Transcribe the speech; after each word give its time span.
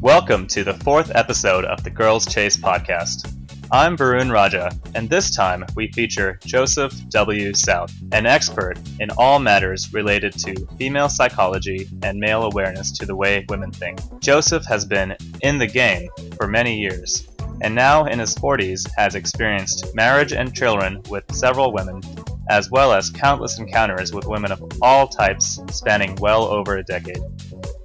Welcome 0.00 0.46
to 0.48 0.62
the 0.62 0.78
fourth 0.82 1.10
episode 1.14 1.64
of 1.64 1.82
the 1.84 1.90
Girls 1.90 2.26
Chase 2.26 2.56
podcast. 2.56 3.32
I'm 3.70 3.96
Varun 3.96 4.30
Raja, 4.30 4.70
and 4.94 5.08
this 5.08 5.34
time 5.34 5.64
we 5.74 5.90
feature 5.92 6.38
Joseph 6.44 6.92
W. 7.08 7.54
South, 7.54 7.94
an 8.12 8.26
expert 8.26 8.78
in 9.00 9.10
all 9.16 9.38
matters 9.38 9.92
related 9.92 10.32
to 10.40 10.66
female 10.78 11.08
psychology 11.08 11.88
and 12.02 12.18
male 12.18 12.42
awareness 12.42 12.92
to 12.98 13.06
the 13.06 13.16
way 13.16 13.46
women 13.48 13.70
think. 13.70 14.00
Joseph 14.20 14.66
has 14.66 14.84
been 14.84 15.16
in 15.42 15.58
the 15.58 15.66
game 15.66 16.08
for 16.36 16.46
many 16.46 16.78
years, 16.78 17.26
and 17.62 17.74
now 17.74 18.04
in 18.04 18.18
his 18.18 18.34
40s 18.34 18.86
has 18.96 19.14
experienced 19.14 19.94
marriage 19.94 20.32
and 20.32 20.54
children 20.54 21.02
with 21.08 21.24
several 21.34 21.72
women, 21.72 22.02
as 22.50 22.70
well 22.70 22.92
as 22.92 23.10
countless 23.10 23.58
encounters 23.58 24.14
with 24.14 24.26
women 24.26 24.52
of 24.52 24.62
all 24.80 25.06
types 25.08 25.60
spanning 25.70 26.14
well 26.16 26.44
over 26.44 26.76
a 26.76 26.84
decade. 26.84 27.20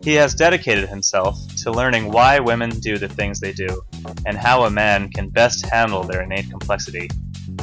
He 0.03 0.15
has 0.15 0.35
dedicated 0.35 0.89
himself 0.89 1.39
to 1.63 1.71
learning 1.71 2.11
why 2.11 2.37
women 2.37 2.69
do 2.69 2.97
the 2.97 3.07
things 3.07 3.39
they 3.39 3.53
do 3.53 3.81
and 4.25 4.37
how 4.37 4.65
a 4.65 4.69
man 4.69 5.09
can 5.09 5.29
best 5.29 5.65
handle 5.67 6.03
their 6.03 6.23
innate 6.23 6.49
complexity, 6.49 7.09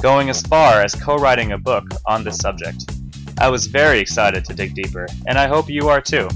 going 0.01 0.31
as 0.31 0.41
far 0.41 0.81
as 0.81 0.95
co 0.95 1.17
writing 1.17 1.53
a 1.53 1.59
book 1.59 1.84
on 2.07 2.25
this 2.25 2.39
subject. 2.39 2.91
I 3.39 3.51
was 3.51 3.67
very 3.67 4.01
excited 4.01 4.47
to 4.47 4.55
dig 4.55 4.75
deeper, 4.75 5.07
and 5.27 5.39
I 5.39 5.48
hope 5.48 5.69
you 5.69 5.91
are 5.91 6.01
too. 6.01 6.31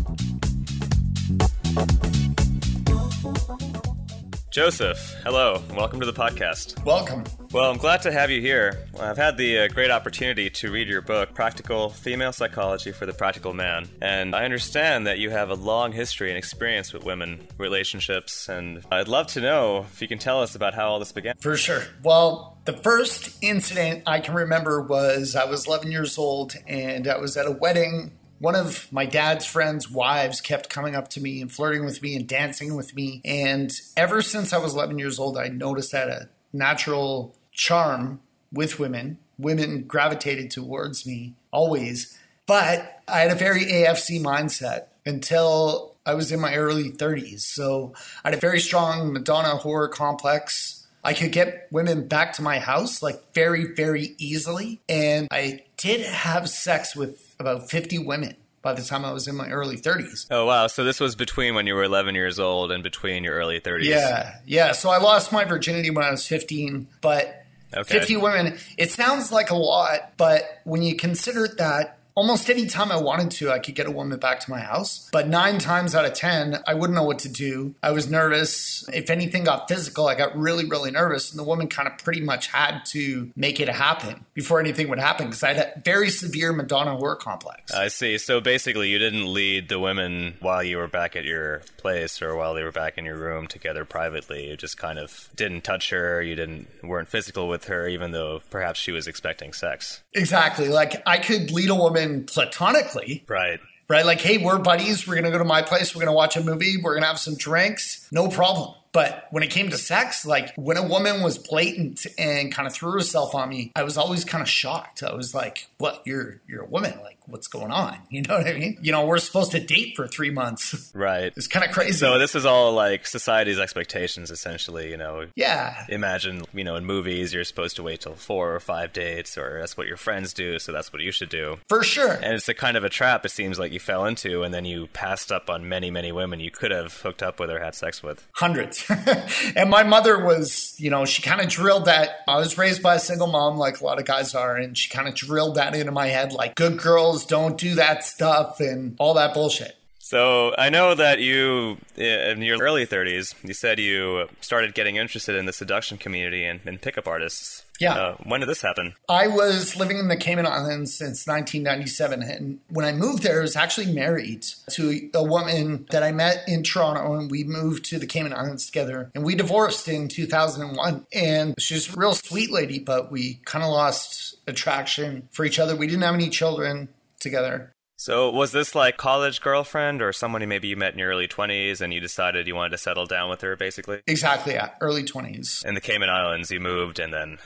Joseph, 4.50 5.16
hello, 5.24 5.62
welcome 5.70 6.00
to 6.00 6.06
the 6.06 6.12
podcast. 6.12 6.84
Welcome. 6.84 7.24
Well, 7.54 7.70
I'm 7.70 7.76
glad 7.76 8.02
to 8.02 8.10
have 8.10 8.32
you 8.32 8.40
here. 8.40 8.84
I've 8.98 9.16
had 9.16 9.36
the 9.36 9.60
uh, 9.60 9.68
great 9.68 9.92
opportunity 9.92 10.50
to 10.50 10.72
read 10.72 10.88
your 10.88 11.00
book, 11.00 11.34
Practical 11.34 11.88
Female 11.88 12.32
Psychology 12.32 12.90
for 12.90 13.06
the 13.06 13.12
Practical 13.12 13.54
Man. 13.54 13.88
And 14.02 14.34
I 14.34 14.44
understand 14.44 15.06
that 15.06 15.20
you 15.20 15.30
have 15.30 15.50
a 15.50 15.54
long 15.54 15.92
history 15.92 16.30
and 16.30 16.36
experience 16.36 16.92
with 16.92 17.04
women, 17.04 17.46
relationships, 17.56 18.48
and 18.48 18.84
I'd 18.90 19.06
love 19.06 19.28
to 19.28 19.40
know 19.40 19.86
if 19.92 20.02
you 20.02 20.08
can 20.08 20.18
tell 20.18 20.42
us 20.42 20.56
about 20.56 20.74
how 20.74 20.88
all 20.88 20.98
this 20.98 21.12
began. 21.12 21.36
For 21.36 21.56
sure. 21.56 21.84
Well, 22.02 22.58
the 22.64 22.72
first 22.72 23.38
incident 23.40 24.02
I 24.04 24.18
can 24.18 24.34
remember 24.34 24.82
was 24.82 25.36
I 25.36 25.44
was 25.44 25.68
11 25.68 25.92
years 25.92 26.18
old 26.18 26.56
and 26.66 27.06
I 27.06 27.18
was 27.18 27.36
at 27.36 27.46
a 27.46 27.52
wedding 27.52 28.18
one 28.40 28.56
of 28.56 28.92
my 28.92 29.06
dad's 29.06 29.46
friends' 29.46 29.88
wives 29.88 30.40
kept 30.40 30.68
coming 30.68 30.96
up 30.96 31.08
to 31.08 31.20
me 31.20 31.40
and 31.40 31.50
flirting 31.50 31.84
with 31.84 32.02
me 32.02 32.16
and 32.16 32.28
dancing 32.28 32.74
with 32.74 32.94
me. 32.94 33.22
And 33.24 33.70
ever 33.96 34.20
since 34.20 34.52
I 34.52 34.58
was 34.58 34.74
11 34.74 34.98
years 34.98 35.20
old, 35.20 35.38
I 35.38 35.48
noticed 35.48 35.92
that 35.92 36.08
a 36.08 36.28
natural 36.52 37.36
charm 37.54 38.20
with 38.52 38.78
women. 38.78 39.18
Women 39.38 39.82
gravitated 39.82 40.50
towards 40.50 41.06
me 41.06 41.34
always. 41.50 42.18
But 42.46 43.02
I 43.08 43.20
had 43.20 43.30
a 43.30 43.36
very 43.36 43.64
AFC 43.64 44.20
mindset 44.20 44.84
until 45.06 45.94
I 46.06 46.14
was 46.14 46.30
in 46.30 46.40
my 46.40 46.54
early 46.54 46.90
30s. 46.90 47.40
So 47.40 47.94
I 48.24 48.28
had 48.28 48.38
a 48.38 48.40
very 48.40 48.60
strong 48.60 49.12
Madonna 49.12 49.58
whore 49.58 49.90
complex. 49.90 50.86
I 51.02 51.14
could 51.14 51.32
get 51.32 51.68
women 51.70 52.06
back 52.06 52.34
to 52.34 52.42
my 52.42 52.58
house 52.58 53.02
like 53.02 53.34
very, 53.34 53.74
very 53.74 54.14
easily. 54.18 54.80
And 54.88 55.28
I 55.30 55.64
did 55.76 56.00
have 56.02 56.48
sex 56.48 56.94
with 56.94 57.34
about 57.38 57.70
50 57.70 57.98
women 57.98 58.36
by 58.62 58.72
the 58.72 58.82
time 58.82 59.04
I 59.04 59.12
was 59.12 59.28
in 59.28 59.36
my 59.36 59.48
early 59.48 59.76
30s. 59.76 60.26
Oh, 60.30 60.46
wow. 60.46 60.66
So 60.66 60.84
this 60.84 61.00
was 61.00 61.14
between 61.14 61.54
when 61.54 61.66
you 61.66 61.74
were 61.74 61.84
11 61.84 62.14
years 62.14 62.38
old 62.38 62.72
and 62.72 62.82
between 62.82 63.22
your 63.22 63.34
early 63.34 63.60
30s. 63.60 63.84
Yeah. 63.84 64.36
Yeah. 64.46 64.72
So 64.72 64.88
I 64.88 64.96
lost 64.98 65.32
my 65.32 65.44
virginity 65.44 65.90
when 65.90 66.04
I 66.04 66.10
was 66.10 66.26
15, 66.26 66.88
but 67.02 67.43
okay. 67.76 67.98
50 67.98 68.16
women, 68.18 68.58
it 68.76 68.90
sounds 68.90 69.32
like 69.32 69.50
a 69.50 69.56
lot, 69.56 70.12
but 70.16 70.60
when 70.64 70.82
you 70.82 70.96
consider 70.96 71.48
that 71.58 71.98
almost 72.14 72.48
any 72.48 72.66
time 72.66 72.92
I 72.92 72.96
wanted 72.96 73.30
to, 73.32 73.50
I 73.50 73.58
could 73.58 73.74
get 73.74 73.86
a 73.86 73.90
woman 73.90 74.18
back 74.18 74.40
to 74.40 74.50
my 74.50 74.60
house. 74.60 75.08
But 75.12 75.28
nine 75.28 75.58
times 75.58 75.94
out 75.94 76.04
of 76.04 76.14
10, 76.14 76.62
I 76.66 76.74
wouldn't 76.74 76.96
know 76.96 77.04
what 77.04 77.18
to 77.20 77.28
do. 77.28 77.74
I 77.82 77.90
was 77.90 78.10
nervous. 78.10 78.88
If 78.92 79.10
anything 79.10 79.44
got 79.44 79.68
physical, 79.68 80.06
I 80.06 80.14
got 80.14 80.36
really, 80.36 80.64
really 80.64 80.90
nervous. 80.90 81.30
And 81.30 81.38
the 81.38 81.44
woman 81.44 81.68
kind 81.68 81.88
of 81.88 81.98
pretty 81.98 82.20
much 82.20 82.48
had 82.48 82.84
to 82.86 83.30
make 83.36 83.60
it 83.60 83.68
happen 83.68 84.24
before 84.34 84.60
anything 84.60 84.88
would 84.88 84.98
happen 84.98 85.26
because 85.26 85.42
I 85.42 85.54
had 85.54 85.72
a 85.76 85.80
very 85.84 86.10
severe 86.10 86.52
Madonna 86.52 86.96
whore 86.96 87.18
complex. 87.18 87.72
I 87.72 87.88
see. 87.88 88.18
So 88.18 88.40
basically, 88.40 88.88
you 88.88 88.98
didn't 88.98 89.32
lead 89.32 89.68
the 89.68 89.80
women 89.80 90.34
while 90.40 90.62
you 90.62 90.76
were 90.76 90.88
back 90.88 91.16
at 91.16 91.24
your 91.24 91.62
place 91.76 92.22
or 92.22 92.36
while 92.36 92.54
they 92.54 92.62
were 92.62 92.72
back 92.72 92.96
in 92.98 93.04
your 93.04 93.16
room 93.16 93.46
together 93.46 93.84
privately. 93.84 94.50
You 94.50 94.56
just 94.56 94.78
kind 94.78 94.98
of 94.98 95.28
didn't 95.34 95.64
touch 95.64 95.90
her. 95.90 96.22
You 96.22 96.34
didn't 96.34 96.68
weren't 96.82 97.08
physical 97.08 97.48
with 97.48 97.64
her, 97.64 97.88
even 97.88 98.12
though 98.12 98.42
perhaps 98.50 98.78
she 98.78 98.92
was 98.92 99.06
expecting 99.06 99.52
sex. 99.52 100.02
Exactly. 100.12 100.68
Like 100.68 101.02
I 101.06 101.18
could 101.18 101.50
lead 101.50 101.70
a 101.70 101.74
woman 101.74 102.03
platonically. 102.26 103.24
Right. 103.28 103.60
Right. 103.88 104.06
Like, 104.06 104.20
hey, 104.20 104.38
we're 104.38 104.58
buddies. 104.58 105.06
We're 105.06 105.14
going 105.14 105.24
to 105.24 105.30
go 105.30 105.38
to 105.38 105.44
my 105.44 105.62
place. 105.62 105.94
We're 105.94 106.00
going 106.00 106.12
to 106.12 106.16
watch 106.16 106.36
a 106.36 106.42
movie. 106.42 106.76
We're 106.82 106.94
going 106.94 107.02
to 107.02 107.08
have 107.08 107.18
some 107.18 107.36
drinks. 107.36 108.08
No 108.10 108.28
problem. 108.28 108.74
But 108.94 109.26
when 109.30 109.42
it 109.42 109.50
came 109.50 109.70
to 109.70 109.76
sex, 109.76 110.24
like 110.24 110.54
when 110.54 110.76
a 110.76 110.86
woman 110.86 111.20
was 111.20 111.36
blatant 111.36 112.06
and 112.16 112.52
kind 112.54 112.66
of 112.68 112.72
threw 112.72 112.92
herself 112.92 113.34
on 113.34 113.48
me, 113.48 113.72
I 113.74 113.82
was 113.82 113.98
always 113.98 114.24
kind 114.24 114.40
of 114.40 114.48
shocked. 114.48 115.02
I 115.02 115.12
was 115.14 115.34
like, 115.34 115.66
"What? 115.78 116.02
You're 116.06 116.40
you're 116.46 116.62
a 116.62 116.68
woman? 116.68 116.96
Like, 117.02 117.18
what's 117.26 117.48
going 117.48 117.72
on?" 117.72 117.98
You 118.14 118.22
know 118.22 118.38
what 118.38 118.46
I 118.46 118.52
mean? 118.52 118.78
You 118.80 118.92
know, 118.92 119.04
we're 119.06 119.18
supposed 119.18 119.50
to 119.52 119.60
date 119.60 119.96
for 119.96 120.06
three 120.06 120.30
months. 120.30 120.92
Right. 121.04 121.32
It's 121.36 121.48
kind 121.48 121.66
of 121.66 121.72
crazy. 121.72 121.98
So 121.98 122.18
this 122.20 122.36
is 122.36 122.46
all 122.46 122.72
like 122.72 123.06
society's 123.06 123.58
expectations, 123.58 124.30
essentially. 124.30 124.90
You 124.90 124.96
know. 124.96 125.26
Yeah. 125.34 125.84
Imagine, 125.88 126.44
you 126.54 126.62
know, 126.62 126.76
in 126.76 126.84
movies, 126.84 127.34
you're 127.34 127.42
supposed 127.42 127.74
to 127.76 127.82
wait 127.82 128.02
till 128.02 128.14
four 128.14 128.54
or 128.54 128.60
five 128.60 128.92
dates, 128.92 129.36
or 129.36 129.58
that's 129.58 129.76
what 129.76 129.88
your 129.88 129.96
friends 129.96 130.32
do, 130.32 130.60
so 130.60 130.70
that's 130.70 130.92
what 130.92 131.02
you 131.02 131.10
should 131.10 131.30
do. 131.30 131.58
For 131.68 131.82
sure. 131.82 132.12
And 132.12 132.34
it's 132.34 132.48
a 132.48 132.54
kind 132.54 132.76
of 132.76 132.84
a 132.84 132.88
trap. 132.88 133.26
It 133.26 133.30
seems 133.30 133.58
like 133.58 133.72
you 133.72 133.80
fell 133.80 134.04
into, 134.04 134.44
and 134.44 134.54
then 134.54 134.64
you 134.64 134.86
passed 134.92 135.32
up 135.32 135.50
on 135.50 135.68
many, 135.68 135.90
many 135.90 136.12
women 136.12 136.38
you 136.38 136.52
could 136.52 136.70
have 136.70 136.94
hooked 136.98 137.22
up 137.22 137.40
with 137.40 137.50
or 137.50 137.58
had 137.58 137.74
sex 137.74 138.00
with. 138.00 138.24
Hundreds. 138.34 138.83
and 139.56 139.70
my 139.70 139.82
mother 139.82 140.24
was, 140.24 140.74
you 140.78 140.90
know, 140.90 141.04
she 141.04 141.22
kind 141.22 141.40
of 141.40 141.48
drilled 141.48 141.86
that. 141.86 142.20
I 142.28 142.38
was 142.38 142.58
raised 142.58 142.82
by 142.82 142.96
a 142.96 142.98
single 142.98 143.26
mom, 143.26 143.56
like 143.56 143.80
a 143.80 143.84
lot 143.84 143.98
of 143.98 144.04
guys 144.04 144.34
are, 144.34 144.56
and 144.56 144.76
she 144.76 144.90
kind 144.90 145.08
of 145.08 145.14
drilled 145.14 145.56
that 145.56 145.74
into 145.74 145.92
my 145.92 146.06
head, 146.08 146.32
like 146.32 146.54
good 146.54 146.78
girls 146.78 147.26
don't 147.26 147.58
do 147.58 147.74
that 147.76 148.04
stuff 148.04 148.60
and 148.60 148.96
all 148.98 149.14
that 149.14 149.34
bullshit. 149.34 149.76
So 150.04 150.54
I 150.58 150.68
know 150.68 150.94
that 150.94 151.20
you, 151.20 151.78
in 151.96 152.42
your 152.42 152.58
early 152.58 152.86
30s, 152.86 153.34
you 153.42 153.54
said 153.54 153.78
you 153.78 154.28
started 154.42 154.74
getting 154.74 154.96
interested 154.96 155.34
in 155.34 155.46
the 155.46 155.52
seduction 155.54 155.96
community 155.96 156.44
and, 156.44 156.60
and 156.66 156.78
pickup 156.78 157.08
artists. 157.08 157.64
Yeah. 157.80 157.94
Uh, 157.94 158.16
when 158.22 158.40
did 158.40 158.50
this 158.50 158.60
happen? 158.60 158.96
I 159.08 159.28
was 159.28 159.76
living 159.76 159.96
in 159.96 160.08
the 160.08 160.18
Cayman 160.18 160.44
Islands 160.44 160.94
since 160.94 161.26
1997. 161.26 162.22
And 162.22 162.60
when 162.68 162.84
I 162.84 162.92
moved 162.92 163.22
there, 163.22 163.38
I 163.38 163.42
was 163.42 163.56
actually 163.56 163.94
married 163.94 164.44
to 164.72 165.08
a 165.14 165.24
woman 165.24 165.86
that 165.90 166.02
I 166.02 166.12
met 166.12 166.44
in 166.46 166.62
Toronto. 166.64 167.14
And 167.14 167.30
we 167.30 167.42
moved 167.42 167.86
to 167.86 167.98
the 167.98 168.06
Cayman 168.06 168.34
Islands 168.34 168.66
together. 168.66 169.10
And 169.14 169.24
we 169.24 169.34
divorced 169.34 169.88
in 169.88 170.08
2001. 170.08 171.06
And 171.14 171.54
she's 171.58 171.88
a 171.90 171.98
real 171.98 172.12
sweet 172.12 172.50
lady, 172.50 172.78
but 172.78 173.10
we 173.10 173.40
kind 173.46 173.64
of 173.64 173.70
lost 173.70 174.36
attraction 174.46 175.30
for 175.32 175.46
each 175.46 175.58
other. 175.58 175.74
We 175.74 175.86
didn't 175.86 176.02
have 176.02 176.14
any 176.14 176.28
children 176.28 176.90
together. 177.20 177.73
So 178.04 178.28
was 178.28 178.52
this 178.52 178.74
like 178.74 178.98
college 178.98 179.40
girlfriend 179.40 180.02
or 180.02 180.12
someone 180.12 180.46
maybe 180.46 180.68
you 180.68 180.76
met 180.76 180.92
in 180.92 180.98
your 180.98 181.08
early 181.08 181.26
20s 181.26 181.80
and 181.80 181.90
you 181.90 182.00
decided 182.00 182.46
you 182.46 182.54
wanted 182.54 182.72
to 182.72 182.76
settle 182.76 183.06
down 183.06 183.30
with 183.30 183.40
her 183.40 183.56
basically? 183.56 184.02
Exactly, 184.06 184.52
yeah, 184.52 184.72
early 184.82 185.04
20s. 185.04 185.64
In 185.64 185.72
the 185.72 185.80
Cayman 185.80 186.10
Islands 186.10 186.50
you 186.50 186.60
moved 186.60 186.98
and 186.98 187.14
then 187.14 187.38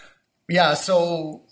yeah, 0.49 0.75
so 0.75 1.43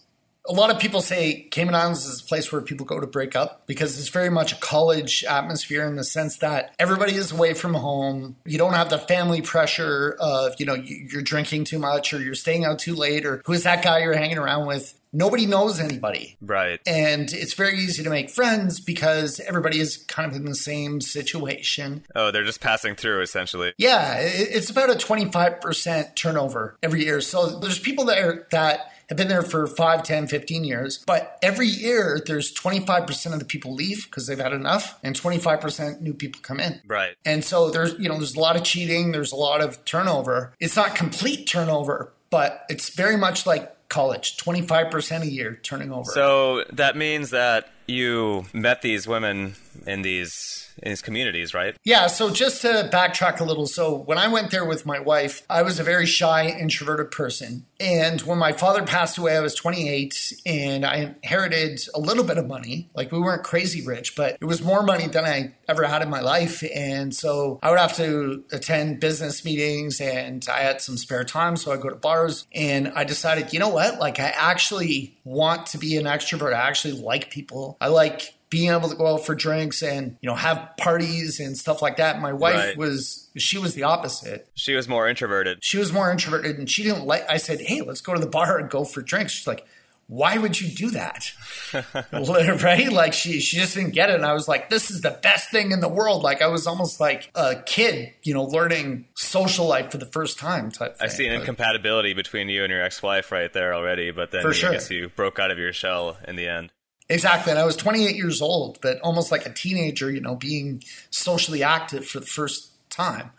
a 0.49 0.53
lot 0.53 0.71
of 0.71 0.81
people 0.81 1.01
say 1.01 1.47
Cayman 1.53 1.77
Islands 1.77 2.05
is 2.05 2.21
a 2.21 2.25
place 2.25 2.51
where 2.51 2.61
people 2.61 2.85
go 2.85 2.99
to 2.99 3.07
break 3.07 3.37
up 3.37 3.67
because 3.67 3.97
it's 3.99 4.09
very 4.09 4.31
much 4.31 4.53
a 4.53 4.57
college 4.57 5.23
atmosphere 5.23 5.87
in 5.87 5.95
the 5.95 6.05
sense 6.05 6.39
that 6.39 6.75
everybody 6.79 7.15
is 7.15 7.31
away 7.31 7.55
from 7.55 7.75
home. 7.75 8.35
You 8.45 8.59
don't 8.59 8.75
have 8.75 8.91
the 8.91 8.99
family 8.99 9.41
pressure 9.41 10.17
of, 10.19 10.55
you 10.59 10.67
know, 10.67 10.75
you're 10.75 11.23
drinking 11.23 11.65
too 11.65 11.79
much 11.79 12.13
or 12.13 12.21
you're 12.21 12.35
staying 12.35 12.65
out 12.65 12.81
too 12.81 12.95
late 12.95 13.25
or 13.25 13.43
who's 13.45 13.63
that 13.63 13.83
guy 13.83 14.01
you're 14.01 14.17
hanging 14.17 14.39
around 14.39 14.67
with. 14.67 14.99
Nobody 15.17 15.47
knows 15.47 15.81
anybody. 15.81 16.37
Right. 16.43 16.79
And 16.87 17.33
it's 17.33 17.55
very 17.55 17.79
easy 17.79 18.03
to 18.03 18.11
make 18.11 18.29
friends 18.29 18.81
because 18.81 19.41
everybody 19.41 19.81
is 19.81 19.97
kind 19.97 20.31
of 20.31 20.37
in 20.37 20.45
the 20.45 20.55
same 20.55 21.01
situation. 21.01 22.05
Oh, 22.15 22.31
they're 22.31 22.45
just 22.45 22.61
passing 22.61 22.95
through 22.95 23.23
essentially. 23.23 23.73
Yeah, 23.79 24.17
it's 24.19 24.69
about 24.69 24.91
a 24.91 24.95
25% 24.95 26.15
turnover 26.17 26.77
every 26.83 27.05
year. 27.05 27.23
So 27.23 27.59
there's 27.59 27.79
people 27.79 28.05
there 28.05 28.47
that 28.51 28.93
have 29.09 29.17
been 29.17 29.29
there 29.29 29.43
for 29.43 29.67
5, 29.67 30.03
10, 30.03 30.27
15 30.27 30.65
years. 30.65 31.03
But 31.07 31.39
every 31.43 31.69
year, 31.69 32.21
there's 32.27 32.53
25% 32.53 33.33
of 33.33 33.39
the 33.39 33.45
people 33.45 33.73
leave 33.73 34.05
because 34.05 34.27
they've 34.27 34.39
had 34.39 34.53
enough, 34.53 34.99
and 35.03 35.15
25% 35.15 36.01
new 36.01 36.13
people 36.13 36.41
come 36.43 36.61
in. 36.61 36.81
Right. 36.87 37.15
And 37.25 37.45
so 37.45 37.71
there's, 37.71 37.99
you 37.99 38.09
know, 38.09 38.17
there's 38.17 38.35
a 38.35 38.41
lot 38.41 38.57
of 38.57 38.65
cheating, 38.65 39.13
there's 39.13 39.33
a 39.33 39.37
lot 39.37 39.61
of 39.61 39.85
turnover. 39.85 40.53
It's 40.61 40.77
not 40.77 40.95
complete 40.95 41.47
turnover, 41.47 42.13
but 42.31 42.65
it's 42.69 42.91
very 42.91 43.17
much 43.17 43.47
like 43.47 43.76
college 43.89 44.37
25% 44.37 45.23
a 45.23 45.27
year 45.27 45.59
turning 45.63 45.93
over. 45.93 46.11
So 46.11 46.65
that 46.73 46.97
means 46.97 47.31
that 47.31 47.71
you 47.87 48.47
met 48.53 48.83
these 48.83 49.07
women 49.07 49.55
in 49.87 50.03
these 50.03 50.66
in 50.83 50.91
his 50.91 51.03
communities, 51.03 51.55
right? 51.55 51.77
Yeah. 51.85 52.07
So 52.07 52.31
just 52.31 52.63
to 52.63 52.89
backtrack 52.93 53.41
a 53.41 53.45
little, 53.45 53.67
so 53.67 53.95
when 53.95 54.19
I 54.19 54.29
went 54.29 54.51
there 54.51 54.65
with 54.65 54.87
my 54.87 54.99
wife, 54.99 55.43
I 55.49 55.63
was 55.63 55.79
a 55.79 55.83
very 55.83 56.07
shy, 56.07 56.49
introverted 56.49 57.11
person, 57.11 57.67
and 57.79 58.23
when 58.23 58.39
my 58.39 58.53
father 58.53 58.83
passed 58.83 59.19
away, 59.19 59.37
I 59.37 59.41
was 59.41 59.55
28, 59.55 60.33
and 60.47 60.85
I 60.85 61.17
inherited 61.23 61.81
a 61.95 62.01
little 62.01 62.25
bit 62.25 62.39
of 62.39 62.47
money. 62.47 62.89
Like 62.95 63.13
we 63.13 63.19
weren't 63.19 63.45
crazy 63.45 63.87
rich, 63.87 64.17
but 64.17 64.37
it 64.41 64.45
was 64.45 64.63
more 64.63 64.83
money 64.83 65.07
than 65.07 65.25
I 65.25 65.55
ever 65.69 65.85
had 65.85 66.03
in 66.03 66.11
my 66.11 66.21
life, 66.21 66.63
and 66.75 67.15
so 67.15 67.59
I 67.63 67.71
would 67.71 67.79
have 67.79 67.97
to 67.97 68.45
attend 68.53 69.01
business 69.01 69.45
meetings, 69.45 70.01
and 70.01 70.47
I 70.51 70.61
had 70.61 70.81
some 70.81 70.97
spare 70.97 71.25
time, 71.25 71.57
so 71.57 71.73
I 71.73 71.77
go 71.77 71.89
to 71.89 71.97
bars, 71.97 72.47
and 72.55 72.89
I 72.89 73.05
decided, 73.05 73.53
you 73.53 73.59
know 73.59 73.69
what, 73.69 73.99
like 73.99 74.21
I 74.21 74.29
actually 74.29 75.17
want 75.25 75.67
to 75.67 75.79
be 75.79 75.97
an 75.97 76.05
extrovert. 76.05 76.55
I 76.55 76.69
actually 76.69 76.95
like 76.95 77.31
people. 77.31 77.77
I 77.81 77.89
like 77.89 78.35
being 78.57 78.71
able 78.71 78.89
to 78.89 78.97
go 78.97 79.07
out 79.07 79.27
for 79.27 79.35
drinks 79.35 79.83
and 79.83 80.17
you 80.23 80.27
know 80.27 80.35
have 80.35 80.71
parties 80.79 81.41
and 81.41 81.59
stuff 81.59 81.83
like 81.83 81.99
that. 81.99 82.23
My 82.23 82.33
wife 82.33 82.55
right. 82.55 82.77
was 82.79 83.29
she 83.37 83.59
was 83.59 83.75
the 83.75 83.83
opposite. 83.83 84.49
She 84.55 84.75
was 84.75 84.89
more 84.89 85.07
introverted. 85.07 85.59
She 85.61 85.77
was 85.77 85.93
more 85.93 86.11
introverted, 86.11 86.59
and 86.59 86.71
she 86.71 86.83
didn't 86.83 87.05
like. 87.05 87.29
I 87.29 87.37
said, 87.37 87.61
"Hey, 87.61 87.83
let's 87.83 88.01
go 88.01 88.15
to 88.15 88.21
the 88.21 88.27
bar 88.27 88.59
and 88.59 88.71
go 88.71 88.85
for 88.85 89.03
drinks." 89.03 89.35
She's 89.35 89.47
like, 89.47 89.67
"Why 90.07 90.39
would 90.39 90.59
you 90.59 90.75
do 90.75 90.91
that?" 90.93 91.31
right? 92.63 92.91
Like 92.91 93.13
she 93.13 93.41
she 93.41 93.59
just 93.59 93.75
didn't 93.75 93.91
get 93.91 94.09
it, 94.09 94.15
and 94.15 94.25
I 94.25 94.33
was 94.33 94.49
like, 94.49 94.71
"This 94.71 94.91
is 94.91 95.03
the 95.03 95.19
best 95.23 95.51
thing 95.51 95.71
in 95.71 95.81
the 95.81 95.89
world." 95.89 96.23
Like 96.23 96.41
I 96.41 96.47
was 96.47 96.67
almost 96.67 96.99
like 96.99 97.31
a 97.35 97.57
kid, 97.57 98.15
you 98.23 98.33
know, 98.33 98.45
learning 98.45 99.05
social 99.17 99.67
life 99.67 99.91
for 99.91 99.99
the 99.99 100.07
first 100.07 100.39
time. 100.39 100.71
Type. 100.71 100.97
I 100.99 101.09
see 101.09 101.27
an 101.27 101.35
but, 101.35 101.41
incompatibility 101.41 102.15
between 102.15 102.49
you 102.49 102.65
and 102.65 102.71
your 102.71 102.83
ex-wife 102.83 103.31
right 103.31 103.53
there 103.53 103.75
already, 103.75 104.13
but 104.13 104.31
then 104.31 104.47
I 104.47 104.53
sure. 104.53 104.73
guess 104.73 104.91
you 104.91 105.11
broke 105.11 105.39
out 105.39 105.51
of 105.51 105.59
your 105.59 105.75
shell 105.75 106.17
in 106.27 106.37
the 106.37 106.49
end. 106.49 106.73
Exactly. 107.09 107.53
And 107.53 107.59
I 107.59 107.65
was 107.65 107.77
28 107.77 108.17
years 108.17 108.43
old, 108.43 108.79
but 108.81 109.01
almost 109.01 109.31
like 109.31 109.47
a 109.47 109.53
teenager, 109.53 110.11
you 110.11 110.21
know, 110.21 110.35
being 110.35 110.83
socially 111.11 111.63
active 111.63 112.07
for 112.07 112.21
the 112.21 112.27
first 112.27 112.71
time. 112.91 113.31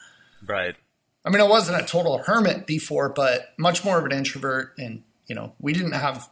Right. 0.45 0.75
I 1.25 1.29
mean, 1.29 1.41
I 1.41 1.45
wasn't 1.45 1.81
a 1.81 1.85
total 1.85 2.19
hermit 2.19 2.65
before, 2.65 3.09
but 3.09 3.53
much 3.57 3.83
more 3.83 3.99
of 3.99 4.05
an 4.05 4.13
introvert. 4.13 4.73
And, 4.77 5.03
you 5.27 5.35
know, 5.35 5.53
we 5.59 5.73
didn't 5.73 5.91
have 5.91 6.29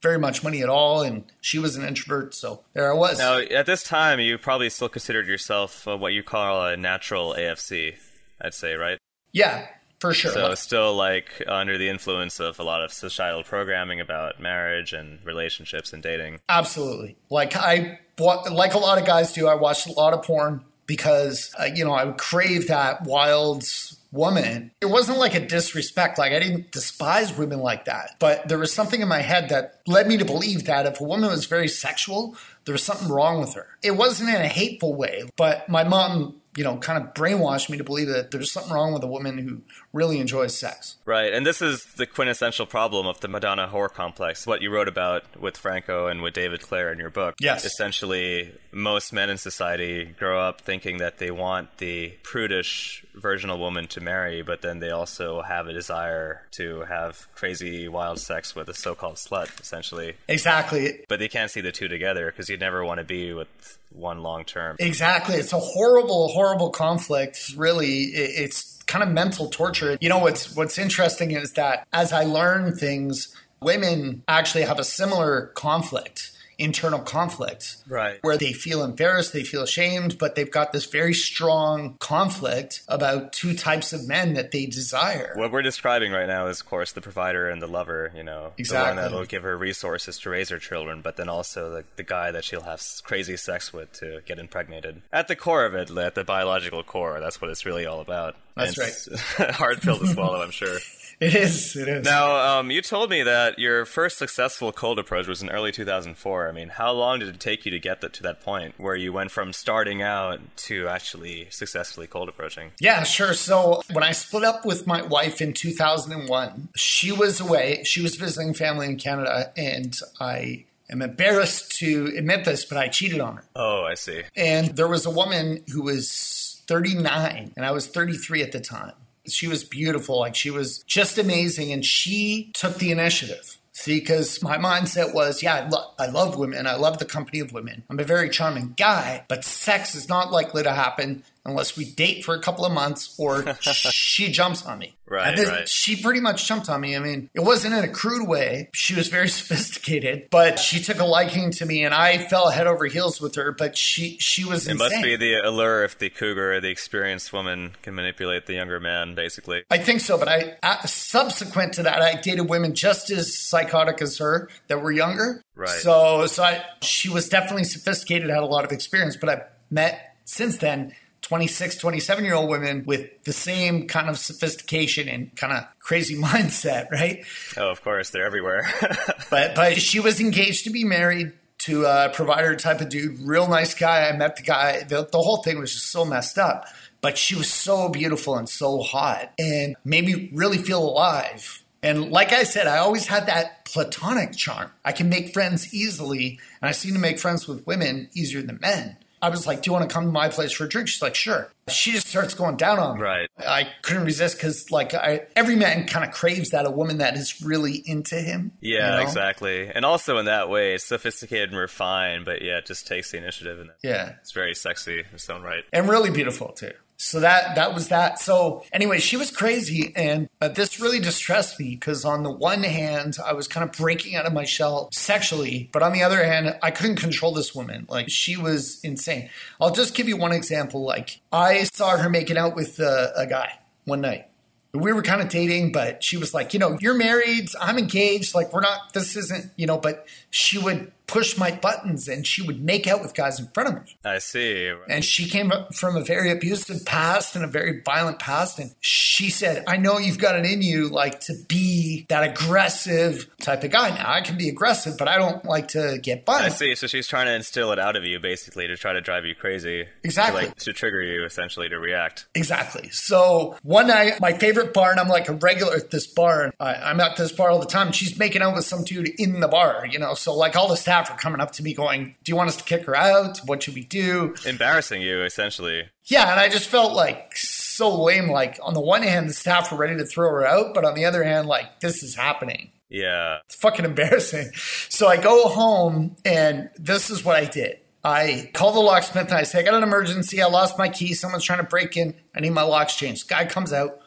very 0.00 0.18
much 0.18 0.44
money 0.44 0.62
at 0.62 0.68
all. 0.68 1.02
And 1.02 1.24
she 1.40 1.58
was 1.58 1.74
an 1.74 1.84
introvert. 1.84 2.34
So 2.34 2.62
there 2.74 2.92
I 2.92 2.94
was. 2.94 3.18
Now, 3.18 3.38
at 3.38 3.66
this 3.66 3.82
time, 3.82 4.20
you 4.20 4.38
probably 4.38 4.70
still 4.70 4.88
considered 4.88 5.26
yourself 5.26 5.88
uh, 5.88 5.96
what 5.96 6.12
you 6.12 6.22
call 6.22 6.64
a 6.64 6.76
natural 6.76 7.34
AFC, 7.36 7.96
I'd 8.40 8.54
say, 8.54 8.74
right? 8.74 8.98
Yeah 9.32 9.66
for 10.00 10.14
sure. 10.14 10.32
So 10.32 10.54
still 10.54 10.94
like 10.94 11.42
under 11.46 11.76
the 11.76 11.88
influence 11.88 12.40
of 12.40 12.58
a 12.58 12.62
lot 12.62 12.82
of 12.82 12.92
societal 12.92 13.42
programming 13.42 14.00
about 14.00 14.40
marriage 14.40 14.92
and 14.92 15.18
relationships 15.24 15.92
and 15.92 16.02
dating. 16.02 16.40
Absolutely. 16.48 17.16
Like 17.30 17.56
I 17.56 18.00
like 18.18 18.74
a 18.74 18.78
lot 18.78 18.98
of 18.98 19.06
guys 19.06 19.32
do. 19.32 19.48
I 19.48 19.54
watched 19.54 19.86
a 19.86 19.92
lot 19.92 20.14
of 20.14 20.22
porn 20.22 20.64
because 20.86 21.54
uh, 21.58 21.68
you 21.74 21.84
know 21.84 21.92
I 21.92 22.04
would 22.04 22.18
crave 22.18 22.68
that 22.68 23.04
wild 23.04 23.64
woman. 24.10 24.70
It 24.80 24.86
wasn't 24.86 25.18
like 25.18 25.34
a 25.34 25.46
disrespect. 25.46 26.18
Like 26.18 26.32
I 26.32 26.38
didn't 26.38 26.70
despise 26.70 27.36
women 27.36 27.60
like 27.60 27.84
that, 27.86 28.16
but 28.18 28.48
there 28.48 28.58
was 28.58 28.72
something 28.72 29.00
in 29.00 29.08
my 29.08 29.20
head 29.20 29.48
that 29.50 29.80
led 29.86 30.06
me 30.06 30.16
to 30.16 30.24
believe 30.24 30.64
that 30.64 30.86
if 30.86 31.00
a 31.00 31.04
woman 31.04 31.30
was 31.30 31.46
very 31.46 31.68
sexual, 31.68 32.36
there 32.64 32.72
was 32.72 32.82
something 32.82 33.08
wrong 33.08 33.40
with 33.40 33.54
her. 33.54 33.66
It 33.82 33.92
wasn't 33.92 34.30
in 34.30 34.36
a 34.36 34.48
hateful 34.48 34.94
way, 34.94 35.28
but 35.36 35.68
my 35.68 35.84
mom 35.84 36.40
you 36.58 36.64
know, 36.64 36.76
kind 36.76 37.00
of 37.00 37.14
brainwashed 37.14 37.70
me 37.70 37.78
to 37.78 37.84
believe 37.84 38.08
that 38.08 38.32
there's 38.32 38.50
something 38.50 38.72
wrong 38.72 38.92
with 38.92 39.04
a 39.04 39.06
woman 39.06 39.38
who 39.38 39.60
really 39.92 40.18
enjoys 40.18 40.58
sex. 40.58 40.96
Right. 41.04 41.32
And 41.32 41.46
this 41.46 41.62
is 41.62 41.84
the 41.94 42.04
quintessential 42.04 42.66
problem 42.66 43.06
of 43.06 43.20
the 43.20 43.28
Madonna 43.28 43.70
whore 43.72 43.88
complex, 43.88 44.44
what 44.44 44.60
you 44.60 44.68
wrote 44.68 44.88
about 44.88 45.40
with 45.40 45.56
Franco 45.56 46.08
and 46.08 46.20
with 46.20 46.34
David 46.34 46.60
Clare 46.60 46.92
in 46.92 46.98
your 46.98 47.10
book. 47.10 47.36
Yes. 47.38 47.64
Essentially, 47.64 48.52
most 48.72 49.12
men 49.12 49.30
in 49.30 49.38
society 49.38 50.16
grow 50.18 50.40
up 50.40 50.60
thinking 50.60 50.98
that 50.98 51.18
they 51.18 51.30
want 51.30 51.78
the 51.78 52.18
prudish 52.24 53.06
virginal 53.14 53.60
woman 53.60 53.86
to 53.88 54.00
marry, 54.00 54.42
but 54.42 54.60
then 54.60 54.80
they 54.80 54.90
also 54.90 55.42
have 55.42 55.68
a 55.68 55.72
desire 55.72 56.42
to 56.50 56.80
have 56.88 57.28
crazy, 57.36 57.86
wild 57.86 58.18
sex 58.18 58.56
with 58.56 58.68
a 58.68 58.74
so 58.74 58.96
called 58.96 59.14
slut, 59.14 59.60
essentially. 59.60 60.14
Exactly. 60.26 61.04
But 61.08 61.20
they 61.20 61.28
can't 61.28 61.52
see 61.52 61.60
the 61.60 61.70
two 61.70 61.86
together 61.86 62.32
because 62.32 62.48
you'd 62.48 62.58
never 62.58 62.84
want 62.84 62.98
to 62.98 63.04
be 63.04 63.32
with 63.32 63.77
one 63.90 64.22
long 64.22 64.44
term. 64.44 64.76
Exactly. 64.78 65.36
It's 65.36 65.52
a 65.52 65.58
horrible, 65.58 66.28
horrible 66.28 66.70
conflict. 66.70 67.52
Really, 67.56 68.04
it's 68.04 68.78
kind 68.86 69.02
of 69.02 69.10
mental 69.10 69.48
torture. 69.48 69.98
You 70.00 70.08
know 70.08 70.18
what's 70.18 70.54
what's 70.54 70.78
interesting 70.78 71.32
is 71.32 71.52
that 71.52 71.86
as 71.92 72.12
I 72.12 72.24
learn 72.24 72.76
things, 72.76 73.34
women 73.60 74.22
actually 74.28 74.64
have 74.64 74.78
a 74.78 74.84
similar 74.84 75.52
conflict 75.54 76.32
internal 76.58 76.98
conflict. 76.98 77.76
Right. 77.88 78.18
Where 78.22 78.36
they 78.36 78.52
feel 78.52 78.84
embarrassed, 78.84 79.32
they 79.32 79.44
feel 79.44 79.62
ashamed, 79.62 80.18
but 80.18 80.34
they've 80.34 80.50
got 80.50 80.72
this 80.72 80.86
very 80.86 81.14
strong 81.14 81.96
conflict 81.98 82.82
about 82.88 83.32
two 83.32 83.54
types 83.54 83.92
of 83.92 84.06
men 84.06 84.34
that 84.34 84.50
they 84.50 84.66
desire. 84.66 85.32
What 85.36 85.52
we're 85.52 85.62
describing 85.62 86.12
right 86.12 86.26
now 86.26 86.48
is, 86.48 86.60
of 86.60 86.66
course, 86.66 86.92
the 86.92 87.00
provider 87.00 87.48
and 87.48 87.62
the 87.62 87.68
lover, 87.68 88.12
you 88.14 88.24
know. 88.24 88.52
Exactly. 88.58 88.94
The 88.96 89.02
one 89.02 89.12
that'll 89.12 89.26
give 89.26 89.44
her 89.44 89.56
resources 89.56 90.18
to 90.20 90.30
raise 90.30 90.48
her 90.48 90.58
children, 90.58 91.00
but 91.00 91.16
then 91.16 91.28
also 91.28 91.70
the, 91.70 91.84
the 91.96 92.02
guy 92.02 92.30
that 92.32 92.44
she'll 92.44 92.62
have 92.62 92.82
crazy 93.04 93.36
sex 93.36 93.72
with 93.72 93.92
to 93.94 94.20
get 94.26 94.38
impregnated. 94.38 95.02
At 95.12 95.28
the 95.28 95.36
core 95.36 95.64
of 95.64 95.74
it, 95.74 95.96
at 95.96 96.14
the 96.14 96.24
biological 96.24 96.82
core, 96.82 97.20
that's 97.20 97.40
what 97.40 97.50
it's 97.50 97.64
really 97.64 97.86
all 97.86 98.00
about. 98.00 98.36
That's 98.58 99.08
right. 99.38 99.50
hard 99.54 99.80
pill 99.80 99.98
to 99.98 100.06
swallow, 100.06 100.42
I'm 100.42 100.50
sure. 100.50 100.78
It 101.20 101.34
is. 101.34 101.74
It 101.74 101.88
is. 101.88 102.04
Now, 102.04 102.60
um, 102.60 102.70
you 102.70 102.80
told 102.80 103.10
me 103.10 103.24
that 103.24 103.58
your 103.58 103.84
first 103.84 104.18
successful 104.18 104.70
cold 104.70 105.00
approach 105.00 105.26
was 105.26 105.42
in 105.42 105.50
early 105.50 105.72
2004. 105.72 106.48
I 106.48 106.52
mean, 106.52 106.68
how 106.68 106.92
long 106.92 107.18
did 107.18 107.28
it 107.28 107.40
take 107.40 107.64
you 107.64 107.72
to 107.72 107.78
get 107.80 108.00
to 108.12 108.22
that 108.22 108.40
point 108.40 108.74
where 108.78 108.94
you 108.94 109.12
went 109.12 109.32
from 109.32 109.52
starting 109.52 110.00
out 110.00 110.38
to 110.68 110.86
actually 110.86 111.48
successfully 111.50 112.06
cold 112.06 112.28
approaching? 112.28 112.70
Yeah, 112.78 113.02
sure. 113.02 113.34
So 113.34 113.82
when 113.92 114.04
I 114.04 114.12
split 114.12 114.44
up 114.44 114.64
with 114.64 114.86
my 114.86 115.02
wife 115.02 115.40
in 115.40 115.54
2001, 115.54 116.68
she 116.76 117.10
was 117.10 117.40
away. 117.40 117.82
She 117.84 118.00
was 118.00 118.14
visiting 118.14 118.54
family 118.54 118.86
in 118.86 118.96
Canada, 118.96 119.52
and 119.56 119.98
I 120.20 120.66
am 120.88 121.02
embarrassed 121.02 121.72
to 121.78 122.12
admit 122.16 122.44
this, 122.44 122.64
but 122.64 122.78
I 122.78 122.86
cheated 122.86 123.20
on 123.20 123.38
her. 123.38 123.44
Oh, 123.56 123.82
I 123.82 123.94
see. 123.94 124.22
And 124.36 124.76
there 124.76 124.88
was 124.88 125.04
a 125.04 125.10
woman 125.10 125.64
who 125.72 125.82
was 125.82 126.47
39, 126.68 127.52
and 127.56 127.66
I 127.66 127.70
was 127.72 127.88
33 127.88 128.42
at 128.42 128.52
the 128.52 128.60
time 128.60 128.92
she 129.32 129.46
was 129.46 129.64
beautiful. 129.64 130.18
Like 130.18 130.34
she 130.34 130.50
was 130.50 130.78
just 130.84 131.18
amazing. 131.18 131.72
And 131.72 131.84
she 131.84 132.50
took 132.54 132.76
the 132.76 132.90
initiative. 132.90 133.58
See, 133.72 134.00
because 134.00 134.42
my 134.42 134.58
mindset 134.58 135.14
was, 135.14 135.40
yeah, 135.40 135.54
I, 135.54 135.68
lo- 135.68 135.92
I 136.00 136.06
love 136.06 136.36
women. 136.36 136.66
I 136.66 136.74
love 136.74 136.98
the 136.98 137.04
company 137.04 137.38
of 137.38 137.52
women. 137.52 137.84
I'm 137.88 138.00
a 138.00 138.04
very 138.04 138.28
charming 138.28 138.74
guy, 138.76 139.24
but 139.28 139.44
sex 139.44 139.94
is 139.94 140.08
not 140.08 140.32
likely 140.32 140.64
to 140.64 140.72
happen 140.72 141.22
unless 141.48 141.76
we 141.76 141.84
date 141.84 142.24
for 142.24 142.34
a 142.34 142.40
couple 142.40 142.64
of 142.64 142.72
months 142.72 143.14
or 143.18 143.54
she 143.62 144.30
jumps 144.30 144.64
on 144.64 144.78
me. 144.78 144.94
Right, 145.10 145.34
this, 145.34 145.48
right. 145.48 145.68
She 145.68 145.96
pretty 145.96 146.20
much 146.20 146.46
jumped 146.46 146.68
on 146.68 146.80
me. 146.80 146.94
I 146.94 146.98
mean, 146.98 147.30
it 147.32 147.40
wasn't 147.40 147.74
in 147.74 147.82
a 147.82 147.88
crude 147.88 148.28
way. 148.28 148.68
She 148.74 148.94
was 148.94 149.08
very 149.08 149.28
sophisticated, 149.28 150.28
but 150.30 150.58
she 150.58 150.82
took 150.82 150.98
a 150.98 151.04
liking 151.04 151.50
to 151.52 151.66
me, 151.66 151.84
and 151.84 151.94
I 151.94 152.18
fell 152.18 152.50
head 152.50 152.66
over 152.66 152.84
heels 152.86 153.20
with 153.20 153.34
her. 153.36 153.52
But 153.52 153.76
she 153.76 154.18
she 154.18 154.44
was. 154.44 154.66
It 154.66 154.72
insane. 154.72 154.90
must 154.90 155.02
be 155.02 155.16
the 155.16 155.36
allure 155.36 155.84
if 155.84 155.98
the 155.98 156.10
cougar, 156.10 156.60
the 156.60 156.68
experienced 156.68 157.32
woman, 157.32 157.72
can 157.82 157.94
manipulate 157.94 158.46
the 158.46 158.54
younger 158.54 158.80
man, 158.80 159.14
basically. 159.14 159.62
I 159.70 159.78
think 159.78 160.00
so, 160.00 160.18
but 160.18 160.28
I 160.28 160.56
uh, 160.62 160.84
subsequent 160.84 161.74
to 161.74 161.84
that, 161.84 162.02
I 162.02 162.20
dated 162.20 162.48
women 162.48 162.74
just 162.74 163.10
as 163.10 163.34
psychotic 163.34 164.02
as 164.02 164.18
her 164.18 164.50
that 164.66 164.82
were 164.82 164.92
younger. 164.92 165.42
Right. 165.54 165.68
So 165.70 166.26
so 166.26 166.42
I, 166.42 166.64
she 166.82 167.08
was 167.08 167.28
definitely 167.28 167.64
sophisticated, 167.64 168.28
had 168.28 168.42
a 168.42 168.46
lot 168.46 168.64
of 168.64 168.72
experience, 168.72 169.16
but 169.16 169.28
I've 169.30 169.42
met 169.70 170.16
since 170.24 170.58
then 170.58 170.94
26, 171.28 171.76
27 171.76 172.24
year 172.24 172.34
old 172.34 172.48
women 172.48 172.84
with 172.86 173.22
the 173.24 173.34
same 173.34 173.86
kind 173.86 174.08
of 174.08 174.18
sophistication 174.18 175.10
and 175.10 175.36
kind 175.36 175.52
of 175.52 175.64
crazy 175.78 176.16
mindset, 176.20 176.90
right? 176.90 177.22
Oh, 177.58 177.68
of 177.68 177.82
course, 177.82 178.08
they're 178.08 178.24
everywhere. 178.24 178.66
but 179.30 179.54
but 179.54 179.76
she 179.76 180.00
was 180.00 180.20
engaged 180.20 180.64
to 180.64 180.70
be 180.70 180.84
married 180.84 181.32
to 181.58 181.84
a 181.84 182.08
provider 182.14 182.56
type 182.56 182.80
of 182.80 182.88
dude, 182.88 183.20
real 183.20 183.46
nice 183.46 183.74
guy. 183.74 184.08
I 184.08 184.16
met 184.16 184.36
the 184.36 184.42
guy. 184.42 184.84
The, 184.84 185.06
the 185.10 185.20
whole 185.20 185.42
thing 185.42 185.58
was 185.58 185.74
just 185.74 185.90
so 185.90 186.06
messed 186.06 186.38
up, 186.38 186.66
but 187.02 187.18
she 187.18 187.34
was 187.34 187.52
so 187.52 187.90
beautiful 187.90 188.38
and 188.38 188.48
so 188.48 188.80
hot 188.80 189.30
and 189.38 189.76
made 189.84 190.06
me 190.06 190.30
really 190.32 190.58
feel 190.58 190.82
alive. 190.82 191.62
And 191.82 192.10
like 192.10 192.32
I 192.32 192.44
said, 192.44 192.66
I 192.66 192.78
always 192.78 193.06
had 193.06 193.26
that 193.26 193.66
platonic 193.66 194.34
charm. 194.34 194.70
I 194.82 194.92
can 194.92 195.10
make 195.10 195.34
friends 195.34 195.74
easily, 195.74 196.40
and 196.62 196.70
I 196.70 196.72
seem 196.72 196.94
to 196.94 197.00
make 197.00 197.18
friends 197.18 197.46
with 197.46 197.66
women 197.66 198.08
easier 198.14 198.40
than 198.40 198.58
men. 198.62 198.96
I 199.20 199.28
was 199.30 199.46
like, 199.46 199.62
"Do 199.62 199.68
you 199.68 199.72
want 199.72 199.88
to 199.88 199.92
come 199.92 200.04
to 200.04 200.12
my 200.12 200.28
place 200.28 200.52
for 200.52 200.64
a 200.64 200.68
drink?" 200.68 200.88
She's 200.88 201.02
like, 201.02 201.14
"Sure." 201.14 201.50
She 201.68 201.92
just 201.92 202.06
starts 202.06 202.34
going 202.34 202.56
down 202.56 202.78
on 202.78 202.96
me. 202.96 203.02
Right. 203.02 203.28
I 203.38 203.68
couldn't 203.82 204.04
resist 204.04 204.38
because, 204.38 204.70
like, 204.70 204.94
I, 204.94 205.26
every 205.36 205.54
man 205.54 205.86
kind 205.86 206.04
of 206.04 206.14
craves 206.14 206.50
that 206.50 206.64
a 206.64 206.70
woman 206.70 206.98
that 206.98 207.16
is 207.16 207.42
really 207.42 207.82
into 207.84 208.16
him. 208.16 208.52
Yeah, 208.60 208.92
you 208.92 208.96
know? 208.96 209.02
exactly. 209.02 209.68
And 209.68 209.84
also 209.84 210.18
in 210.18 210.26
that 210.26 210.48
way, 210.48 210.74
it's 210.74 210.84
sophisticated 210.84 211.50
and 211.50 211.58
refined, 211.58 212.24
but 212.24 212.42
yeah, 212.42 212.58
it 212.58 212.66
just 212.66 212.86
takes 212.86 213.10
the 213.10 213.18
initiative. 213.18 213.60
And 213.60 213.70
yeah, 213.82 214.14
it's 214.20 214.32
very 214.32 214.54
sexy 214.54 215.00
in 215.00 215.06
its 215.12 215.28
own 215.28 215.42
right, 215.42 215.64
and 215.72 215.88
really 215.88 216.10
beautiful 216.10 216.52
too. 216.52 216.72
So 217.00 217.20
that 217.20 217.54
that 217.54 217.74
was 217.74 217.88
that. 217.88 218.18
So 218.18 218.64
anyway, 218.72 218.98
she 218.98 219.16
was 219.16 219.30
crazy, 219.30 219.92
and 219.94 220.28
uh, 220.40 220.48
this 220.48 220.80
really 220.80 220.98
distressed 220.98 221.58
me 221.60 221.76
because 221.76 222.04
on 222.04 222.24
the 222.24 222.30
one 222.30 222.64
hand, 222.64 223.18
I 223.24 223.34
was 223.34 223.46
kind 223.46 223.62
of 223.62 223.76
breaking 223.76 224.16
out 224.16 224.26
of 224.26 224.32
my 224.32 224.44
shell 224.44 224.88
sexually, 224.92 225.70
but 225.72 225.80
on 225.82 225.92
the 225.92 226.02
other 226.02 226.24
hand, 226.24 226.58
I 226.60 226.72
couldn't 226.72 226.96
control 226.96 227.32
this 227.32 227.54
woman. 227.54 227.86
Like 227.88 228.10
she 228.10 228.36
was 228.36 228.80
insane. 228.82 229.30
I'll 229.60 229.70
just 229.70 229.94
give 229.94 230.08
you 230.08 230.16
one 230.16 230.32
example. 230.32 230.82
Like 230.82 231.20
I 231.32 231.62
saw 231.72 231.96
her 231.96 232.10
making 232.10 232.36
out 232.36 232.56
with 232.56 232.80
uh, 232.80 233.08
a 233.16 233.28
guy 233.28 233.60
one 233.84 234.00
night. 234.00 234.26
We 234.74 234.92
were 234.92 235.02
kind 235.02 235.22
of 235.22 235.28
dating, 235.28 235.72
but 235.72 236.02
she 236.02 236.16
was 236.16 236.34
like, 236.34 236.52
you 236.52 236.58
know, 236.58 236.78
you're 236.80 236.94
married, 236.94 237.48
I'm 237.60 237.78
engaged, 237.78 238.34
like 238.34 238.52
we're 238.52 238.60
not. 238.60 238.92
This 238.92 239.16
isn't, 239.16 239.52
you 239.56 239.66
know. 239.66 239.78
But 239.78 240.04
she 240.30 240.58
would 240.58 240.92
push 241.08 241.36
my 241.36 241.50
buttons 241.50 242.06
and 242.06 242.26
she 242.26 242.42
would 242.42 242.62
make 242.62 242.86
out 242.86 243.02
with 243.02 243.14
guys 243.14 243.40
in 243.40 243.48
front 243.48 243.70
of 243.70 243.74
me. 243.74 243.96
I 244.04 244.18
see. 244.18 244.72
And 244.88 245.04
she 245.04 245.28
came 245.28 245.50
from 245.72 245.96
a 245.96 246.04
very 246.04 246.30
abusive 246.30 246.84
past 246.84 247.34
and 247.34 247.44
a 247.44 247.48
very 247.48 247.80
violent 247.84 248.18
past. 248.18 248.58
And 248.58 248.74
she 248.80 249.30
said, 249.30 249.64
I 249.66 249.78
know 249.78 249.98
you've 249.98 250.18
got 250.18 250.36
it 250.36 250.44
in 250.44 250.62
you, 250.62 250.88
like 250.88 251.20
to 251.20 251.34
be 251.48 252.06
that 252.08 252.22
aggressive 252.22 253.28
type 253.40 253.64
of 253.64 253.70
guy. 253.70 253.90
Now, 253.90 254.12
I 254.12 254.20
can 254.20 254.36
be 254.36 254.48
aggressive, 254.48 254.96
but 254.98 255.08
I 255.08 255.16
don't 255.16 255.44
like 255.44 255.68
to 255.68 255.98
get 256.00 256.26
violent. 256.26 256.46
I 256.46 256.48
see. 256.50 256.74
So 256.74 256.86
she's 256.86 257.08
trying 257.08 257.26
to 257.26 257.34
instill 257.34 257.72
it 257.72 257.78
out 257.78 257.96
of 257.96 258.04
you, 258.04 258.20
basically, 258.20 258.66
to 258.68 258.76
try 258.76 258.92
to 258.92 259.00
drive 259.00 259.24
you 259.24 259.34
crazy. 259.34 259.86
Exactly. 260.04 260.42
To, 260.42 260.48
like, 260.48 260.56
to 260.56 260.72
trigger 260.72 261.02
you, 261.02 261.24
essentially, 261.24 261.68
to 261.70 261.78
react. 261.78 262.26
Exactly. 262.34 262.90
So 262.90 263.56
one 263.62 263.86
night, 263.86 264.20
my 264.20 264.34
favorite 264.34 264.74
bar, 264.74 264.90
and 264.90 265.00
I'm 265.00 265.08
like 265.08 265.28
a 265.28 265.32
regular 265.32 265.74
at 265.74 265.90
this 265.90 266.06
bar. 266.06 266.44
And 266.44 266.52
I, 266.60 266.90
am 266.90 267.00
at 267.00 267.16
this 267.16 267.32
bar 267.32 267.50
all 267.50 267.58
the 267.58 267.66
time. 267.66 267.88
And 267.88 267.96
she's 267.96 268.18
making 268.18 268.42
out 268.42 268.54
with 268.54 268.66
some 268.66 268.84
dude 268.84 269.08
in 269.18 269.40
the 269.40 269.48
bar, 269.48 269.86
you 269.90 269.98
know. 269.98 270.12
So, 270.12 270.34
like, 270.34 270.54
all 270.54 270.68
the 270.68 270.76
staff 270.76 270.97
staff 270.98 271.16
are 271.16 271.20
coming 271.20 271.40
up 271.40 271.52
to 271.52 271.62
me 271.62 271.74
going, 271.74 272.16
Do 272.24 272.32
you 272.32 272.36
want 272.36 272.48
us 272.48 272.56
to 272.56 272.64
kick 272.64 272.84
her 272.86 272.96
out? 272.96 273.38
What 273.46 273.62
should 273.62 273.74
we 273.74 273.84
do? 273.84 274.34
Embarrassing 274.46 275.02
you, 275.02 275.22
essentially. 275.22 275.88
Yeah, 276.04 276.30
and 276.30 276.40
I 276.40 276.48
just 276.48 276.68
felt 276.68 276.94
like 276.94 277.36
so 277.36 278.02
lame. 278.02 278.30
Like, 278.30 278.58
on 278.62 278.74
the 278.74 278.80
one 278.80 279.02
hand, 279.02 279.28
the 279.28 279.34
staff 279.34 279.70
were 279.70 279.78
ready 279.78 279.96
to 279.96 280.04
throw 280.04 280.28
her 280.30 280.46
out, 280.46 280.74
but 280.74 280.84
on 280.84 280.94
the 280.94 281.04
other 281.04 281.22
hand, 281.22 281.46
like, 281.46 281.80
this 281.80 282.02
is 282.02 282.14
happening. 282.14 282.72
Yeah. 282.88 283.38
It's 283.46 283.56
fucking 283.56 283.84
embarrassing. 283.84 284.50
So 284.88 285.06
I 285.06 285.16
go 285.18 285.48
home, 285.48 286.16
and 286.24 286.70
this 286.76 287.10
is 287.10 287.24
what 287.24 287.36
I 287.36 287.44
did. 287.44 287.78
I 288.02 288.50
call 288.54 288.72
the 288.72 288.80
locksmith 288.80 289.26
and 289.26 289.34
I 289.34 289.42
say, 289.42 289.58
I 289.58 289.62
got 289.62 289.74
an 289.74 289.82
emergency. 289.82 290.40
I 290.40 290.46
lost 290.46 290.78
my 290.78 290.88
key. 290.88 291.14
Someone's 291.14 291.44
trying 291.44 291.58
to 291.58 291.64
break 291.64 291.96
in. 291.96 292.14
I 292.34 292.40
need 292.40 292.50
my 292.50 292.62
locks 292.62 292.94
changed. 292.94 293.28
Guy 293.28 293.44
comes 293.44 293.72
out, 293.72 294.00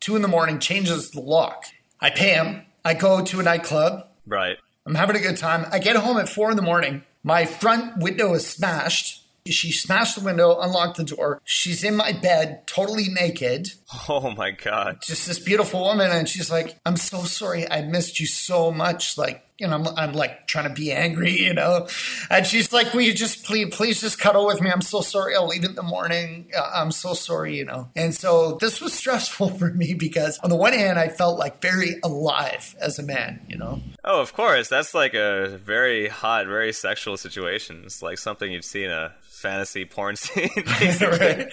two 0.00 0.16
in 0.16 0.22
the 0.22 0.28
morning, 0.28 0.58
changes 0.58 1.10
the 1.10 1.20
lock. 1.20 1.64
I 2.00 2.10
pay 2.10 2.34
him. 2.34 2.66
I 2.84 2.94
go 2.94 3.24
to 3.24 3.40
a 3.40 3.42
nightclub. 3.42 4.08
Right. 4.26 4.56
I'm 4.86 4.94
having 4.94 5.16
a 5.16 5.20
good 5.20 5.36
time. 5.36 5.66
I 5.72 5.80
get 5.80 5.96
home 5.96 6.16
at 6.16 6.28
four 6.28 6.50
in 6.50 6.56
the 6.56 6.62
morning. 6.62 7.02
My 7.24 7.44
front 7.44 7.98
window 7.98 8.34
is 8.34 8.46
smashed. 8.46 9.24
She 9.46 9.72
smashed 9.72 10.16
the 10.16 10.24
window, 10.24 10.58
unlocked 10.60 10.96
the 10.96 11.04
door. 11.04 11.40
She's 11.44 11.84
in 11.84 11.96
my 11.96 12.12
bed, 12.12 12.66
totally 12.66 13.08
naked. 13.08 13.68
Oh 14.08 14.30
my 14.30 14.50
God. 14.50 14.98
Just 15.02 15.26
this 15.26 15.38
beautiful 15.38 15.80
woman. 15.82 16.10
And 16.10 16.28
she's 16.28 16.50
like, 16.50 16.78
I'm 16.84 16.96
so 16.96 17.22
sorry. 17.22 17.68
I 17.70 17.82
missed 17.82 18.20
you 18.20 18.26
so 18.26 18.70
much. 18.70 19.16
Like, 19.18 19.45
you 19.58 19.66
know, 19.66 19.74
I'm, 19.74 19.86
I'm 19.96 20.12
like 20.12 20.46
trying 20.46 20.68
to 20.68 20.74
be 20.74 20.92
angry, 20.92 21.32
you 21.32 21.54
know. 21.54 21.88
And 22.28 22.46
she's 22.46 22.72
like, 22.72 22.92
"Will 22.92 23.02
you 23.02 23.14
just 23.14 23.44
please, 23.44 23.74
please 23.74 24.00
just 24.00 24.18
cuddle 24.18 24.46
with 24.46 24.60
me? 24.60 24.70
I'm 24.70 24.82
so 24.82 25.00
sorry. 25.00 25.34
I'll 25.34 25.46
leave 25.46 25.64
in 25.64 25.74
the 25.74 25.82
morning. 25.82 26.50
Uh, 26.56 26.70
I'm 26.74 26.92
so 26.92 27.14
sorry, 27.14 27.56
you 27.56 27.64
know." 27.64 27.88
And 27.96 28.14
so 28.14 28.58
this 28.60 28.80
was 28.80 28.92
stressful 28.92 29.50
for 29.58 29.72
me 29.72 29.94
because 29.94 30.38
on 30.40 30.50
the 30.50 30.56
one 30.56 30.72
hand, 30.72 30.98
I 30.98 31.08
felt 31.08 31.38
like 31.38 31.62
very 31.62 31.96
alive 32.02 32.74
as 32.80 32.98
a 32.98 33.02
man, 33.02 33.40
you 33.48 33.56
know. 33.56 33.80
Oh, 34.04 34.20
of 34.20 34.34
course. 34.34 34.68
That's 34.68 34.94
like 34.94 35.14
a 35.14 35.58
very 35.64 36.08
hot, 36.08 36.46
very 36.46 36.72
sexual 36.72 37.16
situation. 37.16 37.82
It's 37.86 38.02
like 38.02 38.18
something 38.18 38.52
you'd 38.52 38.64
see 38.64 38.84
in 38.84 38.90
a 38.90 39.14
fantasy 39.22 39.84
porn 39.84 40.16
scene. 40.16 40.50
right, 40.56 41.48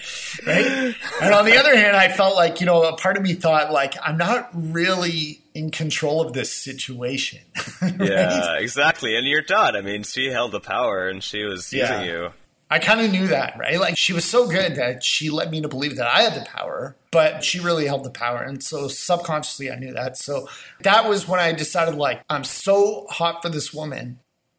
right. 0.46 0.94
And 1.22 1.34
on 1.34 1.44
the 1.44 1.56
other 1.56 1.76
hand, 1.76 1.96
I 1.96 2.08
felt 2.08 2.36
like 2.36 2.60
you 2.60 2.66
know, 2.66 2.82
a 2.82 2.96
part 2.96 3.16
of 3.16 3.22
me 3.22 3.34
thought 3.34 3.72
like 3.72 3.94
I'm 4.02 4.18
not 4.18 4.50
really 4.52 5.40
in 5.54 5.70
control 5.70 6.20
of 6.20 6.32
this 6.32 6.52
situation. 6.52 7.40
right? 7.82 7.94
Yeah, 8.00 8.56
exactly. 8.58 9.16
And 9.16 9.26
you're 9.26 9.42
done. 9.42 9.76
I 9.76 9.80
mean, 9.80 10.02
she 10.02 10.30
held 10.30 10.52
the 10.52 10.60
power 10.60 11.08
and 11.08 11.22
she 11.22 11.44
was 11.44 11.72
yeah. 11.72 12.00
using 12.00 12.14
you. 12.14 12.32
I 12.70 12.80
kind 12.80 13.00
of 13.00 13.12
knew 13.12 13.28
that, 13.28 13.56
right? 13.56 13.78
Like 13.78 13.96
she 13.96 14.12
was 14.12 14.24
so 14.24 14.48
good 14.48 14.76
that 14.76 15.04
she 15.04 15.30
led 15.30 15.50
me 15.50 15.60
to 15.60 15.68
believe 15.68 15.96
that 15.96 16.08
I 16.08 16.22
had 16.22 16.34
the 16.34 16.44
power, 16.44 16.96
but 17.12 17.44
she 17.44 17.60
really 17.60 17.86
held 17.86 18.02
the 18.04 18.10
power. 18.10 18.42
And 18.42 18.62
so 18.62 18.88
subconsciously 18.88 19.70
I 19.70 19.76
knew 19.76 19.92
that. 19.92 20.16
So 20.16 20.48
that 20.80 21.08
was 21.08 21.28
when 21.28 21.38
I 21.38 21.52
decided 21.52 21.94
like 21.94 22.22
I'm 22.28 22.42
so 22.42 23.06
hot 23.10 23.42
for 23.42 23.48
this 23.48 23.72
woman 23.72 24.18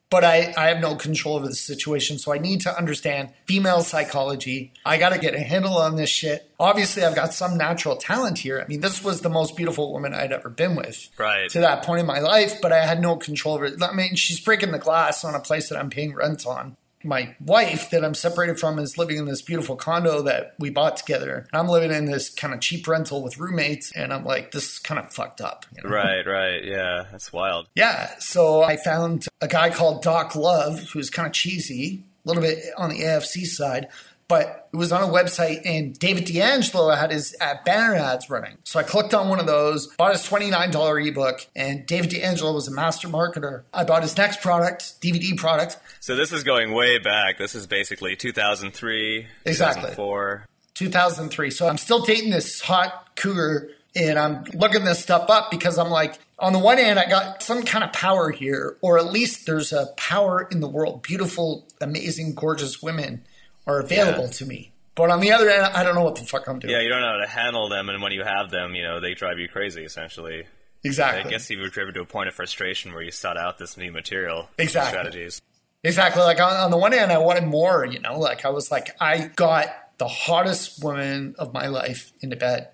but 0.10 0.24
I, 0.24 0.54
I 0.58 0.68
have 0.68 0.80
no 0.80 0.96
control 0.96 1.36
over 1.36 1.48
the 1.48 1.56
situation. 1.56 2.18
So 2.20 2.34
I 2.34 2.38
need 2.38 2.62
to 2.62 2.78
understand 2.78 3.32
female 3.46 3.82
psychology. 3.82 4.72
I 4.86 4.98
got 4.98 5.10
to 5.10 5.20
get 5.20 5.34
a 5.34 5.40
handle 5.40 5.78
on 5.78 5.96
this 5.96 6.10
shit. 6.10 6.50
Obviously, 6.60 7.04
I've 7.04 7.16
got 7.16 7.34
some 7.34 7.58
natural 7.58 7.96
talent 7.96 8.38
here. 8.40 8.62
I 8.64 8.68
mean, 8.68 8.82
this 8.82 9.04
was 9.04 9.22
the 9.22 9.30
most 9.30 9.58
beautiful 9.58 9.92
woman 9.92 10.14
I'd 10.14 10.32
ever 10.32 10.50
been 10.50 10.76
with 10.76 11.10
right. 11.18 11.50
to 11.50 11.60
that 11.60 11.84
point 11.84 12.02
in 12.02 12.06
my 12.06 12.20
life, 12.20 12.62
but 12.62 12.72
I 12.72 12.86
had 12.86 13.02
no 13.02 13.16
control 13.16 13.56
over 13.56 13.66
it. 13.66 13.82
I 13.82 13.94
mean, 13.94 14.16
she's 14.16 14.40
breaking 14.40 14.72
the 14.72 14.80
glass 14.80 15.24
on 15.24 15.36
a 15.36 15.40
place 15.40 15.70
that 15.70 15.78
I'm 15.78 15.90
paying 15.90 16.14
rent 16.14 16.46
on 16.46 16.78
my 17.06 17.36
wife 17.40 17.90
that 17.92 18.04
I'm 18.04 18.16
separated 18.16 18.60
from 18.60 18.80
is 18.80 18.98
living 18.98 19.18
in 19.18 19.26
this 19.26 19.42
beautiful 19.42 19.76
condo 19.76 20.22
that 20.24 20.56
we 20.60 20.70
bought 20.70 20.98
together. 20.98 21.48
I'm 21.54 21.68
living 21.68 21.92
in 21.92 22.06
this 22.06 22.30
kind 22.30 22.54
of 22.54 22.60
cheap 22.60 22.88
rental 22.88 23.24
with 23.24 23.38
roommates, 23.38 23.92
and 23.92 24.12
I'm 24.12 24.26
like, 24.26 24.52
this 24.52 24.74
is 24.74 24.80
kind 24.80 25.00
of 25.00 25.14
fucked 25.14 25.42
up. 25.42 25.66
You 25.76 25.84
know? 25.84 25.96
Right, 25.96 26.26
right. 26.26 26.64
Yeah, 26.64 27.06
that's 27.12 27.32
wild. 27.32 27.68
Yeah. 27.76 28.12
So 28.20 28.64
I 28.64 28.78
found 28.78 29.28
a 29.42 29.48
guy 29.48 29.70
called 29.70 30.02
Doc 30.02 30.36
Love, 30.36 30.80
who's 30.90 31.10
kind 31.10 31.28
of 31.28 31.34
cheesy, 31.34 32.04
a 32.26 32.28
little 32.28 32.42
bit 32.42 32.60
on 32.78 32.90
the 32.90 33.02
AFC 33.02 33.46
side, 33.46 33.88
but 34.28 34.70
it 34.74 34.78
was 34.78 34.92
on 34.92 35.04
a 35.04 35.12
website 35.12 35.62
and 35.66 35.98
David 35.98 36.26
D'Angelo 36.26 36.90
had 36.92 37.12
his 37.12 37.36
uh, 37.40 37.56
banner 37.64 37.96
ads 37.96 38.30
running. 38.30 38.58
So 38.64 38.80
I 38.80 38.84
clicked 38.84 39.14
on 39.14 39.30
one 39.30 39.40
of 39.40 39.46
those, 39.46 39.88
bought 39.96 40.14
his 40.14 40.28
$29 40.28 41.08
ebook, 41.08 41.46
and 41.56 41.86
David 41.86 42.10
D'Angelo 42.10 42.54
was 42.54 42.68
a 42.68 42.72
master 42.72 43.08
marketer. 43.08 43.64
I 43.74 43.84
bought 43.84 44.02
his 44.02 44.18
next 44.18 44.42
product, 44.42 45.00
DVD 45.02 45.38
product. 45.38 45.78
So 46.00 46.16
this 46.16 46.32
is 46.32 46.44
going 46.44 46.74
way 46.74 46.98
back. 46.98 47.38
This 47.38 47.56
is 47.56 47.68
basically 47.68 48.16
2003, 48.16 49.28
exactly. 49.46 49.82
2004. 49.82 50.46
2003. 50.74 51.52
So 51.52 51.68
I'm 51.68 51.78
still 51.78 52.04
dating 52.04 52.32
this 52.32 52.62
hot 52.62 53.16
cougar 53.16 53.70
and 53.96 54.20
I'm 54.20 54.44
looking 54.54 54.84
this 54.84 55.02
stuff 55.02 55.30
up 55.30 55.50
because 55.50 55.78
I'm 55.78 55.90
like, 55.90 56.20
on 56.38 56.52
the 56.52 56.60
one 56.60 56.78
hand, 56.78 57.00
I 57.00 57.08
got 57.08 57.42
some 57.42 57.64
kind 57.64 57.82
of 57.82 57.94
power 57.94 58.30
here, 58.30 58.76
or 58.82 58.98
at 58.98 59.06
least 59.06 59.46
there's 59.46 59.72
a 59.72 59.88
power 59.96 60.46
in 60.52 60.60
the 60.60 60.68
world. 60.68 61.02
Beautiful, 61.02 61.66
amazing, 61.80 62.36
gorgeous 62.36 62.82
women 62.82 63.24
are 63.68 63.80
available 63.80 64.26
yeah. 64.26 64.32
to 64.32 64.46
me. 64.46 64.72
But 64.96 65.12
on 65.12 65.20
the 65.20 65.32
other 65.32 65.50
end, 65.50 65.66
I 65.66 65.84
don't 65.84 65.96
know 65.96 66.04
what 66.04 66.16
the 66.16 66.24
fuck 66.24 66.48
I'm 66.48 66.60
doing. 66.60 66.72
Yeah, 66.74 66.82
you 66.82 66.90
don't 66.90 67.02
know 67.02 67.12
how 67.12 67.18
to 67.18 67.28
handle 67.28 67.68
them, 67.68 67.90
and 67.90 68.02
when 68.02 68.14
you 68.14 68.24
have 68.24 68.50
them, 68.50 68.76
you 68.76 68.84
know 68.84 69.00
they 69.02 69.14
drive 69.14 69.40
you 69.40 69.50
crazy. 69.50 69.84
Essentially, 69.84 70.46
exactly. 70.84 71.24
I 71.24 71.30
guess 71.30 71.50
you 71.50 71.60
were 71.60 71.68
driven 71.68 71.94
to 71.96 72.02
a 72.02 72.06
point 72.06 72.30
of 72.30 72.34
frustration 72.34 72.94
where 72.94 73.04
you 73.04 73.12
sought 73.12 73.38
out 73.38 73.58
this 73.58 73.76
new 73.76 73.92
material, 73.92 74.48
exactly. 74.58 74.92
strategies. 74.92 75.42
Exactly. 75.84 76.24
Like 76.24 76.40
on, 76.40 76.54
on 76.54 76.72
the 76.72 76.78
one 76.78 76.94
hand, 76.94 77.12
I 77.12 77.18
wanted 77.18 77.44
more. 77.44 77.86
You 77.86 78.00
know, 78.00 78.18
like 78.18 78.46
I 78.46 78.50
was 78.50 78.72
like, 78.72 78.96
I 79.02 79.28
got 79.36 79.68
the 79.98 80.08
hottest 80.08 80.84
woman 80.84 81.36
of 81.38 81.54
my 81.54 81.68
life 81.68 82.12
into 82.22 82.36
bed. 82.36 82.70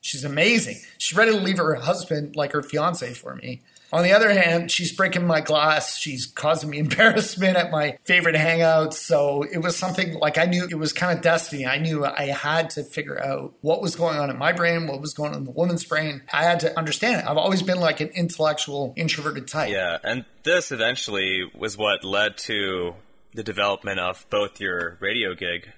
She's 0.00 0.24
amazing. 0.24 0.76
She's 0.98 1.16
ready 1.16 1.32
to 1.32 1.38
leave 1.38 1.58
her 1.58 1.74
husband, 1.74 2.36
like 2.36 2.52
her 2.52 2.62
fiance, 2.62 3.14
for 3.14 3.34
me. 3.34 3.62
On 3.94 4.02
the 4.02 4.10
other 4.10 4.32
hand, 4.32 4.72
she's 4.72 4.90
breaking 4.90 5.24
my 5.24 5.40
glass. 5.40 5.96
She's 5.96 6.26
causing 6.26 6.68
me 6.68 6.78
embarrassment 6.80 7.56
at 7.56 7.70
my 7.70 7.96
favorite 8.02 8.34
hangouts. 8.34 8.94
So 8.94 9.44
it 9.44 9.58
was 9.58 9.76
something 9.76 10.14
like 10.14 10.36
I 10.36 10.46
knew 10.46 10.66
it 10.68 10.74
was 10.74 10.92
kind 10.92 11.16
of 11.16 11.22
destiny. 11.22 11.64
I 11.64 11.78
knew 11.78 12.04
I 12.04 12.24
had 12.26 12.70
to 12.70 12.82
figure 12.82 13.22
out 13.22 13.54
what 13.60 13.80
was 13.80 13.94
going 13.94 14.18
on 14.18 14.30
in 14.30 14.36
my 14.36 14.50
brain, 14.50 14.88
what 14.88 15.00
was 15.00 15.14
going 15.14 15.30
on 15.30 15.38
in 15.38 15.44
the 15.44 15.52
woman's 15.52 15.84
brain. 15.84 16.22
I 16.32 16.42
had 16.42 16.58
to 16.60 16.76
understand 16.76 17.20
it. 17.20 17.30
I've 17.30 17.36
always 17.36 17.62
been 17.62 17.78
like 17.78 18.00
an 18.00 18.08
intellectual, 18.08 18.94
introverted 18.96 19.46
type. 19.46 19.70
Yeah. 19.70 19.98
And 20.02 20.24
this 20.42 20.72
eventually 20.72 21.48
was 21.56 21.78
what 21.78 22.02
led 22.02 22.36
to 22.38 22.94
the 23.32 23.44
development 23.44 24.00
of 24.00 24.26
both 24.28 24.60
your 24.60 24.98
radio 25.00 25.36
gig. 25.36 25.70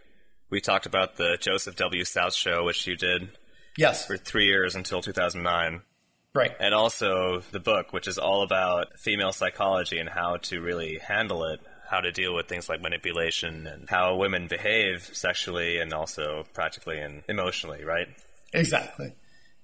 We 0.49 0.63
talked 0.63 0.87
about 0.87 1.17
the 1.17 1.37
Joseph 1.39 1.77
W. 1.77 2.05
South 2.05 2.33
show, 2.33 2.65
which 2.65 2.87
you 2.87 2.97
did. 2.97 3.29
Yes. 3.77 4.07
For 4.07 4.17
three 4.17 4.47
years 4.47 4.75
until 4.75 5.03
2009. 5.03 5.83
Right. 6.37 6.55
And 6.61 6.75
also 6.75 7.41
the 7.51 7.61
book, 7.61 7.93
which 7.93 8.07
is 8.07 8.19
all 8.19 8.43
about 8.43 8.99
female 8.99 9.33
psychology 9.33 9.99
and 9.99 10.09
how 10.09 10.37
to 10.43 10.61
really 10.61 10.99
handle 10.99 11.45
it, 11.45 11.61
how 11.89 12.01
to 12.01 12.13
deal 12.13 12.35
with 12.35 12.47
things 12.47 12.69
like 12.69 12.83
manipulation 12.83 13.67
and 13.67 13.89
how 13.89 14.17
women 14.17 14.47
behave 14.47 15.09
sexually 15.13 15.79
and 15.79 15.95
also 15.95 16.45
practically 16.53 16.99
and 16.99 17.23
emotionally, 17.29 17.85
right? 17.85 18.09
Exactly. 18.53 19.15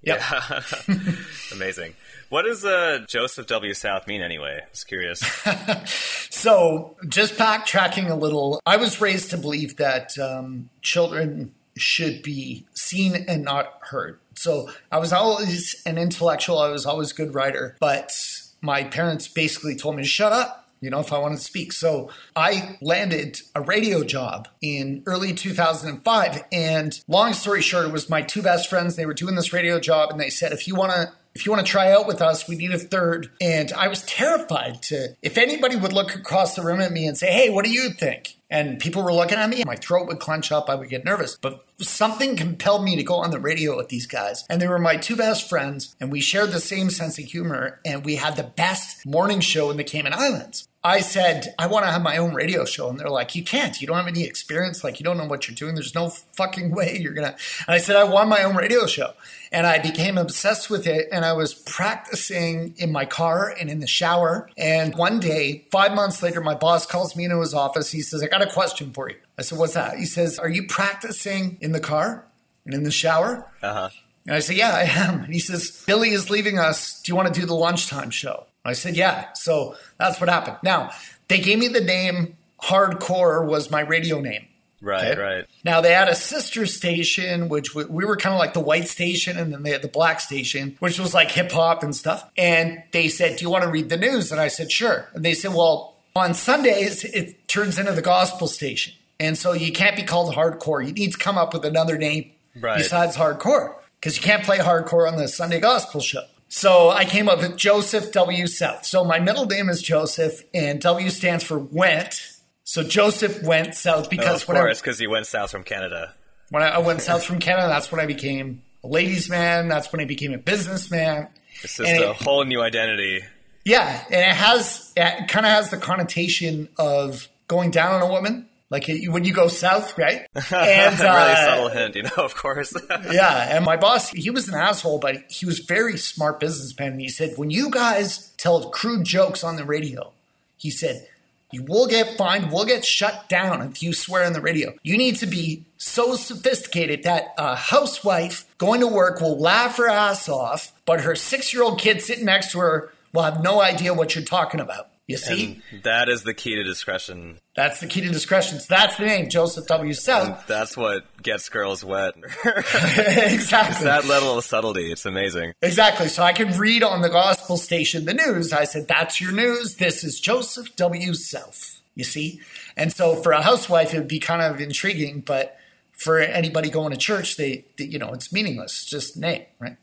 Yep. 0.02 0.20
Yeah. 0.20 0.62
Amazing. 1.52 1.94
What 2.30 2.42
does 2.44 2.64
uh, 2.64 3.04
Joseph 3.06 3.46
W. 3.48 3.74
South 3.74 4.06
mean 4.06 4.22
anyway? 4.22 4.60
I 4.62 4.68
was 4.70 4.82
curious. 4.82 5.20
so, 6.30 6.96
just 7.08 7.34
backtracking 7.34 8.10
a 8.10 8.14
little, 8.14 8.60
I 8.66 8.78
was 8.78 9.00
raised 9.00 9.30
to 9.30 9.36
believe 9.36 9.76
that 9.76 10.18
um, 10.18 10.70
children 10.80 11.54
should 11.76 12.22
be 12.22 12.66
seen 12.74 13.14
and 13.28 13.44
not 13.44 13.78
heard. 13.82 14.18
So 14.34 14.70
I 14.90 14.98
was 14.98 15.12
always 15.12 15.82
an 15.86 15.98
intellectual. 15.98 16.58
I 16.58 16.68
was 16.68 16.86
always 16.86 17.12
a 17.12 17.14
good 17.14 17.34
writer, 17.34 17.76
but 17.80 18.12
my 18.60 18.84
parents 18.84 19.28
basically 19.28 19.76
told 19.76 19.96
me 19.96 20.02
to 20.02 20.08
shut 20.08 20.32
up. 20.32 20.68
you 20.82 20.90
know, 20.90 20.98
if 20.98 21.12
I 21.12 21.18
wanted 21.18 21.36
to 21.38 21.44
speak. 21.44 21.72
So 21.72 22.10
I 22.34 22.76
landed 22.82 23.40
a 23.54 23.60
radio 23.60 24.02
job 24.02 24.48
in 24.60 25.02
early 25.06 25.32
2005. 25.32 26.42
And 26.50 27.00
long 27.06 27.32
story 27.34 27.62
short, 27.62 27.86
it 27.86 27.92
was 27.92 28.10
my 28.10 28.20
two 28.20 28.42
best 28.42 28.68
friends. 28.68 28.96
They 28.96 29.06
were 29.06 29.14
doing 29.14 29.36
this 29.36 29.52
radio 29.52 29.78
job 29.78 30.10
and 30.10 30.20
they 30.20 30.28
said, 30.28 30.52
if 30.52 30.66
you 30.66 30.74
want 30.74 30.92
to 30.92 31.12
if 31.34 31.46
you 31.46 31.52
want 31.52 31.64
to 31.64 31.70
try 31.70 31.92
out 31.92 32.06
with 32.06 32.20
us, 32.20 32.48
we 32.48 32.56
need 32.56 32.72
a 32.72 32.78
third. 32.78 33.30
And 33.40 33.72
I 33.72 33.88
was 33.88 34.02
terrified 34.02 34.82
to, 34.84 35.16
if 35.22 35.38
anybody 35.38 35.76
would 35.76 35.92
look 35.92 36.14
across 36.14 36.54
the 36.54 36.62
room 36.62 36.80
at 36.80 36.92
me 36.92 37.06
and 37.06 37.16
say, 37.16 37.32
Hey, 37.32 37.50
what 37.50 37.64
do 37.64 37.70
you 37.70 37.90
think? 37.90 38.36
And 38.50 38.78
people 38.78 39.02
were 39.02 39.14
looking 39.14 39.38
at 39.38 39.48
me, 39.48 39.64
my 39.64 39.76
throat 39.76 40.06
would 40.08 40.20
clench 40.20 40.52
up, 40.52 40.68
I 40.68 40.74
would 40.74 40.90
get 40.90 41.06
nervous. 41.06 41.38
But 41.40 41.64
something 41.78 42.36
compelled 42.36 42.84
me 42.84 42.96
to 42.96 43.02
go 43.02 43.14
on 43.14 43.30
the 43.30 43.40
radio 43.40 43.78
with 43.78 43.88
these 43.88 44.06
guys. 44.06 44.44
And 44.50 44.60
they 44.60 44.68
were 44.68 44.78
my 44.78 44.96
two 44.96 45.16
best 45.16 45.48
friends, 45.48 45.96
and 45.98 46.12
we 46.12 46.20
shared 46.20 46.50
the 46.50 46.60
same 46.60 46.90
sense 46.90 47.18
of 47.18 47.24
humor, 47.24 47.80
and 47.82 48.04
we 48.04 48.16
had 48.16 48.36
the 48.36 48.42
best 48.42 49.06
morning 49.06 49.40
show 49.40 49.70
in 49.70 49.78
the 49.78 49.84
Cayman 49.84 50.12
Islands. 50.12 50.68
I 50.84 51.00
said, 51.00 51.54
I 51.60 51.68
want 51.68 51.86
to 51.86 51.92
have 51.92 52.02
my 52.02 52.16
own 52.16 52.34
radio 52.34 52.64
show. 52.64 52.90
And 52.90 52.98
they're 52.98 53.08
like, 53.08 53.34
You 53.36 53.44
can't. 53.44 53.80
You 53.80 53.86
don't 53.86 53.96
have 53.96 54.08
any 54.08 54.24
experience. 54.24 54.82
Like, 54.82 54.98
you 54.98 55.04
don't 55.04 55.16
know 55.16 55.26
what 55.26 55.46
you're 55.46 55.54
doing. 55.54 55.74
There's 55.74 55.94
no 55.94 56.08
fucking 56.08 56.70
way 56.72 56.98
you're 57.00 57.14
going 57.14 57.30
to. 57.30 57.36
And 57.66 57.74
I 57.74 57.78
said, 57.78 57.94
I 57.94 58.04
want 58.04 58.28
my 58.28 58.42
own 58.42 58.56
radio 58.56 58.86
show. 58.86 59.12
And 59.52 59.66
I 59.66 59.78
became 59.78 60.18
obsessed 60.18 60.70
with 60.70 60.86
it. 60.86 61.08
And 61.12 61.24
I 61.24 61.34
was 61.34 61.54
practicing 61.54 62.74
in 62.78 62.90
my 62.90 63.04
car 63.04 63.54
and 63.60 63.70
in 63.70 63.78
the 63.78 63.86
shower. 63.86 64.50
And 64.56 64.94
one 64.96 65.20
day, 65.20 65.66
five 65.70 65.94
months 65.94 66.22
later, 66.22 66.40
my 66.40 66.54
boss 66.54 66.84
calls 66.84 67.14
me 67.14 67.24
into 67.24 67.38
his 67.40 67.54
office. 67.54 67.92
He 67.92 68.00
says, 68.00 68.22
I 68.22 68.26
got 68.26 68.42
a 68.42 68.50
question 68.50 68.92
for 68.92 69.08
you. 69.08 69.16
I 69.38 69.42
said, 69.42 69.58
What's 69.58 69.74
that? 69.74 69.98
He 69.98 70.04
says, 70.06 70.38
Are 70.38 70.48
you 70.48 70.66
practicing 70.66 71.58
in 71.60 71.72
the 71.72 71.80
car 71.80 72.24
and 72.64 72.74
in 72.74 72.82
the 72.82 72.90
shower? 72.90 73.46
Uh 73.62 73.72
huh. 73.74 73.88
And 74.26 74.34
I 74.34 74.40
said, 74.40 74.56
Yeah, 74.56 74.70
I 74.70 74.82
am. 74.82 75.22
And 75.24 75.32
he 75.32 75.40
says, 75.40 75.84
Billy 75.86 76.10
is 76.10 76.28
leaving 76.28 76.58
us. 76.58 77.00
Do 77.02 77.12
you 77.12 77.16
want 77.16 77.32
to 77.32 77.40
do 77.40 77.46
the 77.46 77.54
lunchtime 77.54 78.10
show? 78.10 78.46
I 78.64 78.72
said, 78.74 78.96
Yeah. 78.96 79.32
So 79.34 79.76
that's 79.98 80.20
what 80.20 80.28
happened. 80.28 80.58
Now, 80.62 80.90
they 81.28 81.40
gave 81.40 81.58
me 81.58 81.68
the 81.68 81.80
name 81.80 82.36
Hardcore, 82.62 83.46
was 83.46 83.70
my 83.70 83.80
radio 83.80 84.20
name. 84.20 84.46
Right, 84.80 85.12
okay? 85.12 85.20
right. 85.20 85.44
Now 85.64 85.80
they 85.80 85.92
had 85.92 86.08
a 86.08 86.14
sister 86.14 86.66
station, 86.66 87.48
which 87.48 87.72
we 87.72 88.04
were 88.04 88.16
kind 88.16 88.34
of 88.34 88.40
like 88.40 88.52
the 88.52 88.60
white 88.60 88.88
station, 88.88 89.38
and 89.38 89.52
then 89.52 89.62
they 89.62 89.70
had 89.70 89.82
the 89.82 89.88
black 89.88 90.18
station, 90.18 90.76
which 90.80 90.98
was 90.98 91.14
like 91.14 91.30
hip 91.30 91.52
hop 91.52 91.84
and 91.84 91.94
stuff. 91.94 92.28
And 92.36 92.82
they 92.90 93.08
said, 93.08 93.36
"Do 93.36 93.44
you 93.44 93.50
want 93.50 93.62
to 93.62 93.70
read 93.70 93.90
the 93.90 93.96
news?" 93.96 94.32
And 94.32 94.40
I 94.40 94.48
said, 94.48 94.72
"Sure." 94.72 95.08
And 95.14 95.24
they 95.24 95.34
said, 95.34 95.54
"Well, 95.54 95.94
on 96.16 96.34
Sundays 96.34 97.04
it 97.04 97.46
turns 97.46 97.78
into 97.78 97.92
the 97.92 98.02
gospel 98.02 98.48
station, 98.48 98.94
and 99.20 99.38
so 99.38 99.52
you 99.52 99.70
can't 99.70 99.94
be 99.94 100.02
called 100.02 100.34
hardcore. 100.34 100.84
You 100.84 100.92
need 100.92 101.12
to 101.12 101.18
come 101.18 101.38
up 101.38 101.54
with 101.54 101.64
another 101.64 101.96
name 101.96 102.32
right. 102.60 102.78
besides 102.78 103.16
hardcore 103.16 103.76
because 104.00 104.16
you 104.16 104.22
can't 104.22 104.42
play 104.42 104.58
hardcore 104.58 105.10
on 105.10 105.16
the 105.16 105.28
Sunday 105.28 105.60
gospel 105.60 106.00
show." 106.00 106.24
So 106.54 106.90
I 106.90 107.06
came 107.06 107.30
up 107.30 107.38
with 107.38 107.56
Joseph 107.56 108.12
W. 108.12 108.46
South. 108.46 108.84
So 108.84 109.04
my 109.04 109.18
middle 109.18 109.46
name 109.46 109.70
is 109.70 109.80
Joseph, 109.80 110.44
and 110.52 110.82
W 110.82 111.08
stands 111.08 111.42
for 111.42 111.58
went. 111.58 112.20
So 112.62 112.82
Joseph 112.82 113.42
went 113.42 113.74
south 113.74 114.10
because 114.10 114.46
oh, 114.46 114.52
of 114.52 114.58
course, 114.58 114.78
because 114.78 114.98
he 114.98 115.06
went 115.06 115.24
south 115.24 115.50
from 115.50 115.62
Canada. 115.62 116.14
When 116.50 116.62
I, 116.62 116.68
I, 116.68 116.78
went 116.80 117.00
south 117.00 117.24
from 117.24 117.38
Canada, 117.38 117.68
that's 117.68 117.90
when 117.90 118.02
I 118.02 118.06
became 118.06 118.60
a 118.84 118.86
ladies' 118.86 119.30
man. 119.30 119.68
That's 119.68 119.90
when 119.92 120.02
I 120.02 120.04
became 120.04 120.34
a 120.34 120.38
businessman. 120.38 121.28
It's 121.62 121.78
just 121.78 121.88
and 121.88 122.04
a 122.04 122.10
it, 122.10 122.16
whole 122.16 122.44
new 122.44 122.60
identity. 122.60 123.24
Yeah, 123.64 124.04
and 124.10 124.20
it 124.20 124.36
has 124.36 124.92
it 124.94 125.28
kind 125.28 125.46
of 125.46 125.52
has 125.52 125.70
the 125.70 125.78
connotation 125.78 126.68
of 126.76 127.28
going 127.48 127.70
down 127.70 127.94
on 127.94 128.02
a 128.02 128.12
woman 128.12 128.46
like 128.72 128.88
when 129.08 129.22
you 129.24 129.34
go 129.34 129.48
south, 129.48 129.98
right? 129.98 130.26
And 130.34 130.98
really 130.98 131.06
uh, 131.06 131.36
subtle 131.36 131.68
hint, 131.68 131.94
you 131.94 132.04
know, 132.04 132.10
of 132.16 132.34
course. 132.34 132.74
yeah, 133.12 133.54
and 133.54 133.66
my 133.66 133.76
boss, 133.76 134.08
he 134.08 134.30
was 134.30 134.48
an 134.48 134.54
asshole, 134.54 134.98
but 134.98 135.30
he 135.30 135.44
was 135.44 135.58
very 135.58 135.98
smart 135.98 136.40
businessman. 136.40 136.92
And 136.92 137.00
he 137.00 137.08
said, 137.08 137.34
when 137.36 137.50
you 137.50 137.70
guys 137.70 138.32
tell 138.38 138.70
crude 138.70 139.04
jokes 139.04 139.44
on 139.44 139.56
the 139.56 139.64
radio, 139.64 140.12
he 140.56 140.70
said, 140.70 141.06
you 141.52 141.62
will 141.64 141.86
get 141.86 142.16
fined, 142.16 142.50
will 142.50 142.64
get 142.64 142.82
shut 142.82 143.28
down 143.28 143.60
if 143.60 143.82
you 143.82 143.92
swear 143.92 144.24
on 144.24 144.32
the 144.32 144.40
radio. 144.40 144.72
You 144.82 144.96
need 144.96 145.16
to 145.16 145.26
be 145.26 145.64
so 145.76 146.16
sophisticated 146.16 147.02
that 147.02 147.34
a 147.36 147.54
housewife 147.54 148.46
going 148.56 148.80
to 148.80 148.86
work 148.86 149.20
will 149.20 149.38
laugh 149.38 149.76
her 149.76 149.88
ass 149.88 150.30
off, 150.30 150.72
but 150.86 151.02
her 151.02 151.14
six 151.14 151.52
year 151.52 151.62
old 151.62 151.78
kid 151.78 152.00
sitting 152.00 152.24
next 152.24 152.52
to 152.52 152.58
her 152.60 152.90
will 153.12 153.22
have 153.22 153.42
no 153.42 153.60
idea 153.60 153.92
what 153.92 154.14
you're 154.14 154.24
talking 154.24 154.60
about. 154.60 154.88
You 155.08 155.16
see? 155.16 155.60
And 155.70 155.82
that 155.82 156.08
is 156.08 156.22
the 156.22 156.32
key 156.32 156.54
to 156.54 156.62
discretion. 156.62 157.38
That's 157.56 157.80
the 157.80 157.86
key 157.86 158.02
to 158.02 158.08
discretion. 158.08 158.60
So 158.60 158.66
that's 158.70 158.96
the 158.96 159.04
name, 159.04 159.28
Joseph 159.28 159.66
W. 159.66 159.92
South. 159.94 160.46
That's 160.46 160.76
what 160.76 161.04
gets 161.22 161.48
girls 161.48 161.84
wet. 161.84 162.14
exactly. 162.44 163.72
It's 163.72 163.82
that 163.82 164.04
level 164.06 164.38
of 164.38 164.44
subtlety. 164.44 164.92
It's 164.92 165.04
amazing. 165.04 165.54
Exactly. 165.60 166.08
So 166.08 166.22
I 166.22 166.32
could 166.32 166.56
read 166.56 166.82
on 166.82 167.02
the 167.02 167.08
gospel 167.08 167.56
station 167.56 168.04
the 168.04 168.14
news. 168.14 168.52
I 168.52 168.64
said, 168.64 168.86
That's 168.86 169.20
your 169.20 169.32
news. 169.32 169.76
This 169.76 170.04
is 170.04 170.20
Joseph 170.20 170.74
W. 170.76 171.14
South. 171.14 171.80
You 171.94 172.04
see? 172.04 172.40
And 172.76 172.92
so 172.92 173.16
for 173.16 173.32
a 173.32 173.42
housewife, 173.42 173.92
it 173.92 173.98
would 173.98 174.08
be 174.08 174.20
kind 174.20 174.40
of 174.40 174.60
intriguing, 174.60 175.20
but 175.20 175.58
for 175.92 176.20
anybody 176.20 176.70
going 176.70 176.90
to 176.92 176.96
church, 176.96 177.36
they, 177.36 177.64
they 177.76 177.84
you 177.84 177.98
know, 177.98 178.12
it's 178.12 178.32
meaningless. 178.32 178.82
It's 178.82 178.86
just 178.86 179.16
name, 179.16 179.44
right? 179.58 179.76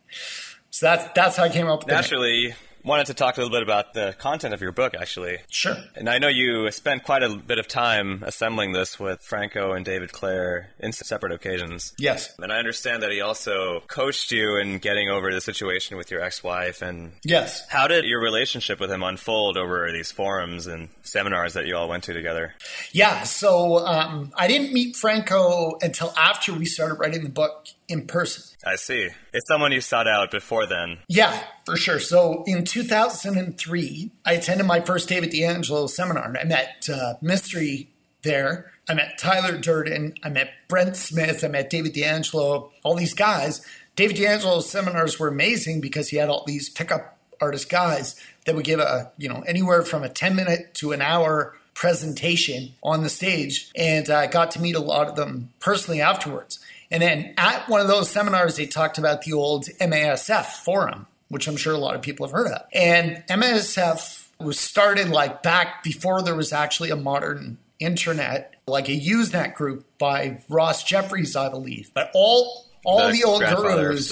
So 0.72 0.86
that's 0.86 1.14
that's 1.14 1.36
how 1.38 1.44
I 1.44 1.50
came 1.50 1.67
up 1.67 1.80
with 1.80 1.88
Naturally, 1.89 2.56
wanted 2.84 3.08
to 3.08 3.13
talk 3.13 3.38
a 3.38 3.42
little 3.42 3.56
bit 3.56 3.63
about 3.63 3.94
the 3.94 4.15
content 4.18 4.54
of 4.54 4.62
your 4.62 4.72
book, 4.72 4.94
actually. 5.00 5.39
Sure. 5.50 5.76
And 5.96 6.10
I 6.10 6.18
know 6.18 6.28
you 6.28 6.72
spent 6.72 7.04
quite 7.04 7.24
a 7.24 7.30
bit 7.30 7.60
of 7.60 7.68
time 7.68 8.24
assembling 8.26 8.72
this 8.72 9.00
with 9.00 9.22
Franco 9.22 9.74
and 9.74 9.86
David 9.86 10.12
Clare 10.12 10.72
in 10.80 10.92
separate 10.92 11.32
occasions. 11.32 11.94
Yes. 11.98 12.34
And 12.39 12.52
I 12.52 12.58
understand 12.58 13.04
that 13.04 13.12
he 13.12 13.22
also 13.22 13.82
coached 13.88 14.32
you 14.32 14.58
in 14.58 14.80
getting 14.80 15.10
over 15.10 15.34
the 15.34 15.42
situation 15.42 15.98
with 15.98 16.12
your 16.12 16.22
ex-wife. 16.22 16.82
And 16.82 17.12
yes, 17.24 17.68
how 17.70 17.88
did 17.88 18.06
your 18.06 18.22
relationship 18.22 18.80
with 18.80 18.92
him 18.92 19.04
unfold 19.04 19.58
over 19.58 19.92
these 19.92 20.12
forums 20.12 20.68
and 20.68 20.89
seminars 21.04 21.54
that 21.54 21.65
you 21.65 21.76
all 21.76 21.89
went 21.89 22.04
to 22.06 22.13
together? 22.13 22.56
Yeah. 22.92 23.24
So 23.24 23.86
um, 23.86 24.32
I 24.36 24.48
didn't 24.48 24.74
meet 24.74 24.96
Franco 24.96 25.78
until 25.82 26.13
after 26.18 26.54
we 26.54 26.65
started 26.65 26.96
writing 26.96 27.24
the 27.24 27.30
book 27.30 27.68
in 27.88 28.06
person. 28.06 28.44
I 28.65 28.76
see. 28.76 29.10
It's 29.34 29.48
someone 29.48 29.72
you 29.72 29.82
sought 29.82 30.08
out 30.08 30.32
before 30.32 30.68
then. 30.68 31.00
Yeah, 31.08 31.44
for 31.65 31.76
sure. 31.76 32.00
So 32.00 32.44
in 32.46 32.65
2003, 32.84 34.12
I 34.26 34.34
attended 34.34 34.65
my 34.65 34.80
first 34.80 35.10
David 35.10 35.32
D'Angelo 35.32 35.88
seminar. 35.88 36.34
I 36.39 36.46
met 36.46 36.88
uh, 36.92 37.15
Mystery 37.22 37.89
there. 38.22 38.72
I 38.88 38.94
met 38.94 39.18
Tyler 39.18 39.58
Durden. 39.58 40.15
I 40.24 40.30
met 40.30 40.52
Brent 40.70 40.96
Smith. 40.96 41.44
I 41.44 41.50
met 41.50 41.70
David 41.70 41.94
D'Angelo, 41.94 42.72
all 42.84 42.96
these 42.96 43.13
guys. 43.13 43.65
David 43.98 44.15
D'Angelo's 44.15 44.70
seminars 44.70 45.20
were 45.20 45.28
amazing 45.28 45.82
because 45.82 46.08
he 46.08 46.18
had 46.18 46.30
all 46.30 46.46
these 46.48 46.70
pickup 46.70 47.18
artist 47.42 47.70
guys 47.70 48.15
that 48.46 48.56
would 48.56 48.65
give 48.65 48.80
a, 48.80 49.12
you 49.18 49.28
know, 49.28 49.44
anywhere 49.46 49.82
from 49.82 50.04
a 50.04 50.10
10 50.10 50.36
minute 50.36 50.74
to 50.76 50.94
an 50.94 51.02
hour 51.02 51.58
presentation 51.74 52.74
on 52.82 53.04
the 53.04 53.10
stage. 53.10 53.72
And 53.76 54.10
I 54.10 54.28
got 54.28 54.52
to 54.52 54.62
meet 54.62 54.76
a 54.76 54.80
lot 54.80 55.08
of 55.08 55.15
them 55.15 55.50
personally 55.60 56.00
afterwards. 56.02 56.60
And 56.92 57.04
then 57.04 57.34
at 57.38 57.68
one 57.68 57.82
of 57.82 57.88
those 57.88 58.10
seminars, 58.10 58.56
they 58.56 58.65
talked 58.65 58.98
about 58.98 59.24
the 59.24 59.34
old 59.34 59.65
MASF 59.82 60.46
forum, 60.46 61.08
which 61.30 61.48
I'm 61.48 61.58
sure 61.58 61.74
a 61.74 61.78
lot 61.78 61.96
of 61.96 62.02
people 62.02 62.26
have 62.28 62.34
heard 62.34 62.52
of. 62.52 62.62
And 62.74 63.24
MSF 63.30 64.28
was 64.39 64.60
started 64.60 65.10
like 65.10 65.44
back 65.44 65.84
before 65.84 66.22
there 66.22 66.36
was 66.36 66.54
actually 66.54 66.89
a 66.89 66.96
modern 66.96 67.58
internet, 67.80 68.56
like 68.68 68.89
a 68.89 69.00
Usenet 69.00 69.54
group 69.54 69.86
by 69.98 70.42
Ross 70.50 70.84
Jeffries, 70.84 71.36
I 71.36 71.50
believe. 71.50 71.92
But 71.94 72.12
all 72.13 72.65
all 72.86 73.08
the, 73.08 73.13
the 73.13 73.24
old 73.24 73.42
gurus, 73.42 74.12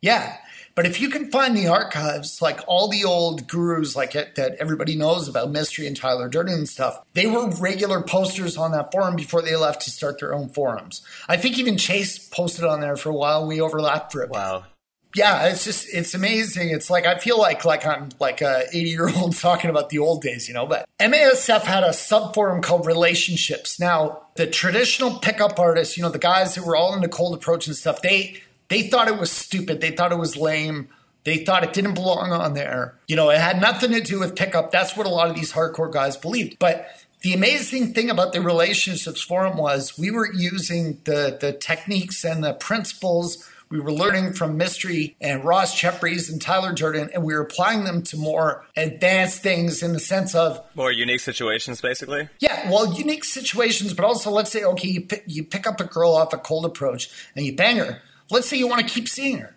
yeah, 0.00 0.36
but 0.74 0.86
if 0.86 1.00
you 1.00 1.10
can 1.10 1.30
find 1.30 1.56
the 1.56 1.68
archives, 1.68 2.42
like 2.42 2.60
all 2.66 2.88
the 2.88 3.04
old 3.04 3.48
gurus, 3.48 3.96
like 3.96 4.14
it, 4.14 4.34
that 4.34 4.56
everybody 4.60 4.96
knows 4.96 5.28
about, 5.28 5.50
Mystery 5.50 5.86
and 5.86 5.96
Tyler 5.96 6.28
Durden 6.28 6.54
and 6.54 6.68
stuff, 6.68 7.02
they 7.14 7.26
were 7.26 7.48
regular 7.60 8.00
posters 8.00 8.56
on 8.56 8.72
that 8.72 8.92
forum 8.92 9.16
before 9.16 9.42
they 9.42 9.56
left 9.56 9.82
to 9.82 9.90
start 9.90 10.20
their 10.20 10.34
own 10.34 10.48
forums. 10.48 11.04
I 11.28 11.36
think 11.36 11.58
even 11.58 11.78
Chase 11.78 12.18
posted 12.18 12.64
on 12.64 12.80
there 12.80 12.96
for 12.96 13.10
a 13.10 13.14
while. 13.14 13.46
We 13.46 13.60
overlapped 13.60 14.12
for 14.12 14.22
it. 14.22 14.30
Wow 14.30 14.66
yeah, 15.14 15.46
it's 15.46 15.64
just 15.64 15.88
it's 15.92 16.14
amazing. 16.14 16.70
It's 16.70 16.90
like 16.90 17.06
I 17.06 17.18
feel 17.18 17.38
like 17.38 17.64
like 17.64 17.86
I'm 17.86 18.10
like 18.20 18.40
a 18.40 18.64
80 18.72 18.90
year 18.90 19.08
old 19.08 19.36
talking 19.40 19.70
about 19.70 19.88
the 19.90 19.98
old 19.98 20.22
days, 20.22 20.48
you 20.48 20.54
know. 20.54 20.66
But 20.66 20.86
MASF 21.00 21.62
had 21.62 21.82
a 21.82 21.92
sub 21.92 22.34
forum 22.34 22.60
called 22.62 22.86
Relationships. 22.86 23.80
Now 23.80 24.22
the 24.36 24.46
traditional 24.46 25.18
pickup 25.18 25.58
artists, 25.58 25.96
you 25.96 26.02
know, 26.02 26.10
the 26.10 26.18
guys 26.18 26.54
who 26.54 26.64
were 26.64 26.76
all 26.76 26.94
into 26.94 27.08
cold 27.08 27.34
approach 27.34 27.66
and 27.66 27.76
stuff, 27.76 28.02
they 28.02 28.40
they 28.68 28.82
thought 28.82 29.08
it 29.08 29.18
was 29.18 29.32
stupid. 29.32 29.80
They 29.80 29.90
thought 29.92 30.12
it 30.12 30.18
was 30.18 30.36
lame. 30.36 30.88
They 31.24 31.38
thought 31.38 31.64
it 31.64 31.72
didn't 31.72 31.94
belong 31.94 32.32
on 32.32 32.54
there. 32.54 32.94
You 33.06 33.16
know, 33.16 33.30
it 33.30 33.38
had 33.38 33.60
nothing 33.60 33.90
to 33.92 34.00
do 34.00 34.20
with 34.20 34.36
pickup. 34.36 34.70
That's 34.70 34.96
what 34.96 35.06
a 35.06 35.10
lot 35.10 35.28
of 35.28 35.36
these 35.36 35.52
hardcore 35.52 35.92
guys 35.92 36.16
believed. 36.16 36.58
But 36.58 36.88
the 37.22 37.34
amazing 37.34 37.92
thing 37.94 38.10
about 38.10 38.32
the 38.32 38.40
relationships 38.40 39.20
forum 39.20 39.56
was 39.56 39.98
we 39.98 40.10
were 40.10 40.32
using 40.32 41.00
the 41.04 41.36
the 41.40 41.52
techniques 41.52 42.24
and 42.24 42.44
the 42.44 42.54
principles 42.54 43.48
we 43.70 43.80
were 43.80 43.92
learning 43.92 44.32
from 44.32 44.56
Mystery 44.56 45.16
and 45.20 45.44
Ross 45.44 45.78
Jeffries 45.78 46.30
and 46.30 46.40
Tyler 46.40 46.72
Durden, 46.72 47.10
and 47.12 47.22
we 47.22 47.34
were 47.34 47.42
applying 47.42 47.84
them 47.84 48.02
to 48.04 48.16
more 48.16 48.64
advanced 48.76 49.42
things 49.42 49.82
in 49.82 49.92
the 49.92 50.00
sense 50.00 50.34
of 50.34 50.60
more 50.74 50.92
unique 50.92 51.20
situations, 51.20 51.80
basically. 51.80 52.28
Yeah, 52.40 52.70
well, 52.70 52.92
unique 52.92 53.24
situations, 53.24 53.94
but 53.94 54.04
also 54.04 54.30
let's 54.30 54.50
say, 54.50 54.64
okay, 54.64 54.88
you 54.88 55.00
pick, 55.02 55.24
you 55.26 55.44
pick 55.44 55.66
up 55.66 55.80
a 55.80 55.84
girl 55.84 56.12
off 56.12 56.32
a 56.32 56.38
cold 56.38 56.64
approach 56.64 57.10
and 57.36 57.44
you 57.44 57.54
bang 57.54 57.76
her. 57.76 58.00
Let's 58.30 58.48
say 58.48 58.56
you 58.56 58.68
want 58.68 58.86
to 58.86 58.92
keep 58.92 59.08
seeing 59.08 59.38
her. 59.38 59.54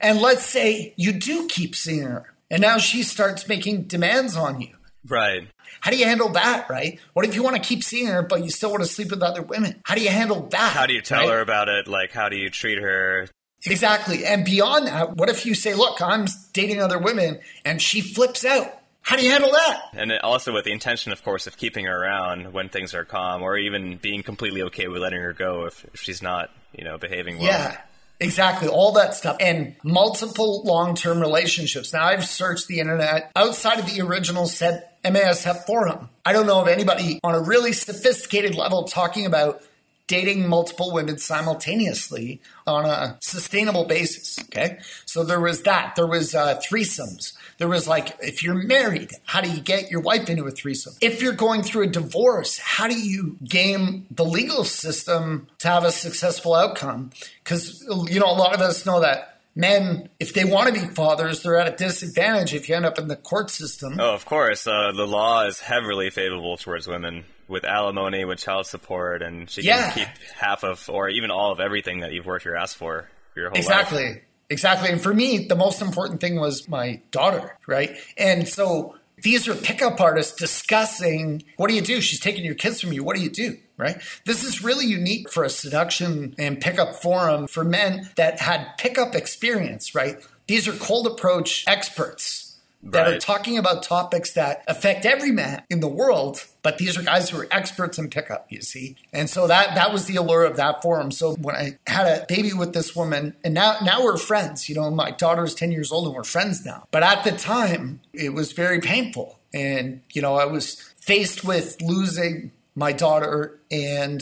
And 0.00 0.20
let's 0.20 0.44
say 0.44 0.94
you 0.96 1.12
do 1.12 1.46
keep 1.48 1.74
seeing 1.74 2.02
her. 2.02 2.34
And 2.50 2.60
now 2.60 2.78
she 2.78 3.02
starts 3.02 3.48
making 3.48 3.84
demands 3.84 4.36
on 4.36 4.60
you. 4.60 4.76
Right. 5.08 5.48
How 5.80 5.90
do 5.90 5.96
you 5.96 6.06
handle 6.06 6.30
that, 6.30 6.68
right? 6.70 6.98
What 7.12 7.26
if 7.26 7.34
you 7.34 7.42
want 7.42 7.56
to 7.56 7.62
keep 7.62 7.82
seeing 7.84 8.06
her, 8.06 8.22
but 8.22 8.42
you 8.42 8.50
still 8.50 8.70
want 8.70 8.82
to 8.82 8.88
sleep 8.88 9.10
with 9.10 9.22
other 9.22 9.42
women? 9.42 9.80
How 9.84 9.94
do 9.94 10.02
you 10.02 10.10
handle 10.10 10.48
that? 10.50 10.72
How 10.72 10.86
do 10.86 10.94
you 10.94 11.02
tell 11.02 11.20
right? 11.20 11.30
her 11.30 11.40
about 11.40 11.68
it? 11.68 11.88
Like, 11.88 12.12
how 12.12 12.28
do 12.28 12.36
you 12.36 12.50
treat 12.50 12.78
her? 12.78 13.28
Exactly. 13.66 14.24
And 14.24 14.44
beyond 14.44 14.86
that, 14.88 15.16
what 15.16 15.28
if 15.28 15.46
you 15.46 15.54
say, 15.54 15.74
look, 15.74 16.02
I'm 16.02 16.26
dating 16.52 16.82
other 16.82 16.98
women 16.98 17.40
and 17.64 17.80
she 17.80 18.00
flips 18.00 18.44
out? 18.44 18.80
How 19.02 19.16
do 19.16 19.22
you 19.22 19.30
handle 19.30 19.52
that? 19.52 19.82
And 19.92 20.12
also 20.22 20.54
with 20.54 20.64
the 20.64 20.72
intention, 20.72 21.12
of 21.12 21.22
course, 21.22 21.46
of 21.46 21.58
keeping 21.58 21.84
her 21.84 22.04
around 22.04 22.54
when 22.54 22.70
things 22.70 22.94
are 22.94 23.04
calm, 23.04 23.42
or 23.42 23.58
even 23.58 23.98
being 23.98 24.22
completely 24.22 24.62
okay 24.62 24.88
with 24.88 25.02
letting 25.02 25.20
her 25.20 25.34
go 25.34 25.66
if, 25.66 25.84
if 25.92 26.00
she's 26.00 26.22
not, 26.22 26.48
you 26.72 26.84
know, 26.84 26.96
behaving 26.96 27.38
well. 27.38 27.46
Yeah. 27.46 27.76
Exactly, 28.20 28.68
all 28.68 28.92
that 28.92 29.14
stuff. 29.14 29.36
And 29.40 29.74
multiple 29.82 30.62
long 30.64 30.94
term 30.94 31.20
relationships. 31.20 31.92
Now, 31.92 32.06
I've 32.06 32.26
searched 32.26 32.68
the 32.68 32.80
internet 32.80 33.32
outside 33.34 33.78
of 33.80 33.86
the 33.86 34.00
original 34.02 34.46
set 34.46 35.02
MASF 35.02 35.66
forum. 35.66 36.08
I 36.24 36.32
don't 36.32 36.46
know 36.46 36.60
of 36.60 36.68
anybody 36.68 37.20
on 37.22 37.34
a 37.34 37.40
really 37.40 37.72
sophisticated 37.72 38.54
level 38.54 38.84
talking 38.84 39.26
about 39.26 39.62
dating 40.06 40.46
multiple 40.48 40.92
women 40.92 41.18
simultaneously 41.18 42.40
on 42.66 42.84
a 42.84 43.16
sustainable 43.20 43.84
basis. 43.84 44.38
Okay. 44.44 44.78
So 45.06 45.24
there 45.24 45.40
was 45.40 45.62
that. 45.62 45.94
There 45.96 46.06
was 46.06 46.34
uh, 46.34 46.60
threesomes. 46.60 47.32
There 47.58 47.68
was 47.68 47.88
like, 47.88 48.16
if 48.20 48.42
you're 48.42 48.54
married, 48.54 49.12
how 49.24 49.40
do 49.40 49.50
you 49.50 49.60
get 49.60 49.90
your 49.90 50.00
wife 50.00 50.28
into 50.28 50.44
a 50.44 50.50
threesome? 50.50 50.94
If 51.00 51.22
you're 51.22 51.32
going 51.32 51.62
through 51.62 51.84
a 51.84 51.86
divorce, 51.86 52.58
how 52.58 52.86
do 52.88 52.98
you 52.98 53.38
game 53.44 54.06
the 54.10 54.24
legal 54.24 54.64
system 54.64 55.46
to 55.60 55.68
have 55.68 55.84
a 55.84 55.92
successful 55.92 56.54
outcome? 56.54 57.10
Because, 57.42 57.82
you 58.08 58.20
know, 58.20 58.30
a 58.30 58.36
lot 58.36 58.54
of 58.54 58.60
us 58.60 58.84
know 58.84 59.00
that 59.00 59.40
men, 59.54 60.10
if 60.20 60.34
they 60.34 60.44
want 60.44 60.74
to 60.74 60.80
be 60.80 60.86
fathers, 60.86 61.42
they're 61.42 61.58
at 61.58 61.72
a 61.72 61.76
disadvantage 61.76 62.52
if 62.52 62.68
you 62.68 62.74
end 62.74 62.84
up 62.84 62.98
in 62.98 63.08
the 63.08 63.16
court 63.16 63.50
system. 63.50 63.98
Oh, 63.98 64.12
of 64.12 64.26
course. 64.26 64.66
Uh, 64.66 64.92
the 64.92 65.06
law 65.06 65.46
is 65.46 65.60
heavily 65.60 66.10
favorable 66.10 66.56
towards 66.56 66.86
women 66.86 67.24
with 67.48 67.64
alimony, 67.64 68.24
with 68.24 68.38
child 68.38 68.66
support, 68.66 69.22
and 69.22 69.50
she 69.50 69.62
yeah. 69.62 69.90
can 69.90 70.06
keep 70.06 70.32
half 70.34 70.64
of 70.64 70.88
or 70.88 71.08
even 71.08 71.30
all 71.30 71.52
of 71.52 71.60
everything 71.60 72.00
that 72.00 72.12
you've 72.12 72.26
worked 72.26 72.44
your 72.44 72.56
ass 72.56 72.74
for, 72.74 73.08
for 73.32 73.40
your 73.40 73.50
whole 73.50 73.58
exactly. 73.58 73.98
life. 73.98 74.06
Exactly. 74.06 74.28
Exactly. 74.50 74.90
And 74.90 75.02
for 75.02 75.14
me, 75.14 75.46
the 75.46 75.56
most 75.56 75.80
important 75.80 76.20
thing 76.20 76.38
was 76.38 76.68
my 76.68 77.00
daughter, 77.10 77.56
right? 77.66 77.96
And 78.18 78.46
so 78.46 78.96
these 79.22 79.48
are 79.48 79.54
pickup 79.54 80.00
artists 80.00 80.36
discussing 80.36 81.44
what 81.56 81.68
do 81.68 81.74
you 81.74 81.80
do? 81.80 82.00
She's 82.00 82.20
taking 82.20 82.44
your 82.44 82.54
kids 82.54 82.80
from 82.80 82.92
you. 82.92 83.02
What 83.02 83.16
do 83.16 83.22
you 83.22 83.30
do? 83.30 83.56
Right? 83.76 84.00
This 84.24 84.44
is 84.44 84.62
really 84.62 84.86
unique 84.86 85.32
for 85.32 85.42
a 85.42 85.50
seduction 85.50 86.34
and 86.38 86.60
pickup 86.60 86.94
forum 86.96 87.48
for 87.48 87.64
men 87.64 88.08
that 88.16 88.38
had 88.38 88.68
pickup 88.78 89.14
experience, 89.16 89.94
right? 89.94 90.16
These 90.46 90.68
are 90.68 90.72
cold 90.72 91.06
approach 91.06 91.64
experts 91.66 92.43
that 92.84 93.02
right. 93.02 93.14
are 93.14 93.18
talking 93.18 93.56
about 93.58 93.82
topics 93.82 94.32
that 94.32 94.62
affect 94.68 95.06
every 95.06 95.30
man 95.30 95.62
in 95.70 95.80
the 95.80 95.88
world. 95.88 96.44
But 96.62 96.78
these 96.78 96.98
are 96.98 97.02
guys 97.02 97.30
who 97.30 97.40
are 97.40 97.48
experts 97.50 97.98
in 97.98 98.10
pickup, 98.10 98.46
you 98.50 98.60
see. 98.60 98.96
And 99.12 99.28
so 99.28 99.46
that 99.46 99.74
that 99.74 99.92
was 99.92 100.06
the 100.06 100.16
allure 100.16 100.44
of 100.44 100.56
that 100.56 100.82
forum. 100.82 101.10
So 101.10 101.34
when 101.34 101.56
I 101.56 101.78
had 101.86 102.06
a 102.06 102.26
baby 102.26 102.52
with 102.52 102.74
this 102.74 102.94
woman, 102.94 103.34
and 103.44 103.54
now 103.54 103.78
now 103.82 104.02
we're 104.02 104.16
friends. 104.16 104.68
You 104.68 104.74
know, 104.74 104.90
my 104.90 105.10
daughter 105.10 105.44
is 105.44 105.54
10 105.54 105.72
years 105.72 105.90
old 105.90 106.06
and 106.06 106.14
we're 106.14 106.24
friends 106.24 106.64
now. 106.64 106.86
But 106.90 107.02
at 107.02 107.24
the 107.24 107.32
time, 107.32 108.00
it 108.12 108.34
was 108.34 108.52
very 108.52 108.80
painful. 108.80 109.38
And, 109.52 110.02
you 110.12 110.20
know, 110.20 110.34
I 110.34 110.46
was 110.46 110.74
faced 110.98 111.44
with 111.44 111.80
losing 111.80 112.50
my 112.74 112.92
daughter 112.92 113.58
and 113.70 114.20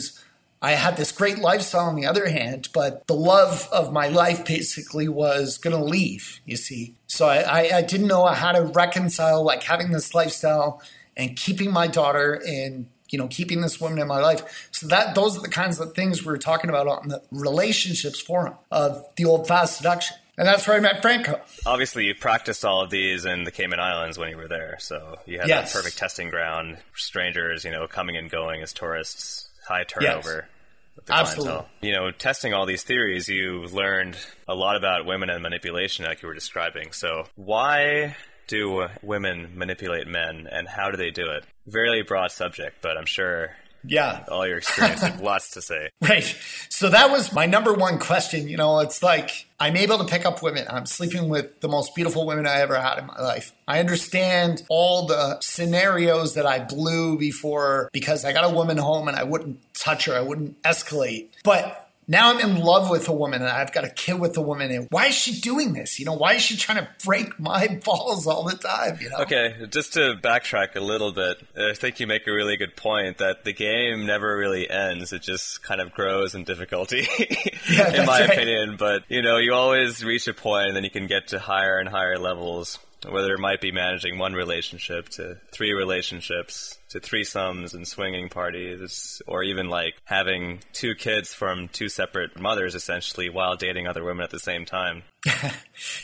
I 0.63 0.71
had 0.71 0.95
this 0.95 1.11
great 1.11 1.39
lifestyle 1.39 1.87
on 1.87 1.97
the 1.97 2.05
other 2.05 2.29
hand, 2.29 2.69
but 2.73 3.05
the 3.07 3.15
love 3.15 3.67
of 3.73 3.91
my 3.91 4.07
life 4.07 4.45
basically 4.45 5.09
was 5.09 5.57
going 5.57 5.75
to 5.75 5.83
leave, 5.83 6.39
you 6.45 6.55
see. 6.55 6.95
So 7.05 7.27
I, 7.27 7.39
I, 7.41 7.77
I, 7.77 7.81
didn't 7.81 8.07
know 8.07 8.25
how 8.27 8.53
to 8.53 8.61
reconcile 8.61 9.43
like 9.43 9.61
having 9.61 9.91
this 9.91 10.15
lifestyle 10.15 10.81
and 11.17 11.35
keeping 11.35 11.73
my 11.73 11.87
daughter 11.87 12.41
and 12.47 12.87
you 13.09 13.19
know 13.19 13.27
keeping 13.27 13.59
this 13.59 13.81
woman 13.81 13.99
in 13.99 14.07
my 14.07 14.21
life. 14.21 14.69
So 14.71 14.87
that 14.87 15.15
those 15.15 15.37
are 15.37 15.41
the 15.41 15.49
kinds 15.49 15.81
of 15.81 15.93
things 15.93 16.23
we 16.23 16.31
were 16.31 16.37
talking 16.37 16.69
about 16.69 16.87
on 16.87 17.09
the 17.09 17.21
relationships 17.31 18.21
forum 18.21 18.55
of 18.71 19.05
the 19.17 19.25
old 19.25 19.49
fast 19.49 19.77
seduction. 19.77 20.15
And 20.37 20.47
that's 20.47 20.65
where 20.65 20.77
I 20.77 20.79
met 20.79 21.01
Franco. 21.01 21.41
Obviously, 21.65 22.05
you 22.05 22.15
practiced 22.15 22.65
all 22.65 22.81
of 22.81 22.89
these 22.89 23.25
in 23.25 23.43
the 23.43 23.51
Cayman 23.51 23.79
Islands 23.79 24.17
when 24.17 24.29
you 24.29 24.37
were 24.37 24.47
there. 24.47 24.77
So 24.79 25.17
you 25.27 25.39
had 25.39 25.47
yes. 25.47 25.71
that 25.71 25.77
perfect 25.77 25.97
testing 25.97 26.29
ground. 26.29 26.77
Strangers, 26.95 27.65
you 27.65 27.69
know, 27.69 27.85
coming 27.85 28.17
and 28.17 28.31
going 28.31 28.63
as 28.63 28.73
tourists, 28.73 29.49
high 29.67 29.83
turnover. 29.83 30.47
Yes. 30.47 30.52
Absolutely. 31.09 31.51
Clientele. 31.51 31.69
You 31.81 31.91
know, 31.93 32.11
testing 32.11 32.53
all 32.53 32.65
these 32.65 32.83
theories, 32.83 33.27
you 33.27 33.63
learned 33.63 34.17
a 34.47 34.55
lot 34.55 34.75
about 34.75 35.05
women 35.05 35.29
and 35.29 35.41
manipulation, 35.41 36.05
like 36.05 36.21
you 36.21 36.27
were 36.27 36.33
describing. 36.33 36.91
So, 36.91 37.25
why 37.35 38.15
do 38.47 38.87
women 39.01 39.53
manipulate 39.55 40.07
men, 40.07 40.47
and 40.51 40.67
how 40.67 40.91
do 40.91 40.97
they 40.97 41.11
do 41.11 41.29
it? 41.29 41.45
Very 41.65 42.03
broad 42.03 42.31
subject, 42.31 42.77
but 42.81 42.97
I'm 42.97 43.05
sure 43.05 43.55
yeah. 43.85 44.23
All 44.29 44.47
your 44.47 44.57
experience 44.57 45.03
lots 45.21 45.51
to 45.51 45.61
say. 45.61 45.89
Right. 46.03 46.37
So 46.67 46.89
that 46.89 47.11
was 47.11 47.31
my 47.31 47.45
number 47.45 47.73
one 47.73 47.97
question. 47.97 48.49
You 48.49 48.57
know, 48.57 48.79
it's 48.79 49.01
like 49.01 49.47
I'm 49.57 49.77
able 49.77 49.99
to 49.99 50.03
pick 50.03 50.25
up 50.25 50.43
women. 50.43 50.65
I'm 50.69 50.85
sleeping 50.85 51.29
with 51.29 51.61
the 51.61 51.69
most 51.69 51.95
beautiful 51.95 52.25
women 52.25 52.45
I 52.45 52.59
ever 52.59 52.75
had 52.75 52.99
in 52.99 53.07
my 53.07 53.19
life. 53.21 53.53
I 53.67 53.79
understand 53.79 54.63
all 54.69 55.05
the 55.07 55.39
scenarios 55.39 56.33
that 56.33 56.45
I 56.45 56.59
blew 56.59 57.17
before 57.17 57.89
because 57.93 58.25
I 58.25 58.33
got 58.33 58.43
a 58.43 58.53
woman 58.53 58.77
home 58.77 59.07
and 59.07 59.15
I 59.15 59.23
wouldn't 59.23 59.59
touch 59.73 60.05
her, 60.05 60.13
I 60.13 60.21
wouldn't 60.21 60.61
escalate. 60.63 61.29
But 61.43 61.82
now 62.07 62.31
I'm 62.31 62.39
in 62.39 62.59
love 62.59 62.89
with 62.89 63.07
a 63.07 63.13
woman 63.13 63.41
and 63.41 63.49
I've 63.49 63.71
got 63.73 63.83
a 63.83 63.89
kid 63.89 64.19
with 64.19 64.37
a 64.37 64.41
woman. 64.41 64.71
And 64.71 64.87
why 64.89 65.07
is 65.07 65.15
she 65.15 65.39
doing 65.39 65.73
this? 65.73 65.99
You 65.99 66.05
know, 66.05 66.13
why 66.13 66.33
is 66.33 66.41
she 66.41 66.57
trying 66.57 66.79
to 66.79 66.89
break 67.05 67.39
my 67.39 67.79
balls 67.83 68.27
all 68.27 68.43
the 68.43 68.57
time? 68.57 68.97
You 69.01 69.09
know? 69.09 69.17
Okay, 69.19 69.67
just 69.69 69.93
to 69.93 70.15
backtrack 70.21 70.75
a 70.75 70.81
little 70.81 71.11
bit, 71.11 71.37
I 71.57 71.73
think 71.73 71.99
you 71.99 72.07
make 72.07 72.27
a 72.27 72.31
really 72.31 72.57
good 72.57 72.75
point 72.75 73.17
that 73.19 73.43
the 73.43 73.53
game 73.53 74.05
never 74.05 74.37
really 74.37 74.69
ends. 74.69 75.13
It 75.13 75.21
just 75.21 75.63
kind 75.63 75.81
of 75.81 75.91
grows 75.91 76.35
in 76.35 76.43
difficulty, 76.43 77.07
yeah, 77.69 78.01
in 78.01 78.05
my 78.05 78.21
right. 78.21 78.29
opinion. 78.29 78.75
But, 78.77 79.03
you 79.09 79.21
know, 79.21 79.37
you 79.37 79.53
always 79.53 80.03
reach 80.03 80.27
a 80.27 80.33
point 80.33 80.67
and 80.67 80.75
then 80.75 80.83
you 80.83 80.91
can 80.91 81.07
get 81.07 81.27
to 81.29 81.39
higher 81.39 81.77
and 81.77 81.89
higher 81.89 82.17
levels 82.17 82.79
whether 83.09 83.33
it 83.33 83.39
might 83.39 83.61
be 83.61 83.71
managing 83.71 84.17
one 84.17 84.33
relationship 84.33 85.09
to 85.09 85.37
three 85.51 85.73
relationships 85.73 86.77
to 86.89 86.99
threesomes 86.99 87.73
and 87.73 87.87
swinging 87.87 88.29
parties, 88.29 89.21
or 89.27 89.43
even 89.43 89.69
like 89.69 89.95
having 90.05 90.59
two 90.73 90.95
kids 90.95 91.33
from 91.33 91.67
two 91.69 91.89
separate 91.89 92.39
mothers 92.39 92.75
essentially 92.75 93.29
while 93.29 93.55
dating 93.55 93.87
other 93.87 94.03
women 94.03 94.23
at 94.23 94.29
the 94.29 94.39
same 94.39 94.65
time. 94.65 95.03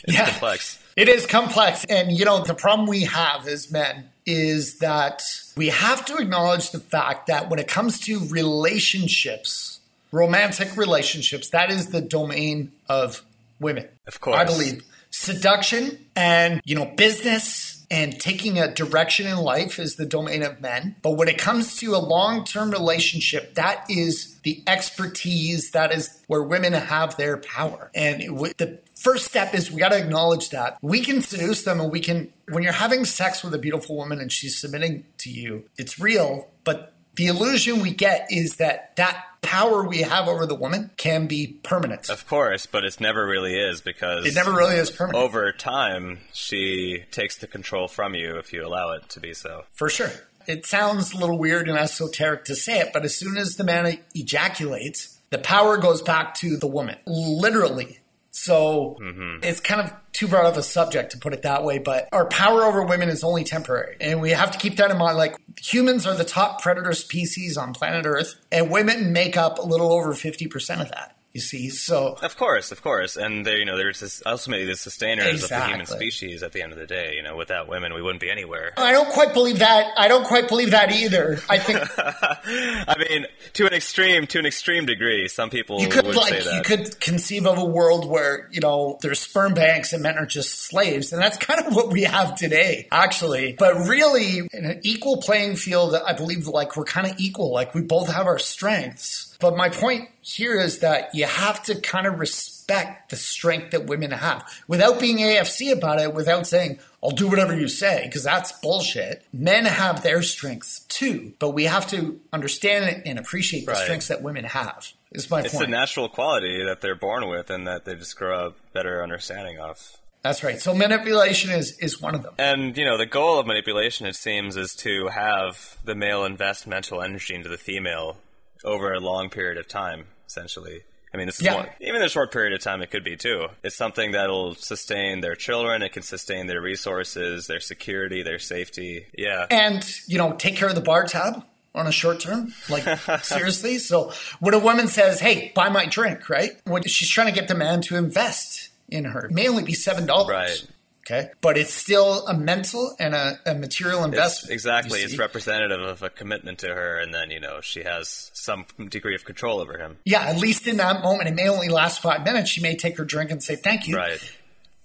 It's 0.03 0.13
yeah. 0.13 0.29
complex. 0.29 0.83
It 0.95 1.07
is 1.07 1.25
complex. 1.25 1.85
And, 1.85 2.11
you 2.11 2.25
know, 2.25 2.43
the 2.43 2.53
problem 2.53 2.87
we 2.87 3.03
have 3.03 3.47
as 3.47 3.71
men 3.71 4.09
is 4.25 4.79
that 4.79 5.21
we 5.55 5.67
have 5.67 6.05
to 6.05 6.17
acknowledge 6.17 6.71
the 6.71 6.79
fact 6.79 7.27
that 7.27 7.49
when 7.49 7.59
it 7.59 7.67
comes 7.67 7.99
to 8.01 8.19
relationships, 8.29 9.79
romantic 10.11 10.75
relationships, 10.75 11.49
that 11.49 11.69
is 11.69 11.89
the 11.89 12.01
domain 12.01 12.71
of 12.87 13.23
women. 13.59 13.87
Of 14.07 14.19
course. 14.21 14.37
I 14.37 14.43
believe 14.45 14.83
seduction 15.09 16.05
and, 16.15 16.61
you 16.65 16.75
know, 16.75 16.85
business 16.85 17.85
and 17.91 18.19
taking 18.19 18.59
a 18.59 18.71
direction 18.71 19.25
in 19.25 19.37
life 19.37 19.79
is 19.79 19.95
the 19.95 20.05
domain 20.05 20.43
of 20.43 20.61
men. 20.61 20.95
But 21.01 21.11
when 21.11 21.27
it 21.27 21.37
comes 21.37 21.77
to 21.77 21.95
a 21.95 21.97
long 21.97 22.45
term 22.45 22.71
relationship, 22.71 23.55
that 23.55 23.85
is 23.89 24.39
the 24.43 24.63
expertise, 24.67 25.71
that 25.71 25.91
is 25.93 26.21
where 26.27 26.43
women 26.43 26.73
have 26.73 27.17
their 27.17 27.37
power. 27.37 27.89
And 27.95 28.21
the 28.57 28.79
first 28.95 29.25
step 29.25 29.53
is 29.55 29.71
we 29.71 29.79
got 29.79 29.89
to 29.89 29.97
acknowledge 29.97 30.49
that 30.49 30.77
we 30.81 31.01
can 31.01 31.21
seduce 31.21 31.63
them 31.63 31.79
and 31.79 31.91
we 31.91 31.99
can, 31.99 32.31
when 32.49 32.63
you're 32.63 32.73
having 32.73 33.05
sex 33.05 33.43
with 33.43 33.53
a 33.53 33.59
beautiful 33.59 33.95
woman 33.95 34.19
and 34.19 34.31
she's 34.31 34.57
submitting 34.57 35.05
to 35.19 35.31
you, 35.31 35.65
it's 35.77 35.99
real, 35.99 36.47
but 36.63 36.93
the 37.15 37.27
illusion 37.27 37.81
we 37.81 37.91
get 37.91 38.27
is 38.29 38.57
that 38.57 38.95
that 38.95 39.25
power 39.41 39.83
we 39.83 40.01
have 40.01 40.27
over 40.27 40.45
the 40.45 40.55
woman 40.55 40.91
can 40.97 41.27
be 41.27 41.59
permanent. 41.63 42.09
Of 42.09 42.27
course, 42.27 42.65
but 42.65 42.83
it 42.83 42.99
never 42.99 43.25
really 43.25 43.55
is 43.55 43.81
because 43.81 44.25
it 44.25 44.35
never 44.35 44.53
really 44.53 44.75
is 44.75 44.91
permanent. 44.91 45.23
Over 45.23 45.51
time, 45.51 46.19
she 46.33 47.03
takes 47.11 47.37
the 47.37 47.47
control 47.47 47.87
from 47.87 48.15
you 48.15 48.37
if 48.37 48.53
you 48.53 48.65
allow 48.65 48.91
it 48.91 49.09
to 49.09 49.19
be 49.19 49.33
so. 49.33 49.63
For 49.71 49.89
sure. 49.89 50.11
It 50.47 50.65
sounds 50.65 51.13
a 51.13 51.17
little 51.17 51.37
weird 51.37 51.69
and 51.69 51.77
esoteric 51.77 52.45
to 52.45 52.55
say 52.55 52.79
it, 52.79 52.91
but 52.91 53.05
as 53.05 53.15
soon 53.15 53.37
as 53.37 53.55
the 53.55 53.63
man 53.63 53.99
ejaculates, 54.15 55.19
the 55.29 55.37
power 55.37 55.77
goes 55.77 56.01
back 56.01 56.33
to 56.35 56.57
the 56.57 56.67
woman. 56.67 56.97
Literally, 57.05 57.99
so 58.31 58.97
mm-hmm. 59.01 59.43
it's 59.43 59.59
kind 59.59 59.81
of 59.81 59.93
too 60.13 60.27
broad 60.27 60.45
of 60.45 60.57
a 60.57 60.63
subject 60.63 61.11
to 61.11 61.17
put 61.17 61.33
it 61.33 61.43
that 61.43 61.63
way, 61.63 61.79
but 61.79 62.09
our 62.11 62.25
power 62.25 62.63
over 62.63 62.83
women 62.83 63.09
is 63.09 63.23
only 63.23 63.43
temporary. 63.43 63.97
And 63.99 64.21
we 64.21 64.31
have 64.31 64.51
to 64.51 64.57
keep 64.57 64.77
that 64.77 64.91
in 64.91 64.97
mind. 64.97 65.17
Like 65.17 65.35
humans 65.59 66.05
are 66.05 66.15
the 66.15 66.23
top 66.23 66.61
predator 66.61 66.93
species 66.93 67.57
on 67.57 67.73
planet 67.73 68.05
Earth, 68.05 68.35
and 68.51 68.69
women 68.69 69.13
make 69.13 69.37
up 69.37 69.59
a 69.59 69.63
little 69.63 69.91
over 69.91 70.13
50% 70.13 70.81
of 70.81 70.89
that. 70.89 71.15
You 71.31 71.41
see, 71.41 71.69
so 71.69 72.17
of 72.23 72.37
course, 72.37 72.71
of 72.71 72.81
course, 72.81 73.15
and 73.15 73.45
they, 73.45 73.57
you 73.57 73.65
know, 73.65 73.77
they're 73.77 73.91
just 73.91 74.23
ultimately 74.25 74.65
the 74.65 74.75
sustainers 74.75 75.43
exactly. 75.43 75.57
of 75.57 75.63
the 75.63 75.69
human 75.69 75.85
species. 75.85 76.41
At 76.41 76.53
the 76.53 76.63
end 76.63 76.73
of 76.73 76.79
the 76.79 76.87
day, 76.87 77.13
you 77.15 77.21
know, 77.21 77.37
without 77.37 77.67
women, 77.67 77.93
we 77.93 78.01
wouldn't 78.01 78.19
be 78.19 78.31
anywhere. 78.31 78.73
I 78.77 78.93
don't 78.93 79.09
quite 79.09 79.33
believe 79.35 79.59
that. 79.59 79.93
I 79.95 80.07
don't 80.07 80.25
quite 80.25 80.47
believe 80.47 80.71
that 80.71 80.91
either. 80.91 81.39
I 81.47 81.59
think. 81.59 81.81
I 81.97 82.95
mean, 82.97 83.27
to 83.53 83.67
an 83.67 83.73
extreme, 83.73 84.25
to 84.25 84.39
an 84.39 84.47
extreme 84.47 84.87
degree, 84.87 85.27
some 85.27 85.51
people 85.51 85.79
you 85.81 85.89
could 85.89 86.07
would 86.07 86.15
like 86.15 86.29
say 86.29 86.43
that. 86.43 86.55
you 86.55 86.61
could 86.63 86.99
conceive 86.99 87.45
of 87.45 87.59
a 87.59 87.65
world 87.65 88.09
where 88.09 88.49
you 88.51 88.61
know 88.61 88.97
there's 89.03 89.19
sperm 89.19 89.53
banks 89.53 89.93
and 89.93 90.01
men 90.01 90.17
are 90.17 90.25
just 90.25 90.63
slaves, 90.63 91.13
and 91.13 91.21
that's 91.21 91.37
kind 91.37 91.63
of 91.63 91.75
what 91.75 91.91
we 91.91 92.03
have 92.03 92.35
today, 92.37 92.87
actually. 92.91 93.53
But 93.53 93.75
really, 93.87 94.39
in 94.51 94.65
an 94.65 94.79
equal 94.81 95.17
playing 95.17 95.57
field, 95.57 95.93
I 95.93 96.13
believe 96.13 96.47
like 96.47 96.75
we're 96.75 96.85
kind 96.85 97.05
of 97.05 97.19
equal. 97.19 97.53
Like 97.53 97.75
we 97.75 97.81
both 97.81 98.11
have 98.11 98.25
our 98.25 98.39
strengths 98.39 99.28
but 99.39 99.55
my 99.55 99.69
point 99.69 100.09
here 100.21 100.59
is 100.59 100.79
that 100.79 101.15
you 101.15 101.25
have 101.25 101.63
to 101.63 101.79
kind 101.79 102.05
of 102.05 102.19
respect 102.19 103.09
the 103.09 103.15
strength 103.15 103.71
that 103.71 103.85
women 103.85 104.11
have 104.11 104.45
without 104.67 104.99
being 104.99 105.17
AFC 105.17 105.71
about 105.71 105.99
it, 105.99 106.13
without 106.13 106.45
saying, 106.45 106.79
I'll 107.01 107.11
do 107.11 107.29
whatever 107.29 107.57
you 107.57 107.69
say, 107.69 108.03
because 108.03 108.23
that's 108.23 108.51
bullshit. 108.51 109.23
Men 109.31 109.65
have 109.65 110.03
their 110.03 110.21
strengths 110.21 110.81
too, 110.81 111.33
but 111.39 111.51
we 111.51 111.63
have 111.65 111.87
to 111.91 112.19
understand 112.33 113.03
and 113.05 113.17
appreciate 113.17 113.65
the 113.65 113.71
right. 113.71 113.81
strengths 113.81 114.09
that 114.09 114.21
women 114.21 114.43
have. 114.43 114.91
Is 115.11 115.29
my 115.29 115.39
it's 115.39 115.53
point. 115.53 115.63
It's 115.63 115.67
a 115.69 115.71
natural 115.71 116.09
quality 116.09 116.63
that 116.65 116.81
they're 116.81 116.93
born 116.93 117.29
with 117.29 117.49
and 117.49 117.65
that 117.65 117.85
they 117.85 117.95
just 117.95 118.15
grow 118.15 118.47
up 118.47 118.57
better 118.73 119.01
understanding 119.01 119.57
of. 119.57 119.97
That's 120.21 120.43
right. 120.43 120.59
So 120.61 120.75
manipulation 120.75 121.49
is 121.49 121.79
is 121.79 122.01
one 122.01 122.13
of 122.13 122.23
them. 122.23 122.33
And 122.37 122.77
you 122.77 122.85
know, 122.85 122.97
the 122.97 123.05
goal 123.05 123.39
of 123.39 123.47
manipulation, 123.47 124.05
it 124.05 124.15
seems, 124.15 124.57
is 124.57 124.75
to 124.75 125.07
have 125.07 125.77
the 125.85 125.95
male 125.95 126.25
invest 126.25 126.67
mental 126.67 127.01
energy 127.01 127.33
into 127.33 127.49
the 127.49 127.57
female 127.57 128.17
over 128.63 128.93
a 128.93 128.99
long 128.99 129.29
period 129.29 129.57
of 129.57 129.67
time, 129.67 130.05
essentially. 130.27 130.83
I 131.13 131.17
mean, 131.17 131.25
this 131.25 131.39
is 131.39 131.45
yeah. 131.45 131.55
one, 131.55 131.69
even 131.81 132.03
a 132.03 132.09
short 132.09 132.31
period 132.31 132.53
of 132.53 132.61
time, 132.61 132.81
it 132.81 132.91
could 132.91 133.03
be 133.03 133.15
too. 133.15 133.47
It's 133.63 133.75
something 133.75 134.11
that'll 134.11 134.53
sustain 134.55 135.21
their 135.21 135.35
children. 135.35 135.81
It 135.81 135.91
can 135.91 136.03
sustain 136.03 136.45
their 136.45 136.61
resources, 136.61 137.47
their 137.47 137.59
security, 137.59 138.21
their 138.21 138.37
safety. 138.37 139.07
Yeah. 139.17 139.47
And, 139.49 139.83
you 140.07 140.19
know, 140.19 140.33
take 140.33 140.55
care 140.55 140.69
of 140.69 140.75
the 140.75 140.81
bar 140.81 141.05
tab 141.05 141.43
on 141.73 141.87
a 141.87 141.91
short 141.91 142.19
term. 142.19 142.53
Like, 142.69 142.99
seriously? 143.23 143.79
So 143.79 144.13
when 144.39 144.53
a 144.53 144.59
woman 144.59 144.87
says, 144.87 145.19
hey, 145.19 145.51
buy 145.55 145.69
my 145.69 145.87
drink, 145.87 146.29
right? 146.29 146.51
What, 146.65 146.87
she's 146.87 147.09
trying 147.09 147.27
to 147.27 147.33
get 147.33 147.47
the 147.47 147.55
man 147.55 147.81
to 147.83 147.95
invest 147.95 148.69
in 148.87 149.05
her. 149.05 149.25
It 149.25 149.31
may 149.31 149.47
only 149.47 149.63
be 149.63 149.73
$7. 149.73 150.27
Right. 150.27 150.63
Okay. 151.09 151.31
But 151.41 151.57
it's 151.57 151.73
still 151.73 152.27
a 152.27 152.33
mental 152.33 152.95
and 152.99 153.15
a, 153.15 153.39
a 153.45 153.55
material 153.55 154.03
investment. 154.03 154.45
It's, 154.45 154.65
exactly. 154.65 154.99
It's 154.99 155.17
representative 155.17 155.81
of 155.81 156.03
a 156.03 156.09
commitment 156.09 156.59
to 156.59 156.67
her. 156.67 156.99
And 156.99 157.13
then, 157.13 157.31
you 157.31 157.39
know, 157.39 157.61
she 157.61 157.83
has 157.83 158.29
some 158.33 158.65
degree 158.89 159.15
of 159.15 159.25
control 159.25 159.59
over 159.59 159.77
him. 159.77 159.97
Yeah. 160.05 160.21
At 160.21 160.37
least 160.37 160.67
in 160.67 160.77
that 160.77 161.01
moment, 161.01 161.29
it 161.29 161.35
may 161.35 161.49
only 161.49 161.69
last 161.69 162.01
five 162.01 162.23
minutes. 162.23 162.49
She 162.49 162.61
may 162.61 162.75
take 162.75 162.97
her 162.97 163.05
drink 163.05 163.31
and 163.31 163.41
say, 163.41 163.55
thank 163.55 163.87
you. 163.87 163.97
Right. 163.97 164.19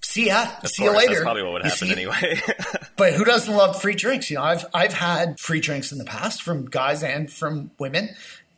See 0.01 0.27
ya. 0.27 0.47
Of 0.63 0.69
See 0.69 0.83
course, 0.83 0.93
you 0.93 0.99
later. 0.99 1.13
That's 1.15 1.23
probably 1.23 1.43
what 1.43 1.53
would 1.55 1.65
happen 1.65 1.91
anyway. 1.91 2.41
but 2.97 3.15
who 3.15 3.25
doesn't 3.25 3.55
love 3.55 3.81
free 3.81 3.95
drinks? 3.95 4.31
You 4.31 4.37
know, 4.37 4.45
I've 4.45 4.67
I've 4.75 4.93
had 4.93 5.41
free 5.41 5.61
drinks 5.61 5.93
in 5.93 5.99
the 5.99 6.05
past 6.05 6.43
from 6.43 6.67
guys 6.67 7.03
and 7.03 7.33
from 7.33 7.71
women 7.79 8.11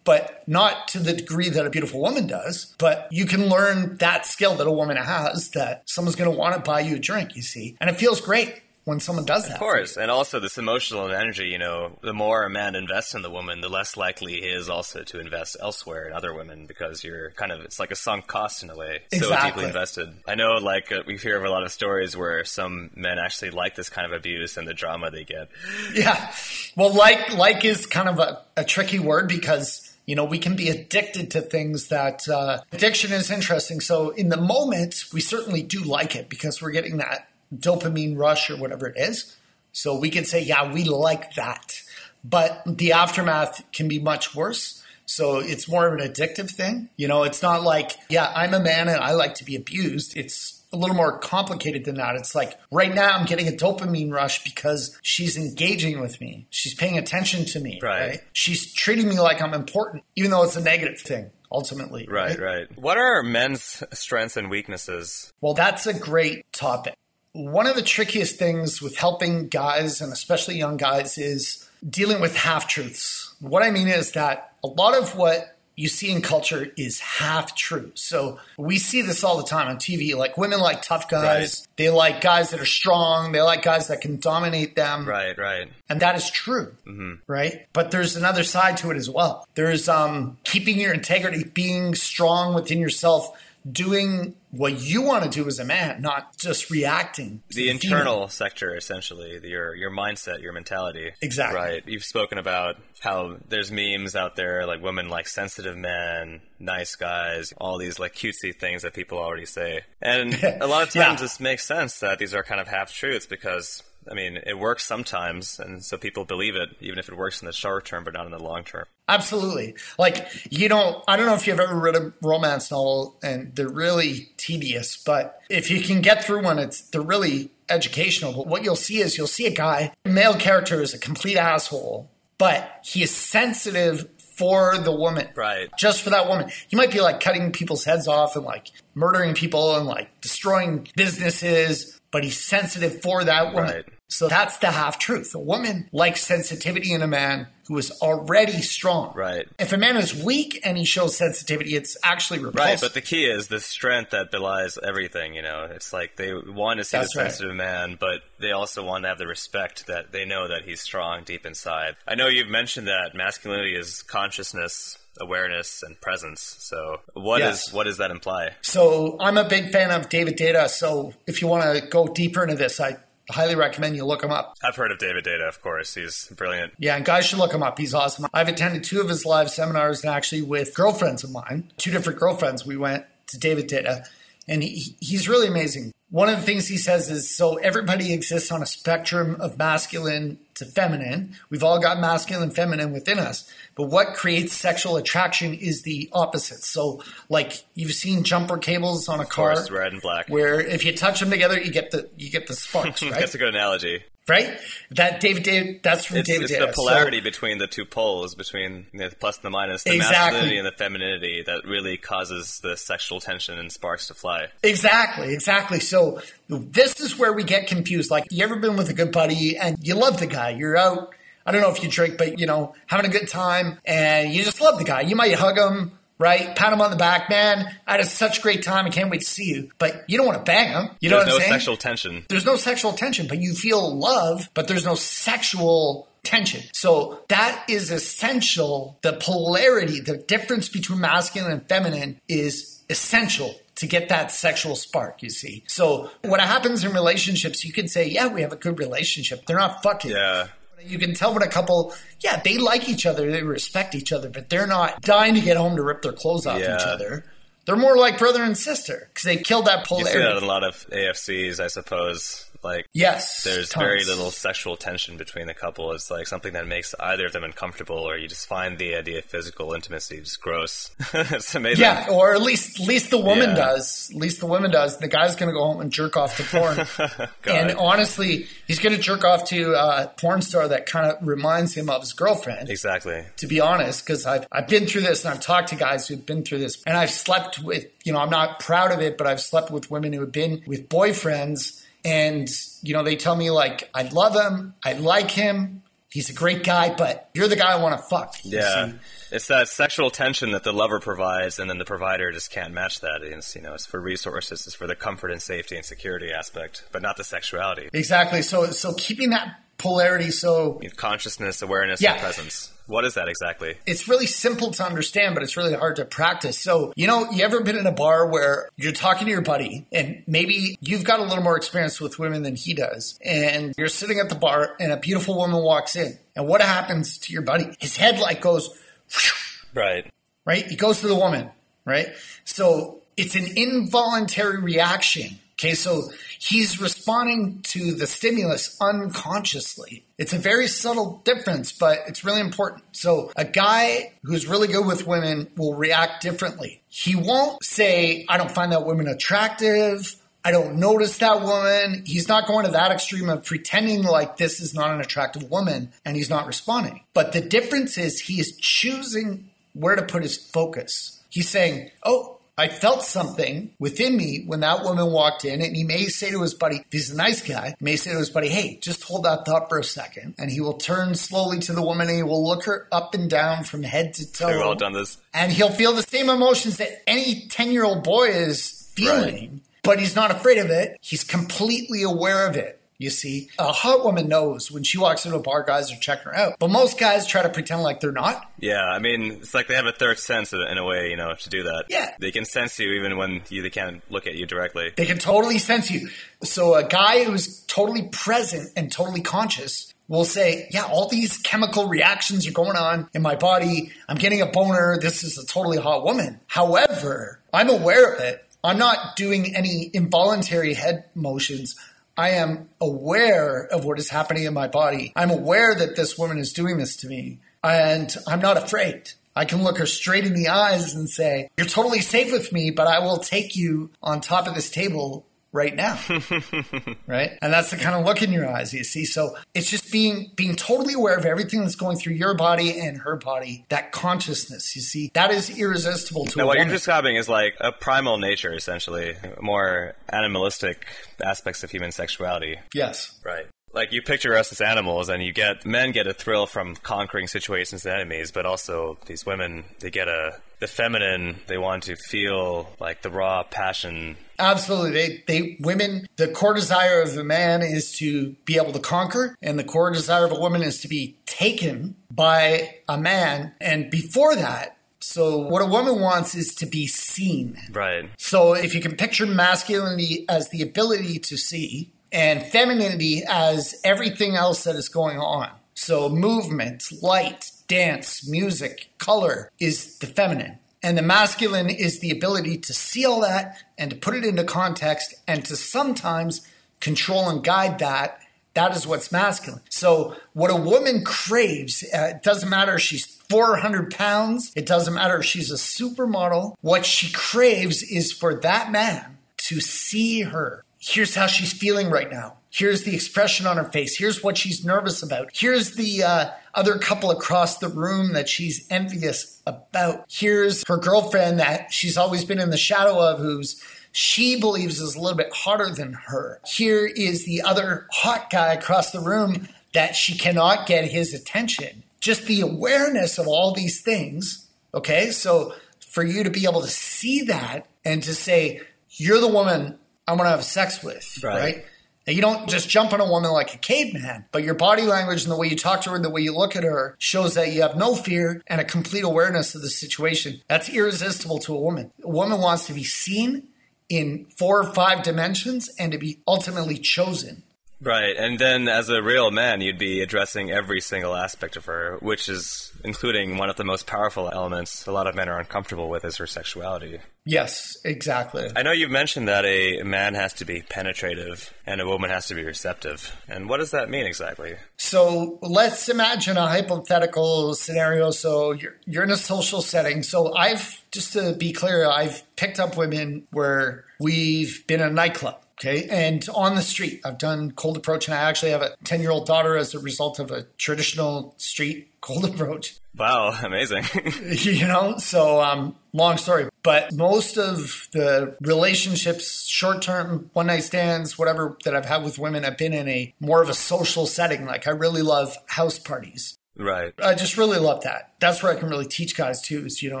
but 0.04 0.46
not 0.46 0.88
to 0.88 0.98
the 0.98 1.12
degree 1.12 1.48
that 1.48 1.66
a 1.66 1.70
beautiful 1.70 2.00
woman 2.00 2.26
does. 2.26 2.74
But 2.78 3.08
you 3.10 3.26
can 3.26 3.48
learn 3.48 3.96
that 3.96 4.26
skill 4.26 4.54
that 4.56 4.66
a 4.66 4.72
woman 4.72 4.96
has 4.96 5.50
that 5.50 5.82
someone's 5.86 6.16
going 6.16 6.30
to 6.30 6.36
want 6.36 6.54
to 6.54 6.60
buy 6.60 6.80
you 6.80 6.96
a 6.96 6.98
drink, 6.98 7.36
you 7.36 7.42
see. 7.42 7.76
And 7.80 7.88
it 7.90 7.96
feels 7.96 8.20
great 8.20 8.60
when 8.84 9.00
someone 9.00 9.24
does 9.24 9.44
that. 9.48 9.54
Of 9.54 9.58
course. 9.58 9.96
And 9.96 10.10
also 10.10 10.40
this 10.40 10.58
emotional 10.58 11.10
energy, 11.10 11.48
you 11.48 11.56
know, 11.56 11.98
the 12.02 12.12
more 12.12 12.44
a 12.44 12.50
man 12.50 12.74
invests 12.74 13.14
in 13.14 13.22
the 13.22 13.30
woman, 13.30 13.62
the 13.62 13.70
less 13.70 13.96
likely 13.96 14.34
he 14.34 14.46
is 14.46 14.68
also 14.68 15.02
to 15.04 15.20
invest 15.20 15.56
elsewhere 15.58 16.06
in 16.06 16.12
other 16.12 16.34
women 16.34 16.66
because 16.66 17.02
you're 17.02 17.30
kind 17.30 17.50
of, 17.50 17.62
it's 17.62 17.80
like 17.80 17.90
a 17.90 17.96
sunk 17.96 18.26
cost 18.26 18.62
in 18.62 18.68
a 18.68 18.76
way. 18.76 19.00
Exactly. 19.10 19.38
So 19.38 19.46
deeply 19.46 19.64
invested. 19.64 20.14
I 20.28 20.34
know 20.34 20.56
like 20.60 20.92
uh, 20.92 21.02
we 21.06 21.16
hear 21.16 21.38
of 21.38 21.44
a 21.44 21.48
lot 21.48 21.62
of 21.62 21.72
stories 21.72 22.14
where 22.14 22.44
some 22.44 22.90
men 22.94 23.18
actually 23.18 23.52
like 23.52 23.74
this 23.74 23.88
kind 23.88 24.04
of 24.06 24.12
abuse 24.12 24.58
and 24.58 24.68
the 24.68 24.74
drama 24.74 25.10
they 25.10 25.24
get. 25.24 25.48
Yeah. 25.94 26.34
Well, 26.76 26.92
like, 26.92 27.32
like 27.32 27.64
is 27.64 27.86
kind 27.86 28.10
of 28.10 28.18
a, 28.18 28.42
a 28.58 28.64
tricky 28.64 28.98
word 28.98 29.28
because 29.28 29.93
you 30.06 30.14
know, 30.14 30.24
we 30.24 30.38
can 30.38 30.56
be 30.56 30.68
addicted 30.68 31.30
to 31.32 31.40
things 31.40 31.88
that 31.88 32.28
uh, 32.28 32.58
addiction 32.72 33.12
is 33.12 33.30
interesting. 33.30 33.80
So 33.80 34.10
in 34.10 34.28
the 34.28 34.40
moment, 34.40 35.04
we 35.12 35.20
certainly 35.20 35.62
do 35.62 35.80
like 35.80 36.14
it 36.14 36.28
because 36.28 36.60
we're 36.60 36.72
getting 36.72 36.98
that 36.98 37.28
dopamine 37.54 38.18
rush 38.18 38.50
or 38.50 38.56
whatever 38.56 38.86
it 38.86 38.96
is. 38.96 39.36
So 39.72 39.98
we 39.98 40.10
can 40.10 40.24
say, 40.24 40.42
yeah, 40.42 40.72
we 40.72 40.84
like 40.84 41.34
that. 41.34 41.80
But 42.22 42.62
the 42.66 42.92
aftermath 42.92 43.64
can 43.72 43.88
be 43.88 43.98
much 43.98 44.34
worse. 44.34 44.82
So 45.06 45.38
it's 45.38 45.68
more 45.68 45.86
of 45.86 46.00
an 46.00 46.06
addictive 46.06 46.50
thing. 46.50 46.88
You 46.96 47.08
know, 47.08 47.24
it's 47.24 47.42
not 47.42 47.62
like, 47.62 47.92
yeah, 48.08 48.32
I'm 48.34 48.54
a 48.54 48.60
man 48.60 48.88
and 48.88 48.98
I 48.98 49.12
like 49.12 49.34
to 49.36 49.44
be 49.44 49.56
abused. 49.56 50.16
It's 50.16 50.62
a 50.74 50.76
little 50.76 50.96
more 50.96 51.18
complicated 51.18 51.84
than 51.84 51.94
that. 51.94 52.16
It's 52.16 52.34
like 52.34 52.58
right 52.70 52.94
now 52.94 53.10
I'm 53.10 53.24
getting 53.24 53.48
a 53.48 53.52
dopamine 53.52 54.12
rush 54.12 54.44
because 54.44 54.98
she's 55.02 55.36
engaging 55.36 56.00
with 56.00 56.20
me. 56.20 56.46
She's 56.50 56.74
paying 56.74 56.98
attention 56.98 57.46
to 57.46 57.60
me. 57.60 57.78
Right. 57.82 58.08
right? 58.08 58.20
She's 58.32 58.72
treating 58.74 59.08
me 59.08 59.18
like 59.18 59.40
I'm 59.40 59.54
important, 59.54 60.04
even 60.16 60.30
though 60.30 60.42
it's 60.42 60.56
a 60.56 60.62
negative 60.62 61.00
thing 61.00 61.30
ultimately. 61.50 62.06
Right, 62.10 62.38
right, 62.38 62.40
right. 62.40 62.78
What 62.78 62.98
are 62.98 63.22
men's 63.22 63.82
strengths 63.92 64.36
and 64.36 64.50
weaknesses? 64.50 65.32
Well, 65.40 65.54
that's 65.54 65.86
a 65.86 65.94
great 65.94 66.52
topic. 66.52 66.96
One 67.32 67.66
of 67.66 67.76
the 67.76 67.82
trickiest 67.82 68.36
things 68.36 68.82
with 68.82 68.96
helping 68.96 69.48
guys 69.48 70.00
and 70.00 70.12
especially 70.12 70.56
young 70.56 70.76
guys 70.76 71.18
is 71.18 71.68
dealing 71.88 72.20
with 72.20 72.36
half 72.36 72.68
truths. 72.68 73.34
What 73.40 73.62
I 73.62 73.70
mean 73.70 73.88
is 73.88 74.12
that 74.12 74.52
a 74.62 74.68
lot 74.68 74.96
of 74.96 75.16
what 75.16 75.53
you 75.76 75.88
see 75.88 76.10
in 76.10 76.22
culture 76.22 76.70
is 76.76 77.00
half 77.00 77.54
true. 77.54 77.90
So 77.94 78.38
we 78.56 78.78
see 78.78 79.02
this 79.02 79.24
all 79.24 79.36
the 79.36 79.44
time 79.44 79.68
on 79.68 79.76
TV. 79.76 80.14
Like 80.14 80.38
women 80.38 80.60
like 80.60 80.82
tough 80.82 81.08
guys. 81.08 81.60
Right. 81.60 81.76
They 81.76 81.90
like 81.90 82.20
guys 82.20 82.50
that 82.50 82.60
are 82.60 82.66
strong. 82.66 83.32
They 83.32 83.40
like 83.40 83.62
guys 83.62 83.88
that 83.88 84.00
can 84.00 84.18
dominate 84.18 84.76
them. 84.76 85.08
Right, 85.08 85.36
right. 85.36 85.68
And 85.88 86.00
that 86.00 86.16
is 86.16 86.30
true. 86.30 86.74
Mm-hmm. 86.86 87.14
Right. 87.26 87.66
But 87.72 87.90
there's 87.90 88.16
another 88.16 88.44
side 88.44 88.76
to 88.78 88.90
it 88.90 88.96
as 88.96 89.10
well. 89.10 89.46
There's 89.54 89.88
um, 89.88 90.38
keeping 90.44 90.78
your 90.78 90.94
integrity, 90.94 91.44
being 91.44 91.94
strong 91.94 92.54
within 92.54 92.78
yourself, 92.78 93.36
doing 93.70 94.34
what 94.50 94.80
you 94.80 95.02
want 95.02 95.24
to 95.24 95.30
do 95.30 95.48
as 95.48 95.58
a 95.58 95.64
man, 95.64 96.02
not 96.02 96.36
just 96.36 96.70
reacting. 96.70 97.42
the, 97.50 97.64
the 97.64 97.70
internal 97.70 98.14
female. 98.14 98.28
sector, 98.28 98.76
essentially, 98.76 99.40
your 99.42 99.74
your 99.74 99.90
mindset, 99.90 100.42
your 100.42 100.52
mentality. 100.52 101.12
Exactly. 101.22 101.58
Right. 101.58 101.82
You've 101.86 102.04
spoken 102.04 102.38
about 102.38 102.76
how 103.00 103.36
there's 103.48 103.70
memes 103.70 104.14
out 104.14 104.36
there 104.36 104.66
like 104.66 104.82
women 104.82 105.08
like 105.08 105.28
sensitive 105.28 105.76
men, 105.76 106.40
nice 106.58 106.94
guys, 106.96 107.52
all 107.58 107.78
these 107.78 107.98
like 107.98 108.14
cutesy 108.14 108.54
things 108.54 108.82
that 108.82 108.94
people 108.94 109.18
already 109.18 109.46
say, 109.46 109.82
and 110.00 110.34
a 110.60 110.66
lot 110.66 110.82
of 110.82 110.90
times 110.90 111.20
yeah. 111.20 111.24
this 111.24 111.40
makes 111.40 111.66
sense 111.66 112.00
that 112.00 112.18
these 112.18 112.34
are 112.34 112.42
kind 112.42 112.60
of 112.60 112.68
half 112.68 112.92
truths 112.92 113.26
because 113.26 113.82
I 114.10 114.14
mean, 114.14 114.38
it 114.46 114.58
works 114.58 114.84
sometimes, 114.84 115.58
and 115.58 115.84
so 115.84 115.96
people 115.96 116.24
believe 116.24 116.56
it, 116.56 116.70
even 116.80 116.98
if 116.98 117.08
it 117.08 117.16
works 117.16 117.40
in 117.42 117.46
the 117.46 117.52
short 117.52 117.84
term, 117.86 118.04
but 118.04 118.14
not 118.14 118.26
in 118.26 118.32
the 118.32 118.42
long 118.42 118.64
term. 118.64 118.86
Absolutely. 119.08 119.74
Like, 119.98 120.26
you 120.50 120.68
know, 120.68 121.02
I 121.06 121.16
don't 121.16 121.26
know 121.26 121.34
if 121.34 121.46
you've 121.46 121.60
ever 121.60 121.78
read 121.78 121.96
a 121.96 122.12
romance 122.22 122.70
novel, 122.70 123.18
and 123.22 123.54
they're 123.54 123.68
really 123.68 124.30
tedious, 124.36 124.96
but 124.96 125.40
if 125.50 125.70
you 125.70 125.80
can 125.80 126.00
get 126.00 126.24
through 126.24 126.42
one, 126.42 126.58
it's 126.58 126.82
they're 126.82 127.00
really 127.02 127.50
educational. 127.68 128.32
But 128.32 128.46
what 128.46 128.64
you'll 128.64 128.76
see 128.76 128.98
is 128.98 129.16
you'll 129.16 129.26
see 129.26 129.46
a 129.46 129.54
guy, 129.54 129.92
male 130.04 130.34
character 130.34 130.82
is 130.82 130.94
a 130.94 130.98
complete 130.98 131.36
asshole, 131.36 132.10
but 132.38 132.80
he 132.82 133.02
is 133.02 133.14
sensitive 133.14 134.08
for 134.36 134.78
the 134.78 134.92
woman. 134.92 135.28
Right. 135.34 135.68
Just 135.78 136.02
for 136.02 136.10
that 136.10 136.28
woman. 136.28 136.50
He 136.68 136.76
might 136.76 136.90
be 136.90 137.00
like 137.00 137.20
cutting 137.20 137.52
people's 137.52 137.84
heads 137.84 138.08
off 138.08 138.36
and 138.36 138.44
like 138.44 138.70
murdering 138.94 139.34
people 139.34 139.76
and 139.76 139.86
like 139.86 140.20
destroying 140.20 140.88
businesses, 140.96 142.00
but 142.10 142.24
he's 142.24 142.40
sensitive 142.40 143.00
for 143.02 143.24
that 143.24 143.54
woman. 143.54 143.74
Right. 143.74 143.84
So 144.08 144.28
that's 144.28 144.58
the 144.58 144.70
half 144.70 144.98
truth. 144.98 145.34
A 145.34 145.38
woman 145.38 145.88
likes 145.92 146.22
sensitivity 146.22 146.92
in 146.92 147.02
a 147.02 147.06
man 147.06 147.48
who 147.66 147.78
is 147.78 147.90
already 148.02 148.60
strong. 148.60 149.12
Right. 149.14 149.48
If 149.58 149.72
a 149.72 149.76
man 149.76 149.96
is 149.96 150.14
weak 150.14 150.60
and 150.64 150.76
he 150.76 150.84
shows 150.84 151.16
sensitivity, 151.16 151.76
it's 151.76 151.96
actually 152.02 152.40
repulsive. 152.40 152.58
Right, 152.58 152.80
but 152.80 152.94
the 152.94 153.00
key 153.00 153.24
is 153.24 153.48
the 153.48 153.60
strength 153.60 154.10
that 154.10 154.30
belies 154.30 154.78
everything, 154.82 155.34
you 155.34 155.42
know. 155.42 155.66
It's 155.70 155.92
like 155.92 156.16
they 156.16 156.34
want 156.34 156.78
to 156.78 156.84
see 156.84 156.98
that's 156.98 157.14
the 157.14 157.20
sensitive 157.20 157.50
right. 157.50 157.56
man, 157.56 157.96
but 157.98 158.20
they 158.38 158.52
also 158.52 158.84
want 158.84 159.04
to 159.04 159.08
have 159.08 159.18
the 159.18 159.26
respect 159.26 159.86
that 159.86 160.12
they 160.12 160.24
know 160.24 160.48
that 160.48 160.64
he's 160.64 160.80
strong 160.80 161.24
deep 161.24 161.46
inside. 161.46 161.96
I 162.06 162.14
know 162.14 162.28
you've 162.28 162.48
mentioned 162.48 162.88
that 162.88 163.14
masculinity 163.14 163.76
is 163.76 164.02
consciousness 164.02 164.98
awareness 165.20 165.82
and 165.82 166.00
presence. 166.00 166.56
So 166.58 167.00
what 167.14 167.38
yes. 167.40 167.68
is 167.68 167.72
what 167.72 167.84
does 167.84 167.98
that 167.98 168.10
imply? 168.10 168.50
So 168.62 169.16
I'm 169.20 169.38
a 169.38 169.48
big 169.48 169.70
fan 169.70 169.90
of 169.90 170.08
David 170.08 170.36
Deida. 170.36 170.68
So 170.68 171.14
if 171.26 171.40
you 171.40 171.48
want 171.48 171.78
to 171.78 171.86
go 171.86 172.06
deeper 172.06 172.42
into 172.42 172.56
this, 172.56 172.80
I 172.80 172.96
highly 173.30 173.54
recommend 173.54 173.96
you 173.96 174.04
look 174.04 174.22
him 174.22 174.30
up. 174.30 174.56
I've 174.62 174.76
heard 174.76 174.92
of 174.92 174.98
David 174.98 175.24
Deida, 175.24 175.48
of 175.48 175.62
course. 175.62 175.94
He's 175.94 176.28
brilliant. 176.36 176.72
Yeah, 176.78 176.96
and 176.96 177.04
guys 177.04 177.26
should 177.26 177.38
look 177.38 177.52
him 177.52 177.62
up. 177.62 177.78
He's 177.78 177.94
awesome. 177.94 178.26
I've 178.32 178.48
attended 178.48 178.84
two 178.84 179.00
of 179.00 179.08
his 179.08 179.24
live 179.24 179.50
seminars 179.50 180.02
and 180.04 180.12
actually 180.12 180.42
with 180.42 180.74
girlfriends 180.74 181.24
of 181.24 181.32
mine, 181.32 181.72
two 181.76 181.90
different 181.90 182.18
girlfriends. 182.18 182.66
We 182.66 182.76
went 182.76 183.04
to 183.28 183.38
David 183.38 183.68
Deida, 183.68 184.06
and 184.46 184.62
he, 184.62 184.96
he's 185.00 185.28
really 185.28 185.48
amazing. 185.48 185.92
One 186.10 186.28
of 186.28 186.36
the 186.36 186.42
things 186.42 186.68
he 186.68 186.76
says 186.76 187.10
is 187.10 187.34
so 187.34 187.56
everybody 187.56 188.12
exists 188.12 188.52
on 188.52 188.62
a 188.62 188.66
spectrum 188.66 189.36
of 189.40 189.58
masculine 189.58 190.38
to 190.56 190.64
feminine. 190.64 191.36
We've 191.50 191.64
all 191.64 191.78
got 191.78 191.98
masculine 192.00 192.44
and 192.44 192.54
feminine 192.54 192.92
within 192.92 193.18
us. 193.18 193.50
But 193.74 193.84
what 193.84 194.14
creates 194.14 194.52
sexual 194.54 194.96
attraction 194.96 195.54
is 195.54 195.82
the 195.82 196.08
opposite. 196.12 196.62
So, 196.62 197.02
like 197.28 197.64
you've 197.74 197.92
seen 197.94 198.22
jumper 198.24 198.58
cables 198.58 199.08
on 199.08 199.20
a 199.20 199.24
car, 199.26 199.54
Course, 199.54 199.70
red 199.70 199.92
and 199.92 200.02
black. 200.02 200.28
where 200.28 200.60
if 200.60 200.84
you 200.84 200.92
touch 200.96 201.20
them 201.20 201.30
together, 201.30 201.60
you 201.60 201.70
get 201.72 201.90
the 201.90 202.08
you 202.16 202.30
get 202.30 202.46
the 202.46 202.54
sparks, 202.54 203.02
right? 203.02 203.12
That's 203.12 203.34
a 203.34 203.38
good 203.38 203.48
analogy. 203.54 204.02
Right? 204.28 204.58
That 204.92 205.20
David, 205.20 205.42
David 205.42 205.80
that's 205.82 206.06
from 206.06 206.18
It's, 206.18 206.28
David. 206.28 206.44
it's 206.50 206.52
the 206.58 206.66
So- 206.66 206.72
polarity 206.72 207.20
between 207.20 207.58
the 207.58 207.66
two 207.66 207.84
poles, 207.84 208.34
between 208.34 208.86
the 208.94 209.10
plus 209.18 209.36
and 209.36 209.44
the 209.44 209.50
minus, 209.50 209.82
the 209.84 209.94
Exactly. 209.94 210.16
masculinity 210.16 210.56
and 210.58 210.66
the 210.66 210.72
femininity, 210.72 211.42
that 211.46 211.64
really 211.64 211.96
causes 211.96 212.60
the 212.62 212.76
sexual 212.76 213.20
tension 213.20 213.58
and 213.58 213.70
sparks 213.70 214.06
to 214.08 214.14
fly. 214.14 214.48
Exactly, 214.62 215.32
exactly. 215.34 215.80
So 215.80 216.20
this 216.48 217.00
is 217.00 217.18
where 217.18 217.32
we 217.32 217.44
get 217.44 217.66
confused. 217.66 218.10
Like, 218.10 218.24
you 218.30 218.42
ever 218.44 218.56
been 218.56 218.76
with 218.76 218.88
a 218.88 218.94
good 218.94 219.12
buddy 219.12 219.56
and 219.58 219.76
you 219.82 219.94
love 219.94 220.18
the 220.18 220.26
guy? 220.26 220.50
You're 220.50 220.76
out. 220.76 221.14
I 221.46 221.52
don't 221.52 221.60
know 221.60 221.70
if 221.70 221.82
you 221.82 221.90
drink, 221.90 222.16
but 222.16 222.38
you 222.38 222.46
know, 222.46 222.74
having 222.86 223.04
a 223.04 223.10
good 223.12 223.28
time, 223.28 223.78
and 223.84 224.32
you 224.32 224.42
just 224.44 224.62
love 224.62 224.78
the 224.78 224.84
guy. 224.84 225.02
You 225.02 225.14
might 225.14 225.34
hug 225.34 225.58
him, 225.58 225.92
right? 226.24 226.56
Pat 226.56 226.72
him 226.72 226.80
on 226.80 226.90
the 226.90 226.96
back, 226.96 227.28
man. 227.28 227.70
I 227.86 227.92
had 227.98 228.06
such 228.06 228.38
a 228.38 228.42
great 228.42 228.62
time. 228.62 228.86
I 228.86 228.88
can't 228.88 229.10
wait 229.10 229.20
to 229.20 229.26
see 229.26 229.44
you. 229.44 229.70
But 229.78 230.04
you 230.08 230.16
don't 230.16 230.26
want 230.26 230.38
to 230.38 230.44
bang 230.44 230.72
him. 230.72 230.90
You 231.00 231.10
know 231.10 231.18
There's 231.18 231.26
what 231.26 231.34
I'm 231.34 231.40
saying? 231.40 231.52
sexual 231.52 231.76
tension. 231.76 232.24
there's 232.30 232.46
no 232.46 232.56
sexual 232.56 232.92
tension, 232.94 233.28
but 233.28 233.40
you 233.40 233.52
feel 233.54 233.94
love, 233.94 234.48
but 234.54 234.66
there's 234.66 234.86
no 234.86 234.94
sexual 234.94 236.08
tension. 236.22 236.62
So 236.72 237.20
that 237.28 237.64
is 237.68 237.90
essential. 237.90 238.98
The 239.02 239.12
polarity, 239.12 240.00
the 240.00 240.16
difference 240.16 240.70
between 240.70 241.00
masculine 241.00 241.52
and 241.52 241.68
feminine 241.68 242.20
is 242.26 242.82
essential 242.88 243.54
to 243.76 243.86
get 243.86 244.08
that 244.08 244.30
sexual 244.30 244.76
spark, 244.76 245.22
you 245.22 245.28
see. 245.30 245.64
So 245.66 246.10
what 246.22 246.40
happens 246.40 246.84
in 246.84 246.92
relationships, 246.92 247.64
you 247.64 247.72
can 247.72 247.88
say, 247.88 248.08
yeah, 248.08 248.28
we 248.28 248.40
have 248.42 248.52
a 248.52 248.56
good 248.56 248.78
relationship. 248.78 249.44
They're 249.46 249.58
not 249.58 249.82
fucking. 249.82 250.12
Yeah. 250.12 250.46
You 250.82 250.98
can 250.98 251.14
tell 251.14 251.32
when 251.32 251.42
a 251.42 251.48
couple, 251.48 251.94
yeah, 252.20 252.40
they 252.40 252.58
like 252.58 252.88
each 252.88 253.06
other, 253.06 253.30
they 253.30 253.42
respect 253.42 253.94
each 253.94 254.12
other, 254.12 254.28
but 254.28 254.48
they're 254.50 254.66
not 254.66 255.00
dying 255.02 255.34
to 255.34 255.40
get 255.40 255.56
home 255.56 255.76
to 255.76 255.82
rip 255.82 256.02
their 256.02 256.12
clothes 256.12 256.46
off 256.46 256.60
Yeah. 256.60 256.76
each 256.76 256.82
other. 256.86 257.24
They're 257.66 257.76
more 257.76 257.96
like 257.96 258.18
brother 258.18 258.42
and 258.42 258.56
sister 258.56 259.08
because 259.08 259.24
they 259.24 259.36
killed 259.38 259.66
that 259.66 259.88
You 259.90 260.04
see 260.04 260.18
that 260.18 260.36
in 260.36 260.42
a 260.42 260.46
lot 260.46 260.64
of 260.64 260.86
AFCs, 260.90 261.60
I 261.60 261.68
suppose. 261.68 262.50
Like, 262.62 262.88
yes, 262.94 263.44
there's 263.44 263.68
tons. 263.68 263.82
very 263.84 264.04
little 264.06 264.30
sexual 264.30 264.78
tension 264.78 265.18
between 265.18 265.46
the 265.46 265.52
couple. 265.52 265.92
It's 265.92 266.10
like 266.10 266.26
something 266.26 266.54
that 266.54 266.66
makes 266.66 266.94
either 266.98 267.26
of 267.26 267.32
them 267.34 267.44
uncomfortable, 267.44 267.98
or 267.98 268.16
you 268.16 268.26
just 268.26 268.46
find 268.46 268.78
the 268.78 268.94
idea 268.94 269.18
of 269.18 269.26
physical 269.26 269.74
intimacy 269.74 270.20
just 270.20 270.40
gross. 270.40 270.90
it's 271.12 271.54
amazing. 271.54 271.82
Yeah, 271.82 272.06
or 272.10 272.34
at 272.34 272.40
least 272.40 272.80
at 272.80 272.86
least 272.86 273.10
the 273.10 273.18
woman 273.18 273.50
Yeah. 273.50 273.56
does. 273.56 274.10
At 274.14 274.16
least 274.16 274.40
the 274.40 274.46
woman 274.46 274.70
does. 274.70 274.96
The 274.96 275.08
guy's 275.08 275.36
going 275.36 275.50
to 275.50 275.52
go 275.52 275.62
home 275.62 275.82
and 275.82 275.92
jerk 275.92 276.16
off 276.16 276.38
to 276.38 276.42
porn. 276.44 277.28
and 277.46 277.72
honestly, 277.76 278.46
he's 278.66 278.78
going 278.78 278.96
to 278.96 279.00
jerk 279.00 279.24
off 279.24 279.44
to 279.50 279.74
a 279.74 280.10
porn 280.18 280.40
star 280.40 280.66
that 280.68 280.86
kind 280.86 281.10
of 281.10 281.18
reminds 281.26 281.74
him 281.74 281.90
of 281.90 282.00
his 282.00 282.14
girlfriend. 282.14 282.70
Exactly. 282.70 283.24
To 283.36 283.46
be 283.46 283.60
honest, 283.60 284.06
because 284.06 284.24
I've 284.24 284.46
I've 284.50 284.68
been 284.68 284.86
through 284.86 285.02
this 285.02 285.22
and 285.26 285.34
I've 285.34 285.40
talked 285.40 285.68
to 285.68 285.76
guys 285.76 286.08
who've 286.08 286.24
been 286.24 286.44
through 286.44 286.60
this, 286.60 286.82
and 286.86 286.96
I've 286.96 287.10
slept 287.10 287.53
with 287.58 287.86
you 288.04 288.12
know 288.12 288.18
I'm 288.18 288.30
not 288.30 288.60
proud 288.60 288.92
of 288.92 289.00
it, 289.00 289.18
but 289.18 289.26
I've 289.26 289.40
slept 289.40 289.70
with 289.70 289.90
women 289.90 290.12
who 290.12 290.20
have 290.20 290.32
been 290.32 290.62
with 290.66 290.88
boyfriends, 290.88 291.84
and 292.04 292.48
you 292.82 292.94
know 292.94 293.02
they 293.02 293.16
tell 293.16 293.36
me 293.36 293.50
like 293.50 293.90
I 293.94 294.02
love 294.02 294.34
him, 294.34 294.74
I 294.84 294.94
like 294.94 295.30
him, 295.30 295.82
he's 296.14 296.30
a 296.30 296.32
great 296.32 296.62
guy, 296.62 296.94
but 296.94 297.28
you're 297.34 297.48
the 297.48 297.56
guy 297.56 297.72
I 297.72 297.76
want 297.76 298.00
to 298.00 298.06
fuck. 298.06 298.36
Yeah. 298.44 298.86
see. 298.86 298.94
It's 299.32 299.48
that 299.48 299.68
sexual 299.68 300.10
tension 300.10 300.52
that 300.52 300.62
the 300.62 300.72
lover 300.72 301.00
provides, 301.00 301.58
and 301.58 301.68
then 301.68 301.78
the 301.78 301.84
provider 301.84 302.30
just 302.30 302.52
can't 302.52 302.72
match 302.72 303.00
that. 303.00 303.22
It's, 303.22 303.56
you 303.56 303.62
know, 303.62 303.74
it's 303.74 303.84
for 303.84 304.00
resources, 304.00 304.64
it's 304.64 304.76
for 304.76 304.86
the 304.86 304.94
comfort 304.94 305.32
and 305.32 305.42
safety 305.42 305.74
and 305.74 305.84
security 305.84 306.30
aspect, 306.30 306.84
but 306.92 307.02
not 307.02 307.16
the 307.16 307.24
sexuality. 307.24 307.90
exactly. 307.92 308.42
So 308.42 308.66
so 308.66 308.94
keeping 308.94 309.30
that 309.30 309.56
polarity 309.78 310.30
so 310.30 310.80
Consciousness, 310.96 311.62
awareness, 311.62 312.00
Yeah. 312.00 312.12
and 312.12 312.20
presence. 312.22 312.70
What 312.86 313.06
is 313.06 313.14
that 313.14 313.28
exactly? 313.28 313.76
it's 313.86 314.08
really 314.08 314.26
simple 314.26 314.70
to 314.72 314.84
understand, 314.84 315.34
but 315.34 315.42
it's 315.42 315.56
really 315.56 315.72
hard 315.74 315.96
to 315.96 316.04
practice. 316.04 316.58
So, 316.58 316.92
you 316.96 317.06
know, 317.06 317.30
you 317.30 317.42
ever 317.42 317.62
been 317.62 317.76
in 317.78 317.86
a 317.86 317.92
bar 317.92 318.26
where 318.28 318.68
you're 318.76 318.92
talking 318.92 319.24
to 319.26 319.30
your 319.30 319.40
buddy 319.40 319.86
and 319.90 320.22
maybe 320.26 320.76
you've 320.82 321.02
got 321.04 321.18
a 321.18 321.22
little 321.22 321.42
more 321.42 321.56
experience 321.56 321.98
with 322.00 322.18
women 322.18 322.42
than 322.42 322.56
he 322.56 322.74
does, 322.74 323.18
and 323.24 323.72
you're 323.78 323.88
sitting 323.88 324.18
at 324.20 324.28
the 324.28 324.34
bar 324.34 324.76
and 324.78 324.92
a 324.92 324.98
beautiful 324.98 325.34
woman 325.36 325.62
walks 325.62 325.96
in, 325.96 326.18
and 326.36 326.46
what 326.46 326.60
happens 326.60 327.16
to 327.18 327.32
your 327.32 327.40
buddy? 327.42 327.74
His 327.80 327.96
head 327.96 328.18
like 328.18 328.40
goes, 328.42 328.68
Right. 329.74 330.06
right? 330.44 330.66
He 330.66 330.76
goes 330.76 331.00
to 331.00 331.06
the 331.08 331.14
woman, 331.14 331.48
right? 331.86 332.08
So 332.44 333.00
it's 333.16 333.34
an 333.34 333.46
involuntary 333.56 334.60
reaction. 334.60 335.38
Okay, 335.54 335.74
so 335.74 336.10
he's 336.40 336.80
responding 336.80 337.60
to 337.62 337.92
the 337.94 338.08
stimulus 338.08 338.76
unconsciously. 338.80 340.04
It's 340.18 340.32
a 340.32 340.38
very 340.38 340.66
subtle 340.66 341.22
difference, 341.24 341.70
but 341.72 342.00
it's 342.08 342.24
really 342.24 342.40
important. 342.40 342.82
So 342.92 343.30
a 343.36 343.44
guy 343.44 344.12
who's 344.24 344.48
really 344.48 344.66
good 344.66 344.84
with 344.84 345.06
women 345.06 345.48
will 345.56 345.74
react 345.74 346.22
differently. 346.22 346.82
He 346.88 347.14
won't 347.14 347.62
say, 347.64 348.26
I 348.28 348.36
don't 348.36 348.50
find 348.50 348.72
that 348.72 348.84
woman 348.84 349.06
attractive. 349.06 350.16
I 350.44 350.50
don't 350.50 350.76
notice 350.76 351.18
that 351.18 351.42
woman. 351.42 352.02
He's 352.04 352.28
not 352.28 352.46
going 352.46 352.66
to 352.66 352.72
that 352.72 352.90
extreme 352.90 353.28
of 353.28 353.44
pretending 353.44 354.02
like 354.02 354.36
this 354.36 354.60
is 354.60 354.74
not 354.74 354.90
an 354.90 355.00
attractive 355.00 355.50
woman 355.50 355.92
and 356.04 356.16
he's 356.16 356.28
not 356.28 356.46
responding. 356.46 357.04
But 357.14 357.32
the 357.32 357.40
difference 357.40 357.96
is 357.96 358.20
he 358.20 358.40
is 358.40 358.56
choosing 358.56 359.48
where 359.72 359.96
to 359.96 360.02
put 360.02 360.22
his 360.22 360.36
focus. 360.36 361.22
He's 361.30 361.48
saying, 361.48 361.90
Oh, 362.04 362.33
I 362.56 362.68
felt 362.68 363.02
something 363.02 363.72
within 363.80 364.16
me 364.16 364.44
when 364.46 364.60
that 364.60 364.84
woman 364.84 365.10
walked 365.10 365.44
in. 365.44 365.60
And 365.60 365.74
he 365.74 365.82
may 365.84 366.04
say 366.04 366.30
to 366.30 366.40
his 366.42 366.54
buddy, 366.54 366.82
he's 366.90 367.10
a 367.10 367.16
nice 367.16 367.42
guy, 367.46 367.74
he 367.78 367.84
may 367.84 367.96
say 367.96 368.12
to 368.12 368.18
his 368.18 368.30
buddy, 368.30 368.48
Hey, 368.48 368.78
just 368.80 369.02
hold 369.02 369.24
that 369.24 369.44
thought 369.44 369.68
for 369.68 369.78
a 369.78 369.84
second. 369.84 370.34
And 370.38 370.50
he 370.50 370.60
will 370.60 370.74
turn 370.74 371.14
slowly 371.16 371.58
to 371.60 371.72
the 371.72 371.82
woman 371.82 372.08
and 372.08 372.16
he 372.16 372.22
will 372.22 372.46
look 372.46 372.64
her 372.64 372.86
up 372.92 373.14
and 373.14 373.28
down 373.28 373.64
from 373.64 373.82
head 373.82 374.14
to 374.14 374.30
toe 374.32 374.48
We've 374.52 374.60
all 374.64 374.74
done 374.76 374.92
this. 374.92 375.18
and 375.32 375.50
he'll 375.50 375.70
feel 375.70 375.92
the 375.94 376.02
same 376.02 376.30
emotions 376.30 376.76
that 376.76 377.02
any 377.08 377.46
10 377.48 377.72
year 377.72 377.84
old 377.84 378.04
boy 378.04 378.28
is 378.28 378.88
feeling, 378.94 379.60
but 379.82 379.98
he's 379.98 380.14
not 380.14 380.30
afraid 380.30 380.58
of 380.58 380.70
it. 380.70 380.96
He's 381.00 381.24
completely 381.24 382.02
aware 382.04 382.46
of 382.46 382.56
it. 382.56 382.80
You 383.04 383.10
see, 383.10 383.50
a 383.58 383.70
hot 383.70 384.02
woman 384.02 384.28
knows 384.28 384.72
when 384.72 384.82
she 384.82 384.96
walks 384.96 385.26
into 385.26 385.36
a 385.36 385.42
bar, 385.42 385.62
guys 385.62 385.92
are 385.92 385.96
checking 385.96 386.24
her 386.24 386.34
out. 386.34 386.56
But 386.58 386.70
most 386.70 386.98
guys 386.98 387.26
try 387.26 387.42
to 387.42 387.50
pretend 387.50 387.82
like 387.82 388.00
they're 388.00 388.12
not. 388.12 388.50
Yeah, 388.58 388.82
I 388.82 388.98
mean, 388.98 389.32
it's 389.32 389.52
like 389.52 389.68
they 389.68 389.74
have 389.74 389.84
a 389.84 389.92
third 389.92 390.18
sense 390.18 390.54
in 390.54 390.62
in 390.62 390.78
a 390.78 390.84
way, 390.86 391.10
you 391.10 391.16
know, 391.18 391.34
to 391.34 391.50
do 391.50 391.64
that. 391.64 391.84
Yeah. 391.90 392.14
They 392.18 392.30
can 392.30 392.46
sense 392.46 392.78
you 392.78 392.92
even 392.92 393.18
when 393.18 393.42
you, 393.50 393.60
they 393.60 393.68
can't 393.68 394.00
look 394.10 394.26
at 394.26 394.36
you 394.36 394.46
directly. 394.46 394.92
They 394.96 395.04
can 395.04 395.18
totally 395.18 395.58
sense 395.58 395.90
you. 395.90 396.08
So 396.42 396.74
a 396.74 396.82
guy 396.82 397.24
who's 397.24 397.60
totally 397.66 398.08
present 398.08 398.70
and 398.74 398.90
totally 398.90 399.20
conscious 399.20 399.92
will 400.08 400.24
say, 400.24 400.68
yeah, 400.70 400.84
all 400.84 401.08
these 401.08 401.36
chemical 401.36 401.88
reactions 401.88 402.46
are 402.46 402.52
going 402.52 402.76
on 402.76 403.10
in 403.12 403.20
my 403.20 403.36
body. 403.36 403.92
I'm 404.08 404.16
getting 404.16 404.40
a 404.40 404.46
boner. 404.46 404.98
This 404.98 405.24
is 405.24 405.36
a 405.36 405.44
totally 405.44 405.76
hot 405.78 406.04
woman. 406.04 406.40
However, 406.46 407.40
I'm 407.52 407.68
aware 407.68 408.14
of 408.14 408.20
it. 408.20 408.40
I'm 408.62 408.78
not 408.78 409.16
doing 409.16 409.54
any 409.54 409.90
involuntary 409.92 410.72
head 410.72 411.04
motions. 411.14 411.76
I 412.16 412.30
am 412.30 412.68
aware 412.80 413.66
of 413.66 413.84
what 413.84 413.98
is 413.98 414.10
happening 414.10 414.44
in 414.44 414.54
my 414.54 414.68
body. 414.68 415.12
I'm 415.16 415.30
aware 415.30 415.74
that 415.74 415.96
this 415.96 416.16
woman 416.16 416.38
is 416.38 416.52
doing 416.52 416.78
this 416.78 416.96
to 416.98 417.08
me 417.08 417.40
and 417.62 418.14
I'm 418.28 418.40
not 418.40 418.56
afraid. 418.56 419.10
I 419.36 419.44
can 419.44 419.64
look 419.64 419.78
her 419.78 419.86
straight 419.86 420.24
in 420.24 420.34
the 420.34 420.48
eyes 420.48 420.94
and 420.94 421.10
say, 421.10 421.50
You're 421.56 421.66
totally 421.66 422.00
safe 422.00 422.30
with 422.30 422.52
me, 422.52 422.70
but 422.70 422.86
I 422.86 423.00
will 423.00 423.18
take 423.18 423.56
you 423.56 423.90
on 424.00 424.20
top 424.20 424.46
of 424.46 424.54
this 424.54 424.70
table 424.70 425.26
right 425.54 425.74
now. 425.74 425.98
right? 427.06 427.30
And 427.40 427.52
that's 427.52 427.70
the 427.70 427.76
kind 427.76 427.94
of 427.94 428.04
look 428.04 428.20
in 428.20 428.32
your 428.32 428.46
eyes 428.46 428.74
you 428.74 428.84
see. 428.84 429.06
So 429.06 429.36
it's 429.54 429.70
just 429.70 429.90
being 429.90 430.32
being 430.36 430.56
totally 430.56 430.92
aware 430.92 431.16
of 431.16 431.24
everything 431.24 431.60
that's 431.60 431.76
going 431.76 431.96
through 431.96 432.14
your 432.14 432.34
body 432.34 432.78
and 432.78 432.98
her 432.98 433.16
body. 433.16 433.64
That 433.70 433.92
consciousness, 433.92 434.76
you 434.76 434.82
see, 434.82 435.10
that 435.14 435.30
is 435.30 435.56
irresistible 435.58 436.26
to 436.26 436.38
Now, 436.38 436.44
a 436.44 436.46
what 436.48 436.58
you're 436.58 436.66
describing 436.66 437.16
is 437.16 437.28
like 437.28 437.54
a 437.60 437.72
primal 437.72 438.18
nature, 438.18 438.52
essentially, 438.52 439.14
more 439.40 439.94
animalistic 440.10 440.86
aspects 441.24 441.62
of 441.62 441.70
human 441.70 441.92
sexuality. 441.92 442.58
yes. 442.74 443.18
Right. 443.24 443.46
Like 443.74 443.92
you 443.92 444.02
picture 444.02 444.36
us 444.36 444.52
as 444.52 444.60
animals, 444.60 445.08
and 445.08 445.22
you 445.22 445.32
get 445.32 445.66
men 445.66 445.92
get 445.92 446.06
a 446.06 446.14
thrill 446.14 446.46
from 446.46 446.76
conquering 446.76 447.26
situations 447.26 447.84
and 447.84 447.94
enemies, 447.94 448.30
but 448.30 448.46
also 448.46 448.98
these 449.06 449.26
women 449.26 449.64
they 449.80 449.90
get 449.90 450.08
a 450.08 450.40
the 450.60 450.68
feminine. 450.68 451.40
They 451.46 451.58
want 451.58 451.84
to 451.84 451.96
feel 451.96 452.70
like 452.80 453.02
the 453.02 453.10
raw 453.10 453.42
passion. 453.42 454.16
Absolutely. 454.38 454.92
They 454.92 455.24
they 455.26 455.56
women 455.60 456.06
the 456.16 456.28
core 456.28 456.54
desire 456.54 457.02
of 457.02 457.16
a 457.16 457.24
man 457.24 457.62
is 457.62 457.92
to 457.98 458.36
be 458.44 458.56
able 458.56 458.72
to 458.72 458.80
conquer 458.80 459.36
and 459.42 459.58
the 459.58 459.64
core 459.64 459.90
desire 459.90 460.24
of 460.24 460.32
a 460.32 460.40
woman 460.40 460.62
is 460.62 460.80
to 460.82 460.88
be 460.88 461.16
taken 461.26 461.96
by 462.10 462.76
a 462.88 462.96
man 462.96 463.52
and 463.60 463.90
before 463.90 464.36
that 464.36 464.74
so 465.04 465.36
what 465.36 465.60
a 465.60 465.66
woman 465.66 466.00
wants 466.00 466.34
is 466.34 466.54
to 466.54 466.66
be 466.66 466.86
seen. 466.86 467.58
Right. 467.70 468.08
So 468.16 468.54
if 468.54 468.74
you 468.74 468.80
can 468.80 468.96
picture 468.96 469.26
masculinity 469.26 470.24
as 470.30 470.48
the 470.48 470.62
ability 470.62 471.18
to 471.18 471.36
see 471.36 471.92
and 472.14 472.46
femininity 472.46 473.24
as 473.28 473.74
everything 473.84 474.36
else 474.36 474.64
that 474.64 474.76
is 474.76 474.88
going 474.88 475.18
on. 475.18 475.50
So 475.74 476.08
movement, 476.08 476.84
light, 477.02 477.50
dance, 477.66 478.26
music, 478.28 478.88
color 478.98 479.50
is 479.58 479.98
the 479.98 480.06
feminine. 480.06 480.58
And 480.80 480.96
the 480.96 481.02
masculine 481.02 481.70
is 481.70 481.98
the 481.98 482.10
ability 482.10 482.58
to 482.58 482.72
see 482.72 483.04
all 483.04 483.20
that 483.22 483.64
and 483.76 483.90
to 483.90 483.96
put 483.96 484.14
it 484.14 484.24
into 484.24 484.44
context 484.44 485.14
and 485.26 485.44
to 485.46 485.56
sometimes 485.56 486.46
control 486.80 487.28
and 487.28 487.42
guide 487.42 487.80
that. 487.80 488.20
That 488.52 488.76
is 488.76 488.86
what's 488.86 489.10
masculine. 489.10 489.62
So, 489.68 490.14
what 490.34 490.52
a 490.52 490.56
woman 490.56 491.02
craves, 491.02 491.82
uh, 491.82 492.12
it 492.14 492.22
doesn't 492.22 492.48
matter 492.48 492.76
if 492.76 492.82
she's 492.82 493.06
400 493.28 493.92
pounds, 493.92 494.52
it 494.54 494.66
doesn't 494.66 494.94
matter 494.94 495.18
if 495.18 495.24
she's 495.24 495.50
a 495.50 495.54
supermodel. 495.54 496.54
What 496.60 496.86
she 496.86 497.10
craves 497.10 497.82
is 497.82 498.12
for 498.12 498.34
that 498.42 498.70
man 498.70 499.18
to 499.38 499.60
see 499.60 500.20
her. 500.20 500.63
Here's 500.86 501.14
how 501.14 501.26
she's 501.26 501.52
feeling 501.52 501.88
right 501.88 502.10
now. 502.10 502.36
Here's 502.50 502.84
the 502.84 502.94
expression 502.94 503.46
on 503.46 503.56
her 503.56 503.64
face. 503.64 503.96
Here's 503.96 504.22
what 504.22 504.36
she's 504.36 504.66
nervous 504.66 505.02
about. 505.02 505.30
Here's 505.32 505.72
the 505.72 506.02
uh, 506.02 506.30
other 506.54 506.76
couple 506.76 507.10
across 507.10 507.56
the 507.56 507.70
room 507.70 508.12
that 508.12 508.28
she's 508.28 508.66
envious 508.70 509.40
about. 509.46 510.04
Here's 510.10 510.62
her 510.68 510.76
girlfriend 510.76 511.40
that 511.40 511.72
she's 511.72 511.96
always 511.96 512.24
been 512.26 512.38
in 512.38 512.50
the 512.50 512.58
shadow 512.58 513.00
of, 513.00 513.18
who's 513.18 513.62
she 513.92 514.38
believes 514.38 514.78
is 514.78 514.94
a 514.94 515.00
little 515.00 515.16
bit 515.16 515.32
hotter 515.32 515.70
than 515.70 515.94
her. 515.94 516.40
Here 516.44 516.84
is 516.84 517.24
the 517.24 517.40
other 517.42 517.86
hot 517.90 518.28
guy 518.28 518.52
across 518.52 518.90
the 518.90 519.00
room 519.00 519.48
that 519.72 519.96
she 519.96 520.18
cannot 520.18 520.66
get 520.66 520.90
his 520.90 521.14
attention. 521.14 521.82
Just 522.00 522.26
the 522.26 522.42
awareness 522.42 523.18
of 523.18 523.26
all 523.26 523.54
these 523.54 523.80
things. 523.80 524.48
Okay. 524.74 525.12
So 525.12 525.54
for 525.80 526.04
you 526.04 526.24
to 526.24 526.30
be 526.30 526.44
able 526.44 526.60
to 526.60 526.68
see 526.68 527.22
that 527.22 527.66
and 527.84 528.02
to 528.02 528.14
say, 528.14 528.60
you're 528.90 529.20
the 529.20 529.28
woman 529.28 529.78
I 530.06 530.12
want 530.12 530.22
to 530.22 530.30
have 530.30 530.44
sex 530.44 530.82
with, 530.82 531.20
right? 531.22 531.40
right? 531.40 531.64
you 532.06 532.20
don't 532.20 532.48
just 532.48 532.68
jump 532.68 532.92
on 532.92 533.00
a 533.00 533.10
woman 533.10 533.30
like 533.30 533.54
a 533.54 533.58
caveman, 533.58 534.26
but 534.30 534.44
your 534.44 534.54
body 534.54 534.82
language 534.82 535.22
and 535.22 535.32
the 535.32 535.36
way 535.36 535.46
you 535.46 535.56
talk 535.56 535.80
to 535.82 535.90
her 535.90 535.96
and 535.96 536.04
the 536.04 536.10
way 536.10 536.20
you 536.20 536.36
look 536.36 536.54
at 536.54 536.62
her 536.62 536.96
shows 536.98 537.34
that 537.34 537.52
you 537.52 537.62
have 537.62 537.76
no 537.76 537.94
fear 537.94 538.42
and 538.46 538.60
a 538.60 538.64
complete 538.64 539.04
awareness 539.04 539.54
of 539.54 539.62
the 539.62 539.70
situation. 539.70 540.42
That's 540.48 540.68
irresistible 540.68 541.38
to 541.40 541.54
a 541.54 541.60
woman. 541.60 541.92
A 542.02 542.10
woman 542.10 542.40
wants 542.40 542.66
to 542.66 542.74
be 542.74 542.84
seen 542.84 543.48
in 543.88 544.26
four 544.26 544.60
or 544.60 544.72
five 544.74 545.02
dimensions 545.02 545.70
and 545.78 545.92
to 545.92 545.98
be 545.98 546.20
ultimately 546.26 546.76
chosen. 546.76 547.42
Right. 547.84 548.16
And 548.16 548.38
then 548.38 548.66
as 548.68 548.88
a 548.88 549.02
real 549.02 549.30
man, 549.30 549.60
you'd 549.60 549.78
be 549.78 550.00
addressing 550.00 550.50
every 550.50 550.80
single 550.80 551.14
aspect 551.14 551.56
of 551.56 551.66
her, 551.66 551.98
which 552.00 552.28
is 552.28 552.72
including 552.82 553.36
one 553.36 553.50
of 553.50 553.56
the 553.56 553.64
most 553.64 553.86
powerful 553.86 554.30
elements 554.30 554.86
a 554.86 554.92
lot 554.92 555.06
of 555.06 555.14
men 555.14 555.28
are 555.28 555.38
uncomfortable 555.38 555.88
with 555.88 556.04
is 556.04 556.16
her 556.16 556.26
sexuality. 556.26 557.00
Yes, 557.26 557.76
exactly. 557.84 558.50
I 558.54 558.62
know 558.62 558.72
you've 558.72 558.90
mentioned 558.90 559.28
that 559.28 559.44
a 559.44 559.82
man 559.82 560.14
has 560.14 560.34
to 560.34 560.44
be 560.44 560.62
penetrative 560.62 561.52
and 561.66 561.80
a 561.80 561.86
woman 561.86 562.10
has 562.10 562.26
to 562.28 562.34
be 562.34 562.44
receptive. 562.44 563.16
And 563.28 563.48
what 563.48 563.58
does 563.58 563.70
that 563.70 563.88
mean 563.88 564.06
exactly? 564.06 564.56
So 564.76 565.38
let's 565.42 565.88
imagine 565.88 566.36
a 566.36 566.46
hypothetical 566.46 567.54
scenario. 567.54 568.10
So 568.10 568.52
you're, 568.52 568.76
you're 568.84 569.04
in 569.04 569.10
a 569.10 569.16
social 569.16 569.62
setting. 569.62 570.02
So 570.02 570.34
I've, 570.34 570.82
just 570.90 571.14
to 571.14 571.34
be 571.34 571.52
clear, 571.52 571.86
I've 571.86 572.22
picked 572.36 572.60
up 572.60 572.76
women 572.76 573.26
where 573.30 573.84
we've 573.98 574.66
been 574.66 574.80
in 574.80 574.88
a 574.88 574.90
nightclub 574.90 575.43
Okay. 575.58 575.86
And 575.88 576.26
on 576.34 576.56
the 576.56 576.62
street, 576.62 577.00
I've 577.04 577.18
done 577.18 577.52
cold 577.52 577.76
approach, 577.76 578.08
and 578.08 578.14
I 578.14 578.18
actually 578.18 578.50
have 578.50 578.62
a 578.62 578.74
10 578.84 579.00
year 579.00 579.10
old 579.10 579.26
daughter 579.26 579.56
as 579.56 579.74
a 579.74 579.78
result 579.78 580.18
of 580.18 580.30
a 580.30 580.44
traditional 580.58 581.34
street 581.36 581.90
cold 582.00 582.24
approach. 582.24 582.78
Wow, 582.96 583.36
amazing. 583.42 583.84
you 584.24 584.66
know, 584.68 584.98
so 584.98 585.40
um, 585.40 585.74
long 585.92 586.16
story. 586.16 586.48
But 586.62 586.92
most 586.92 587.38
of 587.38 587.88
the 587.92 588.36
relationships, 588.40 589.46
short 589.46 589.82
term, 589.82 590.30
one 590.32 590.46
night 590.46 590.64
stands, 590.64 591.18
whatever 591.18 591.56
that 591.64 591.74
I've 591.74 591.86
had 591.86 592.04
with 592.04 592.18
women 592.18 592.44
I've 592.44 592.58
been 592.58 592.72
in 592.72 592.88
a 592.88 593.12
more 593.20 593.42
of 593.42 593.48
a 593.48 593.54
social 593.54 594.06
setting. 594.06 594.44
Like 594.44 594.68
I 594.68 594.70
really 594.70 595.02
love 595.02 595.36
house 595.46 595.78
parties. 595.78 596.38
Right. 596.56 596.94
I 597.02 597.14
just 597.14 597.36
really 597.36 597.58
love 597.58 597.82
that. 597.82 598.12
That's 598.20 598.42
where 598.42 598.52
I 598.52 598.56
can 598.56 598.68
really 598.68 598.86
teach 598.86 599.16
guys 599.16 599.42
too. 599.42 599.66
Is 599.66 599.82
you 599.82 599.90
know 599.90 600.00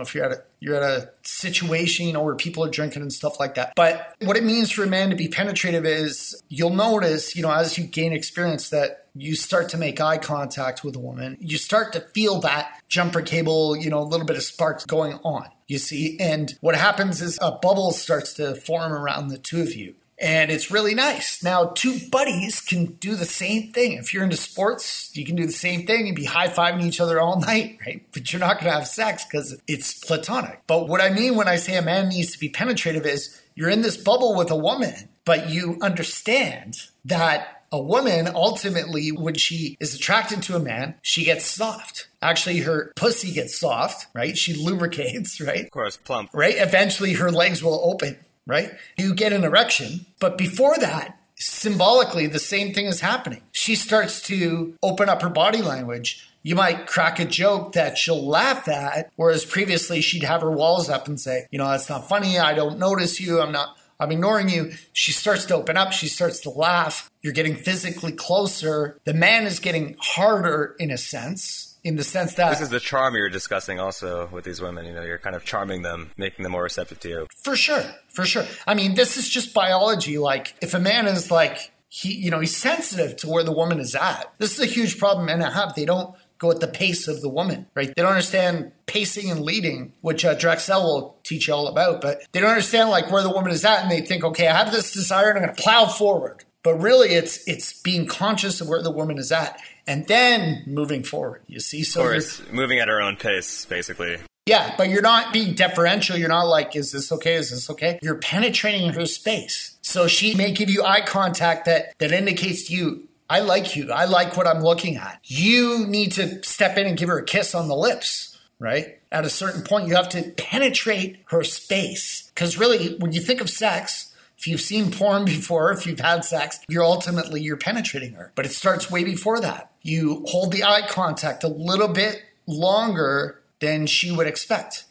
if 0.00 0.14
you're 0.14 0.24
at 0.24 0.32
a 0.32 0.42
you're 0.60 0.76
at 0.76 0.82
a 0.82 1.10
situation 1.22 2.06
you 2.06 2.12
know 2.12 2.22
where 2.22 2.36
people 2.36 2.64
are 2.64 2.70
drinking 2.70 3.02
and 3.02 3.12
stuff 3.12 3.40
like 3.40 3.56
that. 3.56 3.72
But 3.74 4.14
what 4.20 4.36
it 4.36 4.44
means 4.44 4.70
for 4.70 4.84
a 4.84 4.86
man 4.86 5.10
to 5.10 5.16
be 5.16 5.28
penetrative 5.28 5.84
is 5.84 6.40
you'll 6.48 6.70
notice 6.70 7.34
you 7.34 7.42
know 7.42 7.50
as 7.50 7.76
you 7.76 7.84
gain 7.84 8.12
experience 8.12 8.70
that 8.70 9.08
you 9.16 9.34
start 9.34 9.68
to 9.70 9.78
make 9.78 10.00
eye 10.00 10.18
contact 10.18 10.84
with 10.84 10.94
a 10.96 11.00
woman. 11.00 11.36
You 11.40 11.58
start 11.58 11.92
to 11.94 12.00
feel 12.00 12.40
that 12.40 12.80
jumper 12.88 13.22
cable 13.22 13.76
you 13.76 13.90
know 13.90 14.00
a 14.00 14.04
little 14.04 14.26
bit 14.26 14.36
of 14.36 14.42
sparks 14.42 14.86
going 14.86 15.14
on. 15.24 15.48
You 15.66 15.78
see, 15.78 16.18
and 16.20 16.54
what 16.60 16.76
happens 16.76 17.20
is 17.20 17.38
a 17.40 17.52
bubble 17.52 17.90
starts 17.92 18.34
to 18.34 18.54
form 18.54 18.92
around 18.92 19.28
the 19.28 19.38
two 19.38 19.62
of 19.62 19.74
you 19.74 19.96
and 20.18 20.50
it's 20.50 20.70
really 20.70 20.94
nice. 20.94 21.42
Now, 21.42 21.72
two 21.74 21.98
buddies 22.10 22.60
can 22.60 22.86
do 22.86 23.14
the 23.14 23.24
same 23.24 23.72
thing. 23.72 23.92
If 23.92 24.14
you're 24.14 24.22
into 24.22 24.36
sports, 24.36 25.10
you 25.14 25.24
can 25.24 25.36
do 25.36 25.46
the 25.46 25.52
same 25.52 25.86
thing 25.86 26.06
and 26.06 26.16
be 26.16 26.24
high 26.24 26.48
fiving 26.48 26.84
each 26.84 27.00
other 27.00 27.20
all 27.20 27.40
night, 27.46 27.78
right? 27.84 28.04
But 28.12 28.32
you're 28.32 28.40
not 28.40 28.54
going 28.54 28.66
to 28.66 28.78
have 28.78 28.86
sex 28.86 29.24
because 29.24 29.60
it's 29.66 29.94
platonic. 30.04 30.62
But 30.66 30.88
what 30.88 31.00
I 31.00 31.10
mean 31.10 31.36
when 31.36 31.48
I 31.48 31.56
say 31.56 31.76
a 31.76 31.82
man 31.82 32.08
needs 32.08 32.32
to 32.32 32.38
be 32.38 32.48
penetrative 32.48 33.06
is 33.06 33.40
you're 33.54 33.70
in 33.70 33.82
this 33.82 33.96
bubble 33.96 34.36
with 34.36 34.50
a 34.50 34.56
woman, 34.56 35.08
but 35.24 35.50
you 35.50 35.78
understand 35.80 36.76
that 37.04 37.62
a 37.72 37.80
woman 37.80 38.28
ultimately, 38.32 39.08
when 39.10 39.34
she 39.34 39.76
is 39.80 39.96
attracted 39.96 40.42
to 40.44 40.54
a 40.54 40.60
man, 40.60 40.94
she 41.02 41.24
gets 41.24 41.44
soft. 41.44 42.06
Actually, 42.22 42.60
her 42.60 42.92
pussy 42.94 43.32
gets 43.32 43.58
soft, 43.58 44.06
right? 44.14 44.38
She 44.38 44.54
lubricates, 44.54 45.40
right? 45.40 45.64
Of 45.64 45.70
course, 45.72 45.96
plump. 45.96 46.30
Right? 46.32 46.54
Eventually, 46.56 47.14
her 47.14 47.32
legs 47.32 47.64
will 47.64 47.80
open 47.82 48.16
right? 48.46 48.72
You 48.96 49.14
get 49.14 49.32
an 49.32 49.44
erection, 49.44 50.06
but 50.20 50.38
before 50.38 50.76
that, 50.78 51.18
symbolically, 51.36 52.26
the 52.26 52.38
same 52.38 52.72
thing 52.72 52.86
is 52.86 53.00
happening. 53.00 53.42
She 53.52 53.74
starts 53.74 54.22
to 54.22 54.74
open 54.82 55.08
up 55.08 55.22
her 55.22 55.30
body 55.30 55.62
language. 55.62 56.28
You 56.42 56.54
might 56.54 56.86
crack 56.86 57.18
a 57.18 57.24
joke 57.24 57.72
that 57.72 57.96
she'll 57.96 58.26
laugh 58.26 58.68
at, 58.68 59.10
whereas 59.16 59.44
previously 59.44 60.00
she'd 60.00 60.24
have 60.24 60.42
her 60.42 60.50
walls 60.50 60.90
up 60.90 61.08
and 61.08 61.18
say, 61.18 61.46
you 61.50 61.58
know, 61.58 61.68
that's 61.68 61.88
not 61.88 62.08
funny. 62.08 62.38
I 62.38 62.54
don't 62.54 62.78
notice 62.78 63.18
you. 63.18 63.40
I'm 63.40 63.52
not, 63.52 63.76
I'm 63.98 64.12
ignoring 64.12 64.50
you. 64.50 64.72
She 64.92 65.12
starts 65.12 65.46
to 65.46 65.56
open 65.56 65.78
up. 65.78 65.92
She 65.92 66.06
starts 66.06 66.40
to 66.40 66.50
laugh. 66.50 67.10
You're 67.22 67.32
getting 67.32 67.56
physically 67.56 68.12
closer. 68.12 68.98
The 69.04 69.14
man 69.14 69.44
is 69.44 69.58
getting 69.58 69.96
harder 69.98 70.76
in 70.78 70.90
a 70.90 70.98
sense 70.98 71.73
in 71.84 71.96
the 71.96 72.04
sense 72.04 72.34
that 72.34 72.50
this 72.50 72.62
is 72.62 72.70
the 72.70 72.80
charm 72.80 73.14
you're 73.14 73.28
discussing 73.28 73.78
also 73.78 74.26
with 74.32 74.44
these 74.44 74.60
women. 74.60 74.86
You 74.86 74.94
know, 74.94 75.02
you're 75.02 75.18
kind 75.18 75.36
of 75.36 75.44
charming 75.44 75.82
them, 75.82 76.10
making 76.16 76.42
them 76.42 76.52
more 76.52 76.62
receptive 76.62 76.98
to 77.00 77.08
you. 77.08 77.26
For 77.42 77.54
sure, 77.54 77.84
for 78.08 78.24
sure. 78.24 78.46
I 78.66 78.74
mean, 78.74 78.94
this 78.94 79.16
is 79.16 79.28
just 79.28 79.54
biology. 79.54 80.18
Like, 80.18 80.54
if 80.60 80.74
a 80.74 80.80
man 80.80 81.06
is 81.06 81.30
like 81.30 81.70
he, 81.88 82.12
you 82.14 82.30
know, 82.30 82.40
he's 82.40 82.56
sensitive 82.56 83.16
to 83.18 83.28
where 83.28 83.44
the 83.44 83.52
woman 83.52 83.78
is 83.78 83.94
at. 83.94 84.32
This 84.38 84.58
is 84.58 84.60
a 84.60 84.66
huge 84.66 84.98
problem 84.98 85.26
men 85.26 85.40
have. 85.40 85.76
They 85.76 85.84
don't 85.84 86.16
go 86.38 86.50
at 86.50 86.58
the 86.58 86.66
pace 86.66 87.06
of 87.06 87.20
the 87.20 87.28
woman, 87.28 87.66
right? 87.74 87.86
They 87.94 88.02
don't 88.02 88.10
understand 88.10 88.72
pacing 88.86 89.30
and 89.30 89.40
leading, 89.40 89.92
which 90.00 90.24
uh, 90.24 90.34
Drexel 90.34 90.82
will 90.82 91.16
teach 91.22 91.46
you 91.46 91.54
all 91.54 91.68
about, 91.68 92.00
but 92.00 92.22
they 92.32 92.40
don't 92.40 92.50
understand 92.50 92.90
like 92.90 93.12
where 93.12 93.22
the 93.22 93.30
woman 93.30 93.52
is 93.52 93.64
at, 93.64 93.82
and 93.82 93.90
they 93.90 94.00
think, 94.00 94.24
okay, 94.24 94.48
I 94.48 94.56
have 94.56 94.72
this 94.72 94.92
desire, 94.92 95.28
and 95.28 95.38
I'm 95.38 95.44
going 95.44 95.54
to 95.54 95.62
plow 95.62 95.86
forward. 95.86 96.44
But 96.64 96.80
really, 96.80 97.10
it's 97.10 97.46
it's 97.46 97.80
being 97.82 98.06
conscious 98.06 98.60
of 98.60 98.68
where 98.68 98.82
the 98.82 98.90
woman 98.90 99.18
is 99.18 99.30
at 99.30 99.60
and 99.86 100.06
then 100.06 100.62
moving 100.66 101.02
forward. 101.02 101.42
You 101.46 101.60
see, 101.60 101.82
so 101.84 102.02
or 102.02 102.14
it's 102.14 102.42
moving 102.50 102.78
at 102.78 102.88
her 102.88 103.00
own 103.00 103.16
pace, 103.16 103.64
basically. 103.64 104.18
Yeah, 104.46 104.74
but 104.76 104.90
you're 104.90 105.02
not 105.02 105.32
being 105.32 105.54
deferential. 105.54 106.18
You're 106.18 106.28
not 106.28 106.46
like, 106.46 106.76
is 106.76 106.92
this 106.92 107.10
okay? 107.12 107.34
Is 107.34 107.50
this 107.50 107.70
okay? 107.70 107.98
You're 108.02 108.16
penetrating 108.16 108.92
her 108.92 109.06
space. 109.06 109.76
So 109.80 110.06
she 110.06 110.34
may 110.34 110.52
give 110.52 110.68
you 110.68 110.84
eye 110.84 111.00
contact 111.00 111.64
that 111.64 111.96
that 111.98 112.12
indicates 112.12 112.64
to 112.64 112.74
you, 112.74 113.08
I 113.30 113.40
like 113.40 113.74
you. 113.74 113.90
I 113.90 114.04
like 114.04 114.36
what 114.36 114.46
I'm 114.46 114.62
looking 114.62 114.96
at. 114.96 115.18
You 115.24 115.86
need 115.86 116.12
to 116.12 116.42
step 116.42 116.76
in 116.76 116.86
and 116.86 116.96
give 116.96 117.08
her 117.08 117.18
a 117.18 117.24
kiss 117.24 117.54
on 117.54 117.68
the 117.68 117.76
lips, 117.76 118.38
right? 118.58 118.98
At 119.10 119.24
a 119.24 119.30
certain 119.30 119.62
point, 119.62 119.88
you 119.88 119.94
have 119.94 120.10
to 120.10 120.22
penetrate 120.36 121.20
her 121.26 121.42
space. 121.42 122.30
Because 122.34 122.58
really, 122.58 122.96
when 122.98 123.12
you 123.12 123.22
think 123.22 123.40
of 123.40 123.48
sex, 123.48 124.13
if 124.44 124.48
you've 124.48 124.60
seen 124.60 124.90
porn 124.90 125.24
before, 125.36 125.72
if 125.72 125.86
you've 125.86 126.00
had 126.00 126.22
sex, 126.22 126.60
you're 126.68 126.84
ultimately 126.84 127.40
you're 127.40 127.56
penetrating 127.56 128.12
her. 128.12 128.30
But 128.34 128.44
it 128.44 128.52
starts 128.52 128.90
way 128.90 129.02
before 129.02 129.40
that. 129.40 129.72
You 129.80 130.22
hold 130.28 130.52
the 130.52 130.64
eye 130.64 130.86
contact 130.86 131.44
a 131.44 131.48
little 131.48 131.88
bit 131.88 132.22
longer 132.46 133.40
than 133.60 133.86
she 133.86 134.10
would 134.10 134.26
expect. 134.26 134.84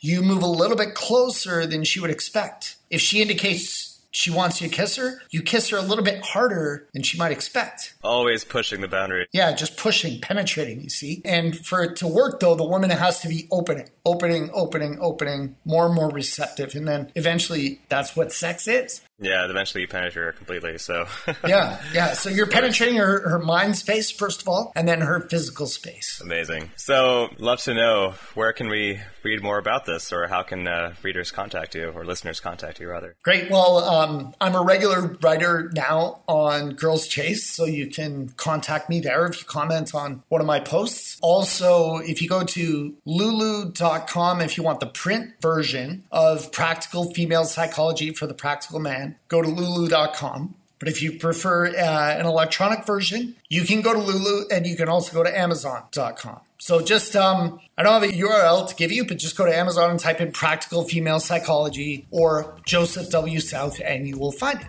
You 0.00 0.22
move 0.22 0.42
a 0.42 0.46
little 0.46 0.78
bit 0.78 0.94
closer 0.94 1.66
than 1.66 1.84
she 1.84 2.00
would 2.00 2.10
expect. 2.10 2.76
If 2.88 3.02
she 3.02 3.20
indicates 3.20 3.85
she 4.16 4.30
wants 4.30 4.62
you 4.62 4.68
to 4.68 4.74
kiss 4.74 4.96
her, 4.96 5.20
you 5.28 5.42
kiss 5.42 5.68
her 5.68 5.76
a 5.76 5.82
little 5.82 6.02
bit 6.02 6.22
harder 6.22 6.88
than 6.94 7.02
she 7.02 7.18
might 7.18 7.32
expect. 7.32 7.94
Always 8.02 8.44
pushing 8.44 8.80
the 8.80 8.88
boundary. 8.88 9.26
Yeah, 9.30 9.52
just 9.52 9.76
pushing, 9.76 10.22
penetrating, 10.22 10.80
you 10.80 10.88
see. 10.88 11.20
And 11.22 11.54
for 11.66 11.82
it 11.82 11.96
to 11.96 12.08
work, 12.08 12.40
though, 12.40 12.54
the 12.54 12.64
woman 12.64 12.88
has 12.88 13.20
to 13.20 13.28
be 13.28 13.46
opening, 13.50 13.90
opening, 14.06 14.48
opening, 14.54 14.96
opening, 15.02 15.56
more 15.66 15.84
and 15.84 15.94
more 15.94 16.08
receptive. 16.08 16.74
And 16.74 16.88
then 16.88 17.12
eventually, 17.14 17.82
that's 17.90 18.16
what 18.16 18.32
sex 18.32 18.66
is. 18.66 19.02
Yeah, 19.18 19.48
eventually 19.48 19.82
you 19.82 19.88
penetrate 19.88 20.26
her 20.26 20.32
completely. 20.32 20.78
So 20.78 21.06
yeah, 21.46 21.80
yeah. 21.94 22.12
So 22.12 22.28
you're 22.28 22.46
penetrating 22.46 22.96
her, 22.96 23.28
her 23.28 23.38
mind 23.38 23.76
space 23.76 24.10
first 24.10 24.42
of 24.42 24.48
all, 24.48 24.72
and 24.76 24.86
then 24.86 25.00
her 25.00 25.20
physical 25.20 25.66
space. 25.66 26.20
Amazing. 26.22 26.70
So 26.76 27.28
love 27.38 27.60
to 27.62 27.74
know 27.74 28.14
where 28.34 28.52
can 28.52 28.68
we 28.68 29.00
read 29.22 29.42
more 29.42 29.58
about 29.58 29.86
this, 29.86 30.12
or 30.12 30.26
how 30.28 30.42
can 30.42 30.68
uh, 30.68 30.94
readers 31.02 31.30
contact 31.30 31.74
you 31.74 31.88
or 31.88 32.04
listeners 32.04 32.40
contact 32.40 32.78
you 32.80 32.88
rather? 32.88 33.16
Great. 33.22 33.50
Well, 33.50 33.78
Um, 33.78 34.34
I'm 34.40 34.54
a 34.54 34.62
regular 34.62 35.16
writer 35.22 35.70
now 35.74 36.20
on 36.28 36.74
Girls 36.74 37.06
Chase, 37.08 37.46
so 37.50 37.64
you 37.64 37.88
can 37.88 38.28
contact 38.36 38.90
me 38.90 39.00
there 39.00 39.26
if 39.26 39.40
you 39.40 39.46
comment 39.46 39.94
on 39.94 40.22
one 40.28 40.40
of 40.40 40.46
my 40.46 40.60
posts. 40.60 41.18
Also, 41.22 41.96
if 41.98 42.20
you 42.22 42.28
go 42.28 42.44
to 42.44 42.94
lulu.com, 43.04 44.40
if 44.40 44.56
you 44.56 44.62
want 44.62 44.80
the 44.80 44.86
print 44.86 45.32
version 45.40 46.04
of 46.12 46.52
Practical 46.52 47.12
Female 47.14 47.44
Psychology 47.44 48.12
for 48.12 48.26
the 48.26 48.34
Practical 48.34 48.78
Man, 48.78 49.05
go 49.28 49.42
to 49.42 49.48
lulu.com. 49.48 50.54
But 50.78 50.88
if 50.88 51.02
you 51.02 51.18
prefer 51.18 51.68
uh, 51.68 52.16
an 52.18 52.26
electronic 52.26 52.84
version, 52.84 53.36
you 53.48 53.64
can 53.64 53.80
go 53.80 53.94
to 53.94 53.98
Lulu 53.98 54.44
and 54.50 54.66
you 54.66 54.76
can 54.76 54.88
also 54.88 55.12
go 55.14 55.22
to 55.22 55.38
Amazon.com. 55.38 56.40
So 56.58 56.82
just, 56.82 57.16
um, 57.16 57.60
I 57.78 57.82
don't 57.82 57.92
have 57.94 58.02
a 58.02 58.12
URL 58.12 58.68
to 58.68 58.74
give 58.74 58.92
you, 58.92 59.06
but 59.06 59.16
just 59.16 59.36
go 59.36 59.46
to 59.46 59.56
Amazon 59.56 59.90
and 59.90 60.00
type 60.00 60.20
in 60.20 60.32
practical 60.32 60.84
female 60.84 61.20
psychology 61.20 62.06
or 62.10 62.56
Joseph 62.66 63.10
W. 63.10 63.40
South 63.40 63.80
and 63.82 64.06
you 64.06 64.18
will 64.18 64.32
find 64.32 64.60
it. 64.60 64.66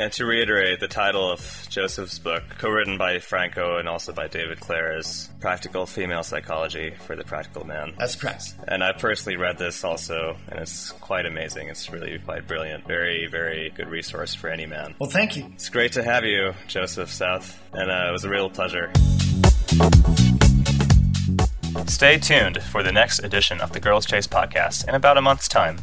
And 0.00 0.12
to 0.12 0.24
reiterate, 0.24 0.78
the 0.78 0.86
title 0.86 1.28
of 1.28 1.66
Joseph's 1.70 2.20
book, 2.20 2.44
co 2.58 2.68
written 2.68 2.98
by 2.98 3.18
Franco 3.18 3.78
and 3.78 3.88
also 3.88 4.12
by 4.12 4.28
David 4.28 4.60
Clare, 4.60 4.96
is 4.96 5.28
Practical 5.40 5.86
Female 5.86 6.22
Psychology 6.22 6.94
for 7.04 7.16
the 7.16 7.24
Practical 7.24 7.66
Man. 7.66 7.94
That's 7.98 8.14
correct. 8.14 8.54
And 8.68 8.84
I 8.84 8.92
personally 8.92 9.36
read 9.36 9.58
this 9.58 9.82
also, 9.82 10.36
and 10.48 10.60
it's 10.60 10.92
quite 10.92 11.26
amazing. 11.26 11.68
It's 11.68 11.90
really 11.90 12.16
quite 12.20 12.46
brilliant. 12.46 12.86
Very, 12.86 13.26
very 13.26 13.70
good 13.70 13.88
resource 13.88 14.34
for 14.34 14.48
any 14.48 14.66
man. 14.66 14.94
Well, 15.00 15.10
thank 15.10 15.36
you. 15.36 15.46
It's 15.54 15.68
great 15.68 15.90
to 15.92 16.04
have 16.04 16.24
you, 16.24 16.54
Joseph 16.68 17.12
South, 17.12 17.60
and 17.72 17.90
uh, 17.90 18.06
it 18.08 18.12
was 18.12 18.24
a 18.24 18.30
real 18.30 18.48
pleasure. 18.48 18.92
Stay 21.86 22.18
tuned 22.18 22.62
for 22.62 22.84
the 22.84 22.92
next 22.92 23.18
edition 23.18 23.60
of 23.60 23.72
the 23.72 23.80
Girls 23.80 24.06
Chase 24.06 24.28
podcast 24.28 24.88
in 24.88 24.94
about 24.94 25.18
a 25.18 25.22
month's 25.22 25.48
time. 25.48 25.80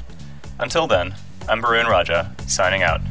Until 0.58 0.88
then, 0.88 1.16
I'm 1.50 1.62
Barun 1.62 1.88
Raja, 1.88 2.34
signing 2.48 2.82
out. 2.82 3.02